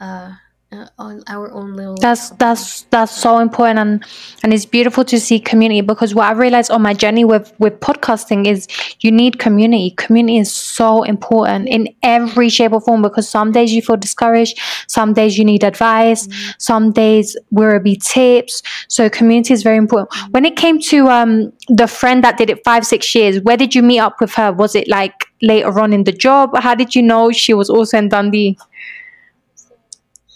uh, 0.00 0.34
uh, 0.72 0.86
on 0.98 1.22
our 1.26 1.50
own 1.52 1.74
little 1.74 1.96
that's 1.96 2.30
that's 2.30 2.82
that's 2.90 3.12
so 3.12 3.38
important 3.38 3.78
and 3.78 4.04
and 4.42 4.52
it's 4.54 4.64
beautiful 4.64 5.04
to 5.04 5.18
see 5.18 5.40
community 5.40 5.80
because 5.80 6.14
what 6.14 6.26
i 6.26 6.32
realized 6.32 6.70
on 6.70 6.80
my 6.80 6.94
journey 6.94 7.24
with 7.24 7.52
with 7.58 7.78
podcasting 7.80 8.46
is 8.46 8.68
you 9.00 9.10
need 9.10 9.38
community. 9.38 9.90
Community 9.96 10.38
is 10.38 10.52
so 10.52 11.02
important 11.02 11.68
in 11.68 11.88
every 12.02 12.48
shape 12.48 12.72
or 12.72 12.80
form 12.80 13.02
because 13.02 13.28
some 13.28 13.52
days 13.52 13.72
you 13.72 13.82
feel 13.82 13.96
discouraged 13.96 14.58
some 14.86 15.12
days 15.12 15.38
you 15.38 15.44
need 15.44 15.64
advice 15.64 16.26
mm-hmm. 16.26 16.50
some 16.58 16.92
days 16.92 17.36
where 17.50 17.76
it 17.76 17.84
be 17.84 17.96
tips. 17.96 18.62
So 18.88 19.08
community 19.10 19.54
is 19.54 19.62
very 19.62 19.76
important. 19.76 20.10
Mm-hmm. 20.10 20.32
when 20.32 20.44
it 20.44 20.56
came 20.56 20.78
to 20.92 21.08
um 21.08 21.52
the 21.68 21.86
friend 21.86 22.24
that 22.24 22.36
did 22.36 22.50
it 22.50 22.64
five 22.64 22.86
six 22.86 23.14
years 23.14 23.40
where 23.40 23.56
did 23.56 23.74
you 23.74 23.82
meet 23.82 24.00
up 24.00 24.20
with 24.20 24.34
her? 24.34 24.52
Was 24.52 24.74
it 24.74 24.88
like 24.88 25.26
later 25.42 25.80
on 25.80 25.92
in 25.92 26.04
the 26.04 26.12
job? 26.12 26.56
How 26.56 26.74
did 26.74 26.94
you 26.94 27.02
know 27.02 27.30
she 27.32 27.54
was 27.54 27.70
also 27.70 27.98
in 27.98 28.08
dundee 28.08 28.58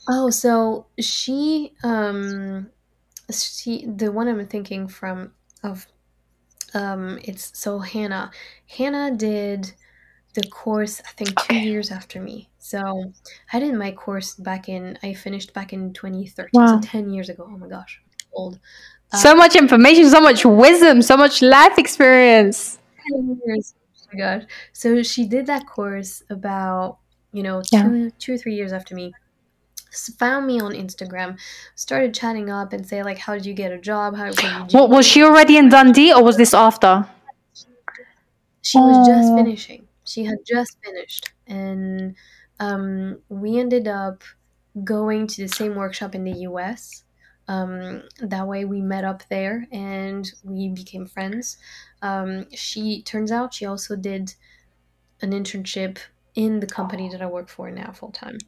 Oh, 0.09 0.31
so 0.31 0.87
she 1.01 1.73
um 1.83 2.71
she 3.33 3.87
the 3.87 4.13
one 4.13 4.29
I'm 4.29 4.47
thinking 4.47 4.89
from 4.89 5.33
of 5.63 5.87
um 6.75 7.19
it's 7.25 7.59
so 7.59 7.81
Hannah. 7.81 8.31
Hannah 8.69 9.17
did 9.17 9.73
the 10.35 10.45
course 10.45 11.01
I 11.07 11.13
think 11.13 11.39
2 11.39 11.55
Okay. 11.55 11.65
years 11.71 11.91
after 11.91 12.21
me. 12.21 12.51
So 12.59 13.13
I 13.53 13.61
did 13.61 13.75
my 13.75 13.93
course 13.93 14.35
back 14.37 14.69
in 14.69 14.99
I 15.03 15.15
finished 15.15 15.55
back 15.55 15.73
in 15.73 15.93
2013. 15.95 16.67
So 16.67 16.79
10 16.81 17.11
years 17.11 17.29
ago. 17.31 17.47
Oh 17.49 17.59
my 17.59 17.69
gosh. 17.69 18.03
Old. 18.33 18.59
So 19.11 19.33
uh, 19.33 19.37
much 19.37 19.57
information, 19.57 20.11
so 20.11 20.21
much 20.21 20.45
wisdom, 20.45 21.03
so 21.03 21.17
much 21.17 21.41
life 21.43 21.79
experience. 21.79 22.79
10 23.11 23.41
years. 23.47 23.75
Oh 23.79 24.07
my 24.13 24.19
gosh. 24.19 24.43
So 24.73 25.03
she 25.03 25.27
did 25.27 25.47
that 25.47 25.67
course 25.67 26.23
about, 26.31 26.99
you 27.33 27.43
know, 27.43 27.63
Yeah. 27.71 27.83
2 27.83 28.11
2 28.19 28.35
or 28.35 28.39
3 28.39 28.55
years 28.55 28.73
after 28.73 28.95
me 28.95 29.17
found 30.19 30.47
me 30.47 30.61
on 30.61 30.73
Instagram, 30.73 31.39
started 31.75 32.15
chatting 32.15 32.51
up 32.51 32.73
and 32.73 32.87
say 32.87 33.03
like, 33.03 33.19
"How 33.19 33.35
did 33.35 33.47
you 33.47 33.55
get 33.55 33.73
a 33.73 33.79
job? 33.79 34.17
How 34.17 34.31
did 34.31 34.73
you?" 34.73 34.79
What 34.79 34.91
was 34.91 35.07
she 35.07 35.23
already 35.23 35.57
in 35.57 35.69
Dundee, 35.69 36.13
or 36.13 36.23
was 36.23 36.37
this 36.37 36.55
after? 36.55 37.07
She 38.63 38.79
was 38.79 39.07
just 39.07 39.35
finishing. 39.35 39.87
She 40.05 40.25
had 40.25 40.39
just 40.47 40.79
finished, 40.83 41.33
and 41.47 42.15
um, 42.61 43.21
we 43.29 43.59
ended 43.59 43.89
up 43.89 44.23
going 44.83 45.27
to 45.29 45.43
the 45.43 45.49
same 45.49 45.75
workshop 45.75 46.15
in 46.15 46.25
the 46.25 46.39
US. 46.49 47.05
Um, 47.47 48.03
that 48.21 48.49
way, 48.49 48.65
we 48.65 48.81
met 48.81 49.05
up 49.05 49.23
there 49.29 49.67
and 49.71 50.31
we 50.43 50.69
became 50.69 51.07
friends. 51.07 51.59
Um, 52.01 52.47
she 52.53 53.03
turns 53.03 53.31
out 53.31 53.55
she 53.55 53.67
also 53.67 53.97
did 53.97 54.35
an 55.21 55.33
internship 55.33 55.99
in 56.35 56.61
the 56.61 56.67
company 56.67 57.09
that 57.11 57.23
I 57.23 57.27
work 57.27 57.49
for 57.49 57.71
now 57.71 57.93
full 57.93 58.11
time. 58.11 58.39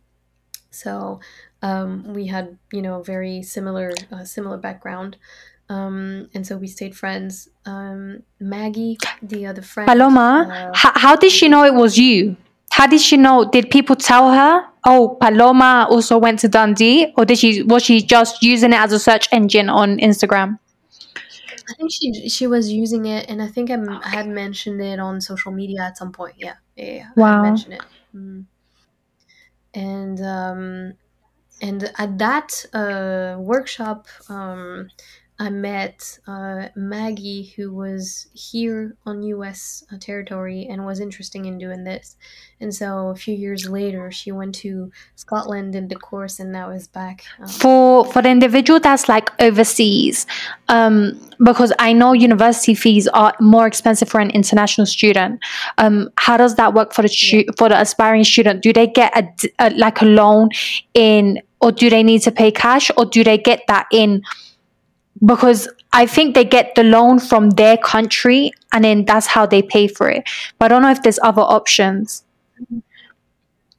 So 0.77 1.20
um, 1.62 2.12
we 2.14 2.27
had 2.27 2.59
you 2.72 2.83
know 2.83 3.03
very 3.03 3.43
similar 3.43 3.93
uh, 4.12 4.24
similar 4.24 4.57
background. 4.59 5.16
Um, 5.68 6.29
and 6.33 6.47
so 6.47 6.57
we 6.57 6.68
stayed 6.68 6.95
friends. 6.97 7.49
Um, 7.64 8.22
Maggie, 8.39 8.99
the 9.20 9.47
other 9.47 9.62
friend. 9.62 9.89
Paloma, 9.89 10.47
uh, 10.49 10.70
h- 10.70 10.93
how 11.03 11.16
did 11.16 11.33
she 11.33 11.49
know 11.49 11.64
it 11.64 11.74
was 11.74 11.99
you? 11.99 12.37
How 12.70 12.87
did 12.87 13.01
she 13.01 13.16
know? 13.16 13.49
Did 13.51 13.70
people 13.70 13.97
tell 13.97 14.33
her? 14.33 14.64
Oh, 14.85 15.16
Paloma 15.20 15.89
also 15.91 16.18
went 16.18 16.39
to 16.41 16.49
Dundee, 16.49 17.12
or 17.16 17.24
did 17.24 17.39
she 17.39 17.62
was 17.64 17.83
she 17.83 18.01
just 18.03 18.43
using 18.43 18.72
it 18.72 18.77
as 18.79 18.93
a 18.93 18.99
search 19.01 19.29
engine 19.33 19.68
on 19.68 19.99
Instagram? 19.99 20.59
I 21.68 21.72
think 21.74 21.91
she 21.93 22.29
she 22.29 22.47
was 22.47 22.70
using 22.72 23.07
it, 23.07 23.29
and 23.29 23.43
I 23.43 23.49
think 23.49 23.70
I, 23.70 23.74
m- 23.74 24.01
I 24.03 24.09
had 24.11 24.29
mentioned 24.29 24.81
it 24.81 25.01
on 25.01 25.20
social 25.20 25.51
media 25.53 25.83
at 25.83 25.97
some 25.99 26.12
point. 26.12 26.35
Yeah, 26.39 26.55
yeah, 26.77 26.93
yeah. 26.93 27.09
I 27.16 27.20
Wow. 27.20 27.33
had 27.33 27.43
mentioned 27.51 27.74
it. 27.74 27.83
Mm. 28.14 28.45
And 29.77 30.20
um, 30.22 30.95
and 31.62 31.93
at 31.99 32.18
that 32.18 32.64
uh, 32.74 33.37
workshop, 33.41 34.09
um, 34.29 34.91
I 35.39 35.51
met 35.51 36.18
uh, 36.26 36.68
Maggie, 36.74 37.53
who 37.57 37.72
was 37.72 38.28
here 38.32 38.97
on 39.05 39.22
U.S. 39.22 39.84
territory 40.01 40.66
and 40.70 40.87
was 40.87 40.99
interested 40.99 41.45
in 41.45 41.59
doing 41.59 41.84
this. 41.84 42.16
And 42.59 42.74
so 42.74 43.09
a 43.09 43.14
few 43.14 43.34
years 43.34 43.68
later, 43.68 44.11
she 44.11 44.32
went 44.32 44.55
to 44.57 44.91
Scotland, 45.16 45.74
did 45.74 45.91
the 45.91 45.97
course, 45.97 46.41
and 46.41 46.53
now 46.53 46.70
is 46.70 46.89
back. 46.89 47.24
Um, 47.39 47.49
For 47.49 48.05
for 48.07 48.22
the 48.22 48.30
individual 48.30 48.80
that's 48.80 49.11
like 49.11 49.30
overseas, 49.39 50.26
um, 50.68 51.20
because 51.45 51.70
I 51.78 51.93
know 51.93 52.14
university 52.14 52.74
fees 52.74 53.07
are 53.09 53.34
more 53.39 53.66
expensive 53.66 54.09
for 54.09 54.20
an 54.20 54.30
international 54.30 54.87
student. 54.87 55.41
Um, 55.76 56.09
how 56.16 56.39
does 56.39 56.55
that 56.55 56.72
work 56.72 56.95
for 56.95 57.03
the 57.03 57.09
stu- 57.09 57.45
for 57.59 57.68
the 57.68 57.78
aspiring 57.78 58.24
student? 58.24 58.62
Do 58.62 58.72
they 58.72 58.87
get 58.87 59.14
a, 59.14 59.28
a 59.59 59.70
like 59.76 60.01
a 60.01 60.07
loan 60.07 60.49
in, 60.95 61.43
or 61.61 61.72
do 61.72 61.91
they 61.91 62.03
need 62.03 62.22
to 62.22 62.32
pay 62.32 62.51
cash, 62.51 62.91
or 62.97 63.05
do 63.05 63.22
they 63.22 63.37
get 63.37 63.64
that 63.68 63.87
in? 63.93 64.22
Because 65.25 65.69
I 65.93 66.07
think 66.07 66.35
they 66.35 66.45
get 66.45 66.75
the 66.75 66.85
loan 66.85 67.19
from 67.19 67.51
their 67.51 67.77
country, 67.77 68.53
and 68.73 68.85
then 68.85 69.05
that's 69.05 69.27
how 69.27 69.47
they 69.47 69.62
pay 69.62 69.89
for 69.89 70.11
it. 70.11 70.29
But 70.59 70.67
I 70.67 70.69
don't 70.69 70.83
know 70.83 70.91
if 70.91 71.03
there's 71.03 71.19
other 71.23 71.43
options. 71.43 72.23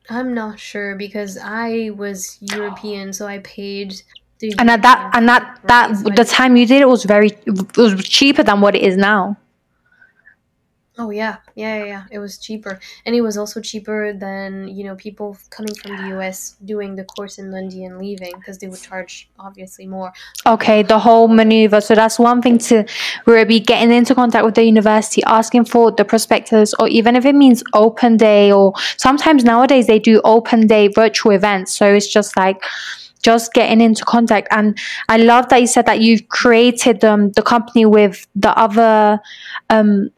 I'm 0.10 0.34
not 0.34 0.60
sure 0.60 0.96
because 0.96 1.38
I 1.38 1.92
was 1.96 2.38
European, 2.42 3.14
so 3.14 3.28
I 3.28 3.40
paid. 3.40 4.02
The 4.40 4.54
And 4.60 4.70
at 4.70 4.82
that 4.84 5.12
and 5.14 5.28
that 5.28 5.60
that 5.66 6.16
the 6.16 6.24
time 6.24 6.56
you 6.56 6.66
did 6.66 6.82
it 6.82 6.88
was 6.88 7.06
very 7.06 7.32
it 7.46 7.78
was 7.78 8.08
cheaper 8.08 8.44
than 8.44 8.62
what 8.62 8.76
it 8.76 8.84
is 8.84 8.96
now. 8.96 9.36
Oh 11.00 11.12
yeah, 11.12 11.38
yeah, 11.54 11.78
yeah, 11.78 11.86
yeah. 11.86 12.04
It 12.10 12.18
was 12.18 12.40
cheaper, 12.40 12.80
and 13.06 13.16
it 13.16 13.22
was 13.22 13.38
also 13.38 13.62
cheaper 13.62 14.14
than 14.14 14.68
you 14.68 14.84
know 14.84 14.96
people 14.96 15.38
coming 15.52 15.76
from 15.76 15.96
the 15.96 16.18
US 16.18 16.56
doing 16.66 16.96
the 16.96 17.04
course 17.04 17.38
in 17.38 17.52
Dundee 17.52 17.86
and 17.86 18.00
leaving 18.00 18.34
because 18.36 18.58
they 18.58 18.68
would 18.68 18.82
charge 18.82 19.30
obviously 19.38 19.86
more. 19.86 20.12
Okay, 20.48 20.82
the 20.82 20.98
whole 20.98 21.28
maneuver. 21.28 21.82
So 21.82 21.94
that's 21.94 22.18
one 22.18 22.42
thing 22.42 22.58
to 22.70 22.84
really 23.28 23.46
be 23.46 23.60
getting 23.60 23.92
into 23.92 24.16
contact 24.16 24.44
with 24.44 24.56
the 24.56 24.64
university, 24.64 25.24
asking 25.26 25.66
for 25.66 25.92
the 25.92 26.04
prospectus, 26.04 26.74
or 26.80 26.88
even 26.88 27.16
if 27.16 27.26
it 27.26 27.36
means 27.36 27.64
open 27.74 28.18
day, 28.18 28.52
or 28.52 28.74
sometimes 28.98 29.44
nowadays 29.44 29.86
they 29.86 30.00
do 30.00 30.20
open 30.24 30.66
day 30.66 30.88
virtual 30.88 31.32
events. 31.34 31.76
So 31.76 31.94
it's 31.94 32.08
just 32.08 32.36
like 32.36 32.64
just 33.22 33.54
getting 33.54 33.82
into 33.82 34.06
contact. 34.06 34.48
And 34.52 34.78
I 35.10 35.18
love 35.18 35.50
that 35.50 35.62
you 35.62 35.68
said 35.68 35.86
that 35.86 36.00
you've 36.00 36.28
created 36.30 37.04
um, 37.04 37.32
the 37.32 37.42
company 37.42 37.86
with 37.86 38.26
the 38.36 38.58
other. 38.58 39.20
Um, 39.70 40.10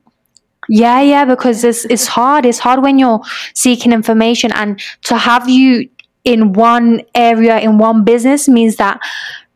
yeah, 0.69 1.01
yeah, 1.01 1.25
because 1.25 1.63
it's 1.63 1.85
it's 1.85 2.05
hard. 2.05 2.45
It's 2.45 2.59
hard 2.59 2.83
when 2.83 2.99
you're 2.99 3.21
seeking 3.55 3.91
information, 3.91 4.51
and 4.53 4.79
to 5.03 5.17
have 5.17 5.49
you 5.49 5.89
in 6.23 6.53
one 6.53 7.01
area 7.15 7.59
in 7.59 7.79
one 7.79 8.03
business 8.03 8.47
means 8.47 8.75
that 8.75 8.99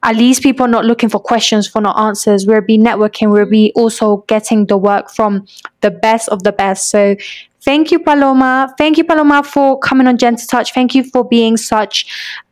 at 0.01 0.15
least 0.15 0.41
people 0.41 0.65
are 0.65 0.69
not 0.69 0.85
looking 0.85 1.09
for 1.09 1.19
questions 1.19 1.67
for 1.67 1.81
not 1.81 1.97
answers. 1.97 2.47
We'll 2.47 2.61
be 2.61 2.79
networking. 2.79 3.31
We'll 3.31 3.49
be 3.49 3.71
also 3.75 4.25
getting 4.27 4.65
the 4.65 4.75
work 4.75 5.11
from 5.11 5.45
the 5.81 5.91
best 5.91 6.29
of 6.29 6.43
the 6.43 6.51
best. 6.51 6.89
So 6.89 7.15
thank 7.61 7.91
you, 7.91 7.99
Paloma. 7.99 8.73
Thank 8.77 8.97
you, 8.97 9.03
Paloma, 9.03 9.43
for 9.43 9.79
coming 9.79 10.07
on 10.07 10.17
Gentle 10.17 10.47
Touch. 10.47 10.73
Thank 10.73 10.95
you 10.95 11.03
for 11.03 11.23
being 11.23 11.57
such 11.57 12.05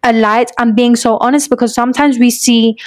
a 0.04 0.14
light 0.14 0.52
and 0.60 0.76
being 0.76 0.96
so 0.96 1.18
honest 1.18 1.50
because 1.50 1.74
sometimes 1.74 2.20
we 2.20 2.30
see 2.30 2.78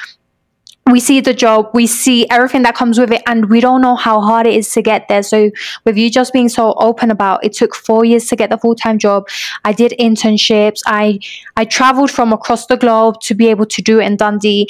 we 0.90 1.00
see 1.00 1.20
the 1.20 1.32
job, 1.32 1.70
we 1.72 1.86
see 1.86 2.28
everything 2.28 2.62
that 2.62 2.74
comes 2.74 2.98
with 2.98 3.10
it, 3.10 3.22
and 3.26 3.48
we 3.48 3.60
don't 3.60 3.80
know 3.80 3.96
how 3.96 4.20
hard 4.20 4.46
it 4.46 4.54
is 4.54 4.70
to 4.72 4.82
get 4.82 5.08
there. 5.08 5.22
So, 5.22 5.50
with 5.84 5.96
you 5.96 6.10
just 6.10 6.32
being 6.32 6.50
so 6.50 6.74
open 6.74 7.10
about 7.10 7.42
it, 7.44 7.54
took 7.54 7.74
four 7.74 8.04
years 8.04 8.26
to 8.26 8.36
get 8.36 8.50
the 8.50 8.58
full 8.58 8.74
time 8.74 8.98
job. 8.98 9.28
I 9.64 9.72
did 9.72 9.94
internships. 9.98 10.82
I 10.86 11.20
I 11.56 11.64
traveled 11.64 12.10
from 12.10 12.32
across 12.32 12.66
the 12.66 12.76
globe 12.76 13.20
to 13.22 13.34
be 13.34 13.48
able 13.48 13.66
to 13.66 13.82
do 13.82 13.98
it 14.00 14.04
in 14.04 14.16
Dundee. 14.16 14.68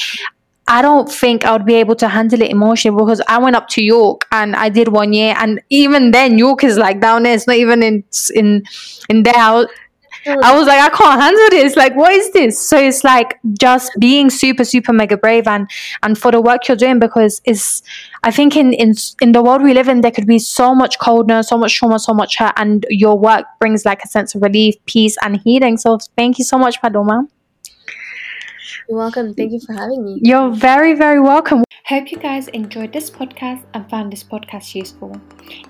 I 0.67 0.81
don't 0.81 1.11
think 1.11 1.45
I 1.45 1.53
would 1.53 1.67
be 1.67 1.75
able 1.75 1.95
to 1.97 2.09
handle 2.09 2.41
it 2.41 2.51
emotionally 2.51 2.97
because 2.97 3.21
I 3.29 3.37
went 3.37 3.55
up 3.55 3.69
to 3.71 3.83
York 3.83 4.27
and 4.33 4.57
I 4.57 4.69
did 4.71 4.89
one 4.89 5.13
year, 5.13 5.35
and 5.39 5.61
even 5.69 6.13
then 6.13 6.39
York 6.39 6.63
is 6.63 6.79
like 6.79 7.01
down 7.01 7.25
there. 7.25 7.35
It's 7.35 7.49
not 7.49 7.57
even 7.57 7.83
in 7.83 8.05
in 8.35 8.63
in 9.09 9.25
there. 9.25 9.67
I 10.27 10.57
was, 10.57 10.67
like, 10.67 10.81
I 10.81 10.89
can't 10.89 11.21
handle 11.21 11.51
this. 11.51 11.77
Like, 11.77 11.95
what 11.97 12.13
is 12.13 12.31
this? 12.33 12.61
So 12.61 12.79
it's 12.79 13.05
like 13.05 13.39
just 13.59 13.93
being 13.99 14.31
super, 14.31 14.65
super 14.65 14.93
mega 14.93 15.17
brave 15.17 15.47
and 15.47 15.69
and 16.03 16.19
for 16.19 16.31
the 16.31 16.41
work 16.41 16.69
you're 16.69 16.77
doing 16.77 16.99
because 16.99 17.41
it's. 17.45 17.83
I 18.23 18.31
think 18.31 18.57
in 18.57 18.73
in 18.73 18.95
in 19.21 19.33
the 19.33 19.43
world 19.43 19.63
we 19.63 19.75
live 19.75 19.89
in, 19.89 20.01
there 20.01 20.11
could 20.11 20.27
be 20.27 20.39
so 20.39 20.75
much 20.75 20.99
coldness, 20.99 21.49
so 21.49 21.59
much 21.59 21.77
trauma, 21.77 21.99
so 21.99 22.15
much 22.15 22.39
hurt, 22.39 22.55
and 22.57 22.87
your 22.89 23.19
work 23.19 23.45
brings 23.61 23.85
like 23.85 24.03
a 24.03 24.09
sense 24.09 24.35
of 24.35 24.43
relief, 24.43 24.75
peace, 24.87 25.17
and 25.23 25.41
healing. 25.43 25.77
So 25.77 25.99
thank 26.17 26.39
you 26.39 26.45
so 26.45 26.59
much, 26.59 26.81
Paloma. 26.81 27.29
You're 28.89 28.99
welcome. 28.99 29.35
Thank 29.35 29.53
you 29.53 29.61
for 29.61 29.73
having 29.73 30.05
me. 30.05 30.21
You're 30.23 30.51
very, 30.51 30.95
very 30.95 31.21
welcome. 31.21 31.65
Hope 31.87 32.11
you 32.11 32.19
guys 32.19 32.49
enjoyed 32.49 32.93
this 32.93 33.11
podcast 33.11 33.63
and 33.75 33.89
found 33.91 34.13
this 34.13 34.25
podcast 34.25 34.75
useful. 34.75 35.21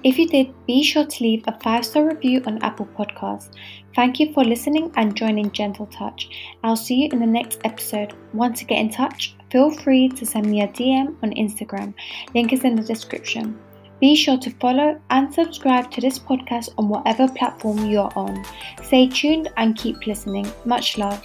If 0.05 0.19
you 0.19 0.29
did, 0.29 0.55
be 0.67 0.83
sure 0.83 1.05
to 1.05 1.23
leave 1.25 1.43
a 1.47 1.59
five 1.61 1.85
star 1.85 2.09
review 2.09 2.43
on 2.47 2.63
Apple 2.63 2.87
Podcasts. 2.87 3.51
Thank 3.95 4.19
you 4.19 4.33
for 4.33 4.45
listening 4.45 4.93
and 4.97 5.15
joining 5.15 5.53
Gentle 5.53 5.87
Touch. 5.87 6.29
I'll 6.65 6.77
see 6.77 7.03
you 7.03 7.09
in 7.13 7.21
the 7.21 7.27
next 7.27 7.61
episode. 7.65 8.13
Want 8.33 8.57
to 8.57 8.65
get 8.65 8.79
in 8.79 8.91
touch? 8.91 9.37
Feel 9.53 9.71
free 9.71 10.09
to 10.09 10.27
send 10.27 10.47
me 10.47 10.63
a 10.63 10.69
DM 10.69 11.15
on 11.23 11.31
Instagram. 11.31 11.95
Link 12.35 12.53
is 12.53 12.65
in 12.65 12.75
the 12.75 12.83
description. 12.83 13.57
Be 14.01 14.17
sure 14.17 14.39
to 14.39 14.51
follow 14.59 15.01
and 15.11 15.33
subscribe 15.33 15.93
to 15.93 16.01
this 16.01 16.19
podcast 16.19 16.71
on 16.77 16.89
whatever 16.89 17.29
platform 17.29 17.87
you're 17.87 18.11
on. 18.17 18.45
Stay 18.83 19.07
tuned 19.07 19.51
and 19.57 19.77
keep 19.77 20.07
listening. 20.07 20.51
Much 20.65 20.99
love. 20.99 21.25